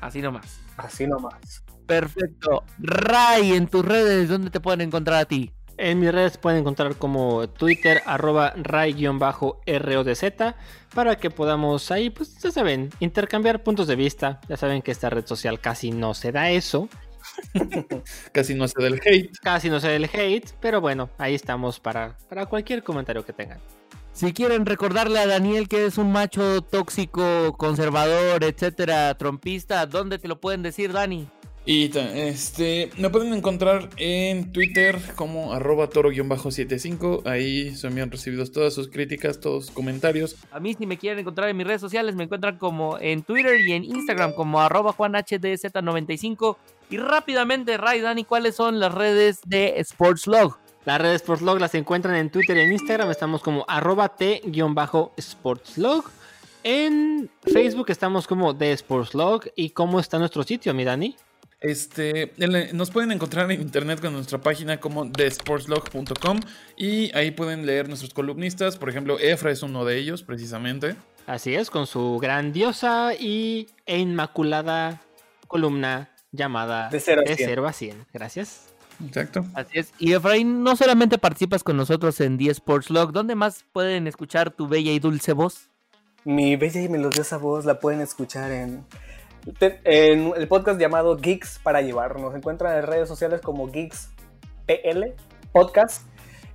Así 0.00 0.22
nomás. 0.22 0.58
Así 0.78 1.06
nomás. 1.06 1.62
Perfecto. 1.86 2.64
Ray, 2.78 3.52
en 3.52 3.68
tus 3.68 3.84
redes, 3.84 4.30
¿dónde 4.30 4.48
te 4.48 4.58
pueden 4.58 4.80
encontrar 4.80 5.20
a 5.20 5.24
ti? 5.26 5.52
En 5.78 6.00
mis 6.00 6.12
redes 6.12 6.38
pueden 6.38 6.60
encontrar 6.60 6.96
como 6.96 7.48
Twitter, 7.48 8.02
arroba 8.04 8.52
ray-rodz, 8.56 10.24
para 10.94 11.16
que 11.16 11.30
podamos 11.30 11.90
ahí, 11.90 12.10
pues 12.10 12.36
ya 12.38 12.50
saben, 12.50 12.90
intercambiar 13.00 13.62
puntos 13.62 13.86
de 13.86 13.96
vista. 13.96 14.40
Ya 14.48 14.56
saben 14.56 14.82
que 14.82 14.90
esta 14.90 15.08
red 15.08 15.24
social 15.24 15.60
casi 15.60 15.92
no 15.92 16.14
se 16.14 16.32
da 16.32 16.50
eso, 16.50 16.88
Casi 18.32 18.54
no 18.54 18.64
hace 18.64 18.82
del 18.82 19.00
hate. 19.04 19.30
casi 19.42 19.70
no 19.70 19.80
se 19.80 19.88
da 19.88 19.94
el 19.94 20.04
hate, 20.04 20.50
pero 20.60 20.80
bueno, 20.80 21.10
ahí 21.18 21.34
estamos 21.34 21.78
para, 21.80 22.16
para 22.28 22.46
cualquier 22.46 22.82
comentario 22.82 23.24
que 23.24 23.32
tengan. 23.32 23.60
Si 24.12 24.32
quieren 24.32 24.66
recordarle 24.66 25.20
a 25.20 25.26
Daniel 25.26 25.68
que 25.68 25.86
es 25.86 25.96
un 25.98 26.10
macho 26.10 26.62
tóxico, 26.62 27.56
conservador, 27.56 28.42
etcétera, 28.42 29.14
trompista, 29.16 29.86
¿dónde 29.86 30.18
te 30.18 30.26
lo 30.26 30.40
pueden 30.40 30.62
decir, 30.62 30.92
Dani? 30.92 31.28
Y 31.68 31.90
este, 31.94 32.90
me 32.96 33.10
pueden 33.10 33.34
encontrar 33.34 33.90
en 33.98 34.52
Twitter 34.52 34.98
como 35.16 35.52
arroba 35.52 35.90
toro-75. 35.90 37.26
Ahí 37.26 37.76
son 37.76 37.94
bien 37.94 38.10
recibidos 38.10 38.52
todas 38.52 38.72
sus 38.72 38.88
críticas, 38.88 39.38
todos 39.38 39.66
sus 39.66 39.74
comentarios. 39.74 40.36
A 40.50 40.60
mí 40.60 40.72
si 40.72 40.86
me 40.86 40.96
quieren 40.96 41.18
encontrar 41.18 41.50
en 41.50 41.58
mis 41.58 41.66
redes 41.66 41.82
sociales 41.82 42.14
me 42.14 42.24
encuentran 42.24 42.56
como 42.56 42.96
en 42.98 43.22
Twitter 43.22 43.60
y 43.60 43.74
en 43.74 43.84
Instagram 43.84 44.32
como 44.32 44.62
arroba 44.62 44.94
juanhdz95. 44.94 46.56
Y 46.88 46.96
rápidamente, 46.96 47.76
Ray, 47.76 48.00
Dani, 48.00 48.24
¿cuáles 48.24 48.56
son 48.56 48.80
las 48.80 48.94
redes 48.94 49.40
de 49.44 49.78
Sportslog? 49.84 50.56
Las 50.86 50.98
redes 50.98 51.20
Sportslog 51.20 51.60
las 51.60 51.74
encuentran 51.74 52.16
en 52.16 52.30
Twitter 52.30 52.56
y 52.56 52.60
en 52.60 52.72
Instagram. 52.72 53.10
Estamos 53.10 53.42
como 53.42 53.66
arroba 53.68 54.08
t-sportslog. 54.16 56.04
En 56.64 57.28
Facebook 57.42 57.90
estamos 57.90 58.26
como 58.26 58.56
The 58.56 58.74
Sportslog. 58.74 59.50
¿Y 59.54 59.68
cómo 59.68 60.00
está 60.00 60.18
nuestro 60.18 60.42
sitio, 60.44 60.72
mi 60.72 60.84
Dani? 60.84 61.14
Este, 61.60 62.32
nos 62.72 62.90
pueden 62.90 63.10
encontrar 63.10 63.50
en 63.50 63.60
internet 63.60 64.00
con 64.00 64.12
nuestra 64.12 64.38
página 64.38 64.78
como 64.78 65.10
thesportslog.com 65.10 66.40
y 66.76 67.14
ahí 67.16 67.32
pueden 67.32 67.66
leer 67.66 67.88
nuestros 67.88 68.14
columnistas. 68.14 68.76
Por 68.76 68.88
ejemplo, 68.88 69.18
Efra 69.18 69.50
es 69.50 69.62
uno 69.62 69.84
de 69.84 69.96
ellos, 69.98 70.22
precisamente. 70.22 70.94
Así 71.26 71.54
es, 71.54 71.70
con 71.70 71.86
su 71.86 72.18
grandiosa 72.18 73.12
y 73.14 73.68
e 73.86 73.98
inmaculada 73.98 75.02
columna 75.48 76.10
llamada 76.30 76.88
De 76.90 77.00
cero 77.00 77.22
a 77.24 77.34
cien. 77.34 77.48
0 77.48 77.66
a 77.66 77.72
100. 77.72 78.06
Gracias. 78.12 78.68
Exacto. 79.04 79.44
Así 79.54 79.78
es. 79.78 79.92
Y 79.98 80.12
Efraín, 80.12 80.62
no 80.62 80.76
solamente 80.76 81.18
participas 81.18 81.62
con 81.62 81.76
nosotros 81.76 82.20
en 82.20 82.38
The 82.38 82.50
Sports 82.50 82.90
Log, 82.90 83.12
¿dónde 83.12 83.34
más 83.34 83.64
pueden 83.72 84.06
escuchar 84.06 84.50
tu 84.50 84.68
bella 84.68 84.92
y 84.92 84.98
dulce 84.98 85.32
voz? 85.32 85.68
Mi 86.24 86.56
bella 86.56 86.82
y 86.82 86.88
melodiosa 86.88 87.36
voz 87.36 87.64
la 87.64 87.78
pueden 87.78 88.00
escuchar 88.00 88.50
en, 88.50 88.84
en 89.60 90.32
el 90.36 90.48
podcast 90.48 90.80
llamado 90.80 91.16
Geeks 91.16 91.58
para 91.62 91.80
Llevar. 91.80 92.18
Nos 92.18 92.34
encuentran 92.34 92.76
en 92.76 92.82
redes 92.84 93.08
sociales 93.08 93.40
como 93.40 93.70
Geeks 93.70 94.10
PL 94.66 95.14
Podcast 95.52 96.06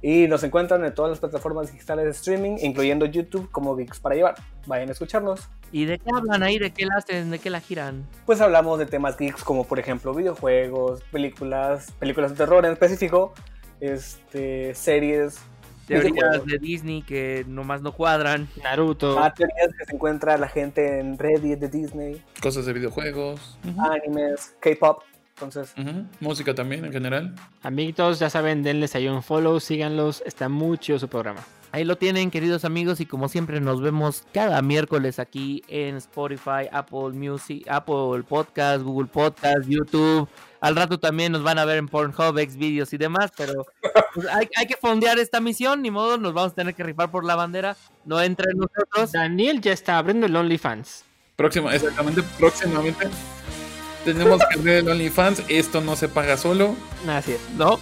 y 0.02 0.28
nos 0.28 0.44
encuentran 0.44 0.84
en 0.84 0.94
todas 0.94 1.10
las 1.10 1.20
plataformas 1.20 1.72
digitales 1.72 2.06
de 2.06 2.12
streaming, 2.12 2.58
incluyendo 2.62 3.06
YouTube 3.06 3.50
como 3.52 3.76
Geeks 3.76 4.00
para 4.00 4.16
Llevar. 4.16 4.36
Vayan 4.68 4.90
a 4.90 4.92
escucharnos. 4.92 5.50
¿Y 5.72 5.86
de 5.86 5.98
qué 5.98 6.10
hablan 6.14 6.44
ahí? 6.44 6.60
¿De 6.60 6.72
qué 6.72 6.86
la 6.86 6.96
hacen? 6.98 7.32
¿De 7.32 7.40
qué 7.40 7.50
la 7.50 7.62
giran? 7.62 8.08
Pues 8.26 8.42
hablamos 8.42 8.80
de 8.80 8.86
temas 8.86 9.18
geeks 9.18 9.44
como 9.44 9.66
por 9.66 9.80
ejemplo 9.80 10.14
videojuegos, 10.14 11.02
películas, 11.12 11.92
películas 12.00 12.32
de 12.32 12.38
terror 12.38 12.66
en 12.66 12.74
específico, 12.74 13.34
este, 13.80 14.76
series, 14.76 15.40
Teorías 15.88 16.14
videojuegos. 16.14 16.46
de 16.48 16.58
Disney 16.60 17.02
que 17.02 17.46
nomás 17.48 17.82
no 17.82 17.92
cuadran. 17.92 18.48
Naruto. 18.64 19.20
Ah, 19.20 19.34
teorías 19.34 19.70
que 19.78 19.86
se 19.86 19.96
encuentra 19.96 20.38
la 20.38 20.48
gente 20.48 21.00
en 21.00 21.18
Reddit 21.18 21.60
de 21.60 21.70
Disney, 21.70 22.22
Cosas 22.42 22.66
de 22.66 22.74
videojuegos. 22.74 23.58
Animes, 23.78 24.56
K-pop. 24.60 25.04
Entonces. 25.36 25.74
Música 26.20 26.54
también 26.54 26.86
en 26.86 26.92
general. 26.92 27.36
Amiguitos, 27.64 28.20
ya 28.20 28.30
saben, 28.30 28.62
denles 28.64 28.96
ahí 28.96 29.08
un 29.08 29.24
follow, 29.24 29.60
síganlos. 29.60 30.22
Está 30.26 30.48
muy 30.48 30.78
chido 30.78 31.00
su 31.00 31.08
programa. 31.08 31.42
Ahí 31.72 31.86
lo 31.86 31.96
tienen, 31.96 32.30
queridos 32.30 32.66
amigos, 32.66 33.00
y 33.00 33.08
como 33.08 33.28
siempre 33.28 33.60
nos 33.60 33.82
vemos 33.82 34.26
cada 34.32 34.62
miércoles 34.62 35.18
aquí 35.18 35.64
en 35.68 35.96
Spotify, 35.96 36.70
Apple 36.72 37.14
Music, 37.14 37.66
Apple 37.68 38.22
Podcast, 38.30 38.84
Google 38.84 39.08
Podcast, 39.08 39.68
YouTube. 39.68 40.30
Al 40.64 40.78
rato 40.78 40.98
también 40.98 41.34
nos 41.34 41.44
van 41.44 41.60
a 41.60 41.66
ver 41.66 41.78
en 41.78 41.90
Pornhub, 41.90 42.40
Xvideos 42.40 42.94
y 42.94 42.98
demás, 42.98 43.34
pero 43.36 43.66
pues, 44.16 44.28
hay, 44.28 44.48
hay 44.56 44.66
que 44.66 44.78
fondear 44.78 45.20
esta 45.20 45.42
misión, 45.42 45.82
ni 45.82 45.92
modo, 45.92 46.18
nos 46.18 46.34
vamos 46.34 46.54
a 46.54 46.56
tener 46.56 46.74
que 46.74 46.84
rifar 46.84 47.12
por 47.12 47.26
la 47.26 47.36
bandera, 47.36 47.76
no 48.06 48.22
entre 48.22 48.54
nosotros. 48.54 49.12
Daniel 49.12 49.60
ya 49.60 49.74
está 49.74 49.98
abriendo 49.98 50.26
el 50.26 50.34
OnlyFans. 50.34 51.04
Próxima, 51.36 51.76
exactamente, 51.76 52.24
próximamente. 52.40 53.10
Tenemos 54.06 54.42
que 54.54 54.60
ver 54.62 54.78
el 54.78 54.90
OnlyFans. 54.90 55.44
Esto 55.50 55.82
no 55.82 55.98
se 55.98 56.08
paga 56.08 56.38
solo. 56.38 56.78
Así 57.10 57.34
es. 57.34 57.42
¿No? 57.58 57.82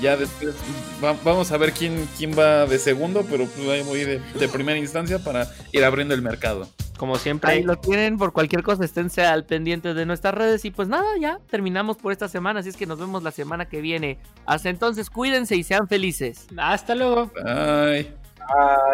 Ya 0.00 0.16
después 0.16 0.54
va- 1.02 1.16
vamos 1.24 1.52
a 1.52 1.56
ver 1.56 1.72
quién, 1.72 2.08
quién 2.18 2.36
va 2.38 2.66
de 2.66 2.78
segundo, 2.78 3.24
pero 3.30 3.46
pues 3.46 3.68
ahí 3.68 3.82
voy 3.82 4.00
de, 4.04 4.18
de 4.18 4.48
primera 4.48 4.78
instancia 4.78 5.18
para 5.18 5.48
ir 5.72 5.84
abriendo 5.84 6.14
el 6.14 6.22
mercado. 6.22 6.68
Como 6.98 7.16
siempre, 7.16 7.50
Ahí 7.50 7.62
lo 7.62 7.76
tienen, 7.76 8.18
por 8.18 8.32
cualquier 8.32 8.62
cosa 8.62 8.84
esténse 8.84 9.24
al 9.26 9.44
pendiente 9.44 9.94
de 9.94 10.06
nuestras 10.06 10.32
redes 10.34 10.64
y 10.64 10.70
pues 10.70 10.88
nada, 10.88 11.06
ya 11.20 11.38
terminamos 11.50 11.96
por 11.96 12.12
esta 12.12 12.28
semana, 12.28 12.60
así 12.60 12.68
es 12.68 12.76
que 12.76 12.86
nos 12.86 12.98
vemos 13.00 13.22
la 13.22 13.32
semana 13.32 13.66
que 13.66 13.80
viene. 13.80 14.18
Hasta 14.46 14.68
entonces, 14.68 15.10
cuídense 15.10 15.56
y 15.56 15.64
sean 15.64 15.88
felices. 15.88 16.46
hasta 16.56 16.94
luego. 16.94 17.32
Bye. 17.44 18.12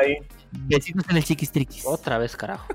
ay. 0.01 0.17
Besitos 0.53 1.05
en 1.11 1.17
el 1.19 1.25
chiquistriquis. 1.25 1.85
Otra 1.87 2.19
vez, 2.19 2.35
carajo. 2.37 2.67